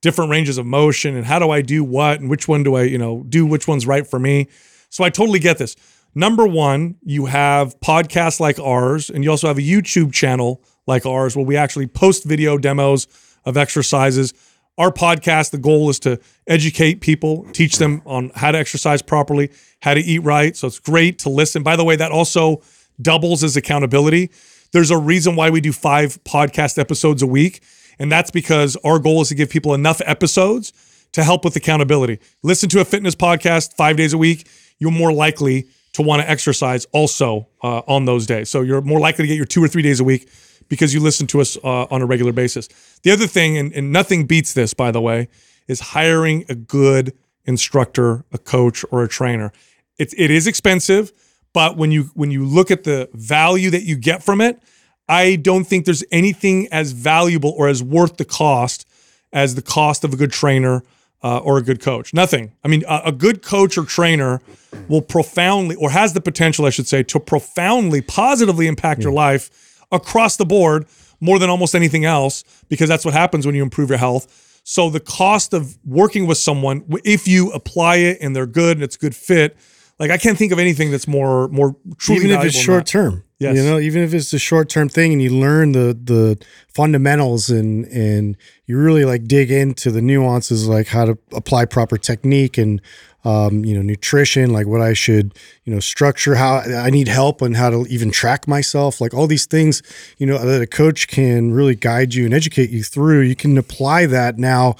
different 0.00 0.30
ranges 0.30 0.56
of 0.58 0.66
motion 0.66 1.16
and 1.16 1.26
how 1.26 1.38
do 1.38 1.50
I 1.50 1.60
do 1.62 1.84
what 1.84 2.20
and 2.20 2.30
which 2.30 2.48
one 2.48 2.62
do 2.62 2.74
I, 2.74 2.82
you 2.82 2.98
know, 2.98 3.24
do 3.28 3.44
which 3.44 3.68
one's 3.68 3.86
right 3.86 4.06
for 4.06 4.18
me. 4.18 4.48
So 4.88 5.04
I 5.04 5.10
totally 5.10 5.38
get 5.38 5.58
this. 5.58 5.76
Number 6.14 6.46
one, 6.46 6.96
you 7.02 7.26
have 7.26 7.78
podcasts 7.80 8.40
like 8.40 8.58
ours, 8.58 9.10
and 9.10 9.22
you 9.22 9.30
also 9.30 9.46
have 9.46 9.58
a 9.58 9.62
YouTube 9.62 10.12
channel 10.12 10.62
like 10.86 11.06
ours 11.06 11.36
where 11.36 11.44
we 11.44 11.56
actually 11.56 11.86
post 11.86 12.24
video 12.24 12.58
demos 12.58 13.06
of 13.44 13.56
exercises. 13.56 14.34
Our 14.76 14.90
podcast, 14.90 15.50
the 15.50 15.58
goal 15.58 15.88
is 15.88 16.00
to 16.00 16.18
educate 16.46 17.00
people, 17.00 17.46
teach 17.52 17.78
them 17.78 18.02
on 18.06 18.32
how 18.34 18.50
to 18.50 18.58
exercise 18.58 19.02
properly, 19.02 19.50
how 19.82 19.94
to 19.94 20.00
eat 20.00 20.20
right. 20.20 20.56
So 20.56 20.66
it's 20.66 20.80
great 20.80 21.18
to 21.20 21.28
listen. 21.28 21.62
By 21.62 21.76
the 21.76 21.84
way, 21.84 21.96
that 21.96 22.10
also 22.10 22.62
doubles 23.00 23.44
as 23.44 23.56
accountability. 23.56 24.30
There's 24.72 24.90
a 24.90 24.98
reason 24.98 25.36
why 25.36 25.50
we 25.50 25.60
do 25.60 25.72
five 25.72 26.22
podcast 26.24 26.78
episodes 26.78 27.22
a 27.22 27.26
week, 27.26 27.62
and 27.98 28.10
that's 28.10 28.30
because 28.30 28.76
our 28.84 28.98
goal 28.98 29.22
is 29.22 29.28
to 29.28 29.34
give 29.34 29.50
people 29.50 29.74
enough 29.74 30.00
episodes 30.06 30.72
to 31.12 31.22
help 31.22 31.44
with 31.44 31.54
accountability. 31.56 32.18
Listen 32.42 32.68
to 32.70 32.80
a 32.80 32.84
fitness 32.84 33.14
podcast 33.14 33.74
five 33.74 33.96
days 33.96 34.12
a 34.12 34.18
week, 34.18 34.48
you're 34.78 34.90
more 34.90 35.12
likely 35.12 35.66
to 35.92 36.02
want 36.02 36.22
to 36.22 36.30
exercise 36.30 36.86
also 36.92 37.48
uh, 37.62 37.82
on 37.86 38.04
those 38.04 38.26
days. 38.26 38.48
So 38.48 38.60
you're 38.62 38.80
more 38.80 39.00
likely 39.00 39.24
to 39.24 39.28
get 39.28 39.36
your 39.36 39.46
two 39.46 39.62
or 39.62 39.68
three 39.68 39.82
days 39.82 40.00
a 40.00 40.04
week 40.04 40.28
because 40.68 40.94
you 40.94 41.00
listen 41.00 41.26
to 41.28 41.40
us 41.40 41.56
uh, 41.58 41.86
on 41.90 42.00
a 42.00 42.06
regular 42.06 42.32
basis. 42.32 42.68
The 43.02 43.10
other 43.10 43.26
thing, 43.26 43.58
and, 43.58 43.72
and 43.72 43.92
nothing 43.92 44.26
beats 44.26 44.54
this, 44.54 44.72
by 44.72 44.90
the 44.90 45.00
way, 45.00 45.28
is 45.66 45.80
hiring 45.80 46.44
a 46.48 46.54
good 46.54 47.12
instructor, 47.44 48.24
a 48.32 48.38
coach, 48.38 48.84
or 48.90 49.02
a 49.02 49.08
trainer. 49.08 49.52
It's 49.98 50.14
it 50.16 50.30
is 50.30 50.46
expensive, 50.46 51.12
but 51.52 51.76
when 51.76 51.90
you 51.90 52.10
when 52.14 52.30
you 52.30 52.44
look 52.44 52.70
at 52.70 52.84
the 52.84 53.08
value 53.12 53.70
that 53.70 53.82
you 53.82 53.96
get 53.96 54.22
from 54.22 54.40
it, 54.40 54.62
I 55.08 55.36
don't 55.36 55.64
think 55.64 55.84
there's 55.84 56.04
anything 56.12 56.68
as 56.72 56.92
valuable 56.92 57.52
or 57.56 57.68
as 57.68 57.82
worth 57.82 58.16
the 58.16 58.24
cost 58.24 58.86
as 59.32 59.54
the 59.54 59.62
cost 59.62 60.04
of 60.04 60.12
a 60.12 60.16
good 60.16 60.32
trainer 60.32 60.82
uh, 61.22 61.38
or 61.38 61.58
a 61.58 61.62
good 61.62 61.80
coach. 61.80 62.14
Nothing. 62.14 62.52
I 62.64 62.68
mean, 62.68 62.84
a, 62.88 63.02
a, 63.06 63.12
good 63.12 63.42
coach 63.42 63.76
or 63.76 63.84
trainer 63.84 64.40
will 64.88 65.02
profoundly, 65.02 65.76
or 65.76 65.90
has 65.90 66.14
the 66.14 66.20
potential, 66.20 66.64
I 66.64 66.70
should 66.70 66.86
say, 66.86 67.02
to 67.04 67.20
profoundly, 67.20 68.00
positively 68.00 68.66
impact 68.66 69.02
your 69.02 69.12
life 69.12 69.84
across 69.92 70.36
the 70.36 70.46
board 70.46 70.86
more 71.20 71.38
than 71.38 71.50
almost 71.50 71.74
anything 71.74 72.04
else, 72.06 72.44
because 72.68 72.88
that's 72.88 73.04
what 73.04 73.12
happens 73.12 73.44
when 73.44 73.54
you 73.54 73.62
improve 73.62 73.90
your 73.90 73.98
health. 73.98 74.60
So 74.64 74.88
the 74.88 75.00
cost 75.00 75.52
of 75.52 75.76
working 75.84 76.26
with 76.26 76.38
someone, 76.38 76.84
if 77.04 77.28
you 77.28 77.50
apply 77.52 77.96
it 77.96 78.18
and 78.20 78.34
they're 78.34 78.46
good 78.46 78.76
and 78.76 78.84
it's 78.84 78.96
a 78.96 78.98
good 78.98 79.16
fit, 79.16 79.56
like 80.00 80.10
I 80.10 80.16
can't 80.16 80.36
think 80.38 80.50
of 80.50 80.58
anything 80.58 80.90
that's 80.90 81.06
more 81.06 81.46
more 81.48 81.76
truly 81.98 82.24
even 82.24 82.40
if 82.40 82.44
it's 82.46 82.56
short 82.56 82.86
term. 82.86 83.22
Yes. 83.38 83.56
You 83.56 83.62
know, 83.62 83.78
even 83.78 84.02
if 84.02 84.12
it's 84.12 84.32
a 84.32 84.38
short 84.38 84.68
term 84.68 84.88
thing 84.88 85.12
and 85.12 85.22
you 85.22 85.30
learn 85.30 85.72
the 85.72 85.98
the 86.02 86.42
fundamentals 86.68 87.50
and 87.50 87.84
and 87.86 88.36
you 88.66 88.78
really 88.78 89.04
like 89.04 89.24
dig 89.24 89.50
into 89.50 89.90
the 89.90 90.00
nuances 90.00 90.66
like 90.66 90.88
how 90.88 91.04
to 91.04 91.18
apply 91.32 91.66
proper 91.66 91.98
technique 91.98 92.58
and 92.58 92.80
um, 93.22 93.66
you 93.66 93.74
know, 93.74 93.82
nutrition, 93.82 94.50
like 94.50 94.66
what 94.66 94.80
I 94.80 94.94
should, 94.94 95.34
you 95.64 95.74
know, 95.74 95.80
structure, 95.80 96.36
how 96.36 96.60
I 96.60 96.88
need 96.88 97.06
help 97.06 97.42
and 97.42 97.54
how 97.54 97.68
to 97.68 97.86
even 97.90 98.10
track 98.10 98.48
myself, 98.48 98.98
like 98.98 99.12
all 99.12 99.26
these 99.26 99.44
things, 99.44 99.82
you 100.16 100.26
know, 100.26 100.38
that 100.38 100.62
a 100.62 100.66
coach 100.66 101.06
can 101.06 101.52
really 101.52 101.74
guide 101.74 102.14
you 102.14 102.24
and 102.24 102.32
educate 102.32 102.70
you 102.70 102.82
through. 102.82 103.20
You 103.20 103.36
can 103.36 103.58
apply 103.58 104.06
that 104.06 104.38
now 104.38 104.76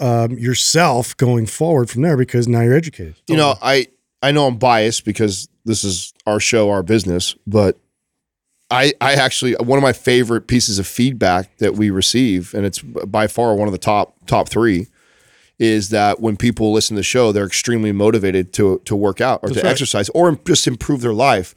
um, 0.00 0.38
yourself 0.38 1.16
going 1.16 1.46
forward 1.46 1.88
from 1.88 2.02
there 2.02 2.18
because 2.18 2.46
now 2.46 2.60
you're 2.60 2.76
educated. 2.76 3.16
You 3.26 3.38
know, 3.38 3.54
I 3.62 3.86
I 4.22 4.32
know 4.32 4.46
I'm 4.46 4.56
biased 4.58 5.04
because 5.04 5.48
this 5.64 5.84
is 5.84 6.12
our 6.26 6.40
show, 6.40 6.70
our 6.70 6.82
business, 6.82 7.34
but 7.46 7.78
I 8.70 8.92
I 9.00 9.14
actually 9.14 9.54
one 9.54 9.78
of 9.78 9.82
my 9.82 9.92
favorite 9.92 10.46
pieces 10.46 10.78
of 10.78 10.86
feedback 10.86 11.56
that 11.58 11.74
we 11.74 11.90
receive, 11.90 12.54
and 12.54 12.66
it's 12.66 12.80
by 12.80 13.26
far 13.26 13.54
one 13.54 13.68
of 13.68 13.72
the 13.72 13.78
top 13.78 14.14
top 14.26 14.48
three, 14.48 14.88
is 15.58 15.90
that 15.90 16.20
when 16.20 16.36
people 16.36 16.72
listen 16.72 16.94
to 16.94 17.00
the 17.00 17.04
show, 17.04 17.32
they're 17.32 17.46
extremely 17.46 17.92
motivated 17.92 18.52
to 18.54 18.80
to 18.84 18.96
work 18.96 19.20
out 19.20 19.40
or 19.42 19.48
That's 19.48 19.60
to 19.60 19.66
right. 19.66 19.70
exercise 19.70 20.08
or 20.10 20.36
just 20.46 20.66
improve 20.66 21.00
their 21.00 21.14
life. 21.14 21.54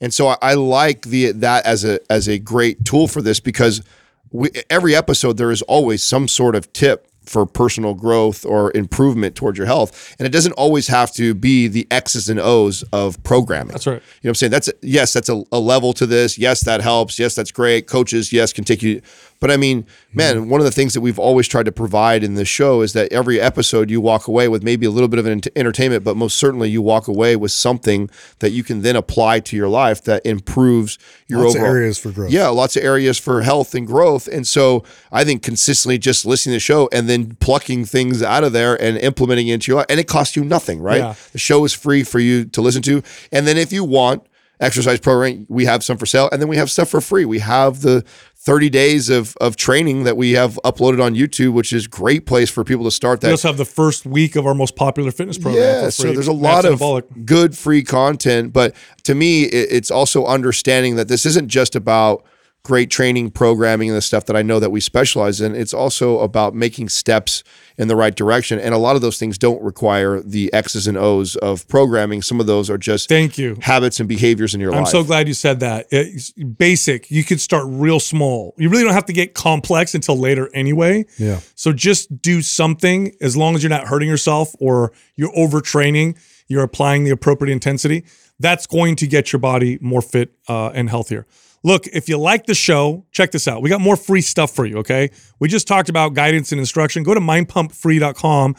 And 0.00 0.12
so 0.12 0.28
I, 0.28 0.36
I 0.42 0.54
like 0.54 1.02
the 1.02 1.32
that 1.32 1.64
as 1.64 1.84
a 1.84 1.98
as 2.10 2.28
a 2.28 2.38
great 2.38 2.84
tool 2.84 3.08
for 3.08 3.22
this 3.22 3.40
because 3.40 3.82
we, 4.30 4.50
every 4.70 4.94
episode 4.94 5.36
there 5.36 5.50
is 5.50 5.62
always 5.62 6.02
some 6.02 6.28
sort 6.28 6.54
of 6.54 6.72
tip 6.72 7.08
for 7.24 7.46
personal 7.46 7.94
growth 7.94 8.44
or 8.44 8.72
improvement 8.76 9.34
towards 9.36 9.56
your 9.56 9.66
health. 9.66 10.14
And 10.18 10.26
it 10.26 10.30
doesn't 10.30 10.52
always 10.52 10.88
have 10.88 11.12
to 11.14 11.34
be 11.34 11.68
the 11.68 11.86
X's 11.90 12.28
and 12.28 12.40
O's 12.40 12.82
of 12.92 13.22
programming. 13.22 13.72
That's 13.72 13.86
right. 13.86 13.94
You 13.94 13.98
know 13.98 14.02
what 14.22 14.28
I'm 14.30 14.34
saying? 14.34 14.52
That's 14.52 14.70
yes, 14.82 15.12
that's 15.12 15.28
a, 15.28 15.42
a 15.52 15.58
level 15.58 15.92
to 15.94 16.06
this. 16.06 16.38
Yes, 16.38 16.64
that 16.64 16.80
helps. 16.80 17.18
Yes, 17.18 17.34
that's 17.34 17.52
great. 17.52 17.86
Coaches, 17.86 18.32
yes, 18.32 18.52
can 18.52 18.64
take 18.64 18.82
you. 18.82 19.02
But 19.42 19.50
I 19.50 19.56
mean, 19.56 19.86
man, 20.14 20.36
mm-hmm. 20.36 20.50
one 20.50 20.60
of 20.60 20.64
the 20.64 20.70
things 20.70 20.94
that 20.94 21.00
we've 21.00 21.18
always 21.18 21.48
tried 21.48 21.64
to 21.64 21.72
provide 21.72 22.22
in 22.22 22.36
this 22.36 22.46
show 22.46 22.80
is 22.80 22.92
that 22.92 23.10
every 23.10 23.40
episode 23.40 23.90
you 23.90 24.00
walk 24.00 24.28
away 24.28 24.46
with 24.46 24.62
maybe 24.62 24.86
a 24.86 24.90
little 24.90 25.08
bit 25.08 25.18
of 25.18 25.26
an 25.26 25.32
ent- 25.32 25.48
entertainment, 25.56 26.04
but 26.04 26.16
most 26.16 26.36
certainly 26.36 26.70
you 26.70 26.80
walk 26.80 27.08
away 27.08 27.34
with 27.34 27.50
something 27.50 28.08
that 28.38 28.50
you 28.50 28.62
can 28.62 28.82
then 28.82 28.94
apply 28.94 29.40
to 29.40 29.56
your 29.56 29.66
life 29.66 30.00
that 30.04 30.24
improves 30.24 30.96
your 31.26 31.40
Lots 31.40 31.56
of 31.56 31.60
overall 31.60 31.74
areas 31.74 31.98
for 31.98 32.12
growth. 32.12 32.30
Yeah, 32.30 32.46
lots 32.50 32.76
of 32.76 32.84
areas 32.84 33.18
for 33.18 33.42
health 33.42 33.74
and 33.74 33.84
growth. 33.84 34.28
And 34.28 34.46
so 34.46 34.84
I 35.10 35.24
think 35.24 35.42
consistently 35.42 35.98
just 35.98 36.24
listening 36.24 36.52
to 36.52 36.56
the 36.58 36.60
show 36.60 36.88
and 36.92 37.08
then 37.08 37.34
plucking 37.40 37.86
things 37.86 38.22
out 38.22 38.44
of 38.44 38.52
there 38.52 38.80
and 38.80 38.96
implementing 38.96 39.48
it 39.48 39.54
into 39.54 39.72
your 39.72 39.78
life, 39.78 39.86
and 39.88 39.98
it 39.98 40.06
costs 40.06 40.36
you 40.36 40.44
nothing, 40.44 40.80
right? 40.80 40.98
Yeah. 40.98 41.14
The 41.32 41.38
show 41.38 41.64
is 41.64 41.72
free 41.72 42.04
for 42.04 42.20
you 42.20 42.44
to 42.44 42.60
listen 42.60 42.82
to. 42.82 43.02
And 43.32 43.44
then 43.44 43.56
if 43.56 43.72
you 43.72 43.82
want 43.82 44.24
exercise 44.60 45.00
program, 45.00 45.44
we 45.48 45.64
have 45.64 45.82
some 45.82 45.98
for 45.98 46.06
sale, 46.06 46.28
and 46.30 46.40
then 46.40 46.48
we 46.48 46.56
have 46.56 46.70
stuff 46.70 46.88
for 46.88 47.00
free. 47.00 47.24
We 47.24 47.40
have 47.40 47.82
the 47.82 48.04
30 48.44 48.70
days 48.70 49.08
of 49.08 49.36
of 49.40 49.54
training 49.54 50.02
that 50.02 50.16
we 50.16 50.32
have 50.32 50.58
uploaded 50.64 51.00
on 51.00 51.14
YouTube, 51.14 51.52
which 51.52 51.72
is 51.72 51.86
great 51.86 52.26
place 52.26 52.50
for 52.50 52.64
people 52.64 52.84
to 52.84 52.90
start 52.90 53.20
that. 53.20 53.28
We 53.28 53.32
also 53.32 53.48
have 53.48 53.56
the 53.56 53.64
first 53.64 54.04
week 54.04 54.34
of 54.34 54.46
our 54.46 54.54
most 54.54 54.74
popular 54.74 55.12
fitness 55.12 55.38
program. 55.38 55.62
Yeah, 55.62 55.84
for 55.86 55.90
so 55.92 56.12
there's 56.12 56.26
a 56.26 56.32
lot 56.32 56.64
of 56.64 56.80
Anabolic. 56.80 57.24
good 57.24 57.56
free 57.56 57.84
content, 57.84 58.52
but 58.52 58.74
to 59.04 59.14
me, 59.14 59.44
it, 59.44 59.68
it's 59.70 59.92
also 59.92 60.26
understanding 60.26 60.96
that 60.96 61.06
this 61.06 61.24
isn't 61.24 61.48
just 61.48 61.76
about 61.76 62.24
great 62.64 62.90
training, 62.90 63.30
programming, 63.30 63.88
and 63.88 63.96
the 63.96 64.02
stuff 64.02 64.24
that 64.26 64.36
I 64.36 64.42
know 64.42 64.60
that 64.60 64.70
we 64.70 64.80
specialize 64.80 65.40
in. 65.40 65.54
It's 65.54 65.74
also 65.74 66.20
about 66.20 66.54
making 66.54 66.90
steps 66.90 67.42
in 67.76 67.88
the 67.88 67.96
right 67.96 68.14
direction, 68.14 68.58
and 68.60 68.72
a 68.74 68.78
lot 68.78 68.94
of 68.94 69.02
those 69.02 69.18
things 69.18 69.36
don't 69.38 69.60
require 69.62 70.20
the 70.20 70.52
X's 70.52 70.86
and 70.86 70.96
O's 70.96 71.34
of 71.36 71.66
programming. 71.66 72.22
Some 72.22 72.38
of 72.38 72.46
those 72.46 72.70
are 72.70 72.78
just 72.78 73.08
Thank 73.08 73.36
you. 73.36 73.56
habits 73.60 73.98
and 73.98 74.08
behaviors 74.08 74.54
in 74.54 74.60
your 74.60 74.72
I'm 74.72 74.84
life. 74.84 74.92
so 74.92 75.02
glad 75.02 75.26
you 75.26 75.34
said 75.34 75.60
that. 75.60 75.86
It's 75.90 76.30
basic. 76.32 77.10
You 77.10 77.24
could 77.24 77.40
start 77.40 77.64
real 77.68 77.98
small. 77.98 78.54
You 78.56 78.68
really 78.68 78.84
don't 78.84 78.92
have 78.92 79.06
to 79.06 79.12
get 79.12 79.34
complex 79.34 79.94
until 79.94 80.16
later 80.16 80.48
anyway. 80.54 81.04
Yeah. 81.18 81.40
So 81.56 81.72
just 81.72 82.22
do 82.22 82.42
something 82.42 83.12
as 83.20 83.36
long 83.36 83.56
as 83.56 83.62
you're 83.62 83.70
not 83.70 83.88
hurting 83.88 84.08
yourself 84.08 84.54
or 84.60 84.92
you're 85.16 85.32
overtraining, 85.32 86.16
you're 86.46 86.62
applying 86.62 87.04
the 87.04 87.10
appropriate 87.10 87.52
intensity. 87.52 88.04
That's 88.38 88.66
going 88.66 88.96
to 88.96 89.06
get 89.06 89.32
your 89.32 89.40
body 89.40 89.78
more 89.80 90.02
fit 90.02 90.34
uh, 90.48 90.68
and 90.70 90.88
healthier. 90.90 91.26
Look, 91.64 91.86
if 91.86 92.08
you 92.08 92.18
like 92.18 92.46
the 92.46 92.54
show, 92.54 93.04
check 93.12 93.30
this 93.30 93.46
out. 93.46 93.62
We 93.62 93.70
got 93.70 93.80
more 93.80 93.96
free 93.96 94.20
stuff 94.20 94.54
for 94.54 94.66
you, 94.66 94.78
okay? 94.78 95.10
We 95.38 95.48
just 95.48 95.68
talked 95.68 95.88
about 95.88 96.14
guidance 96.14 96.50
and 96.50 96.58
instruction. 96.58 97.04
Go 97.04 97.14
to 97.14 97.20
mindpumpfree.com 97.20 98.56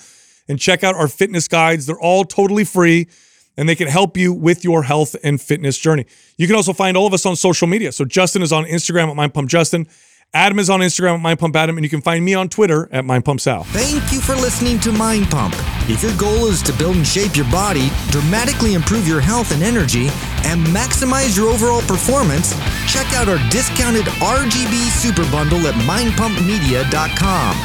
and 0.48 0.60
check 0.60 0.84
out 0.84 0.96
our 0.96 1.08
fitness 1.08 1.48
guides. 1.48 1.86
They're 1.86 2.00
all 2.00 2.24
totally 2.24 2.64
free 2.64 3.08
and 3.58 3.70
they 3.70 3.76
can 3.76 3.88
help 3.88 4.18
you 4.18 4.34
with 4.34 4.64
your 4.64 4.84
health 4.84 5.16
and 5.24 5.40
fitness 5.40 5.78
journey. 5.78 6.06
You 6.38 6.48
can 6.48 6.56
also 6.56 6.74
find 6.74 6.98
all 6.98 7.06
of 7.06 7.14
us 7.14 7.26
on 7.26 7.36
social 7.36 7.68
media. 7.68 7.92
So 7.92 8.06
Justin 8.06 8.42
is 8.42 8.52
on 8.52 8.66
Instagram 8.66 9.10
at 9.10 9.34
mindpumpjustin. 9.34 9.88
Adam 10.36 10.58
is 10.58 10.68
on 10.68 10.80
Instagram 10.80 11.14
at 11.14 11.20
Mind 11.20 11.38
Pump 11.38 11.56
Adam, 11.56 11.78
and 11.78 11.84
you 11.84 11.92
can 11.92 12.02
find 12.02 12.26
me 12.26 12.34
on 12.34 12.50
Twitter 12.50 12.90
at 12.92 13.04
mindpumpsal. 13.04 13.66
Thank 13.68 14.12
you 14.12 14.20
for 14.20 14.34
listening 14.34 14.80
to 14.80 14.92
Mind 14.92 15.30
Pump. 15.30 15.54
If 15.88 16.02
your 16.02 16.18
goal 16.18 16.48
is 16.48 16.64
to 16.64 16.74
build 16.74 16.96
and 16.96 17.06
shape 17.06 17.36
your 17.36 17.46
body, 17.52 17.92
dramatically 18.10 18.74
improve 18.74 19.08
your 19.08 19.22
health 19.22 19.52
and 19.52 19.62
energy, 19.62 20.08
and 20.44 20.66
maximize 20.74 21.38
your 21.38 21.50
overall 21.50 21.82
performance, 21.84 22.56
check 22.92 23.06
out 23.14 23.30
our 23.30 23.38
discounted 23.52 24.06
RGB 24.06 24.90
Super 24.90 25.30
Bundle 25.30 25.68
at 25.68 25.76
mindpumpmedia.com. 25.86 27.56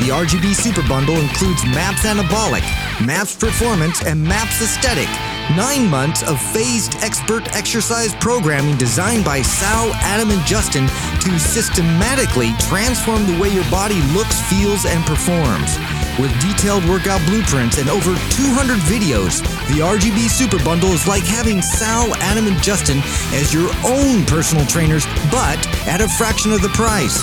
The 0.00 0.10
RGB 0.12 0.52
Super 0.56 0.82
Bundle 0.88 1.14
includes 1.20 1.64
MAPS 1.64 2.02
Anabolic, 2.02 2.66
MAPS 3.06 3.36
Performance, 3.36 4.04
and 4.04 4.20
MAPS 4.20 4.62
Aesthetic. 4.62 5.35
Nine 5.54 5.88
months 5.88 6.24
of 6.24 6.42
phased 6.42 6.96
expert 7.02 7.54
exercise 7.54 8.12
programming 8.16 8.76
designed 8.76 9.24
by 9.24 9.42
Sal, 9.42 9.94
Adam, 9.94 10.30
and 10.30 10.44
Justin 10.44 10.88
to 11.20 11.38
systematically 11.38 12.50
transform 12.68 13.24
the 13.26 13.38
way 13.40 13.48
your 13.50 13.64
body 13.70 14.02
looks, 14.12 14.40
feels, 14.50 14.84
and 14.84 15.04
performs. 15.06 15.78
With 16.18 16.32
detailed 16.40 16.84
workout 16.88 17.24
blueprints 17.26 17.78
and 17.78 17.88
over 17.88 18.16
200 18.34 18.78
videos, 18.90 19.40
the 19.68 19.80
RGB 19.84 20.28
Super 20.28 20.62
Bundle 20.64 20.90
is 20.90 21.06
like 21.06 21.24
having 21.24 21.62
Sal, 21.62 22.12
Adam, 22.16 22.48
and 22.48 22.60
Justin 22.60 22.98
as 23.32 23.54
your 23.54 23.70
own 23.84 24.26
personal 24.26 24.66
trainers, 24.66 25.06
but 25.30 25.60
at 25.86 26.00
a 26.00 26.08
fraction 26.08 26.50
of 26.50 26.60
the 26.60 26.70
price. 26.70 27.22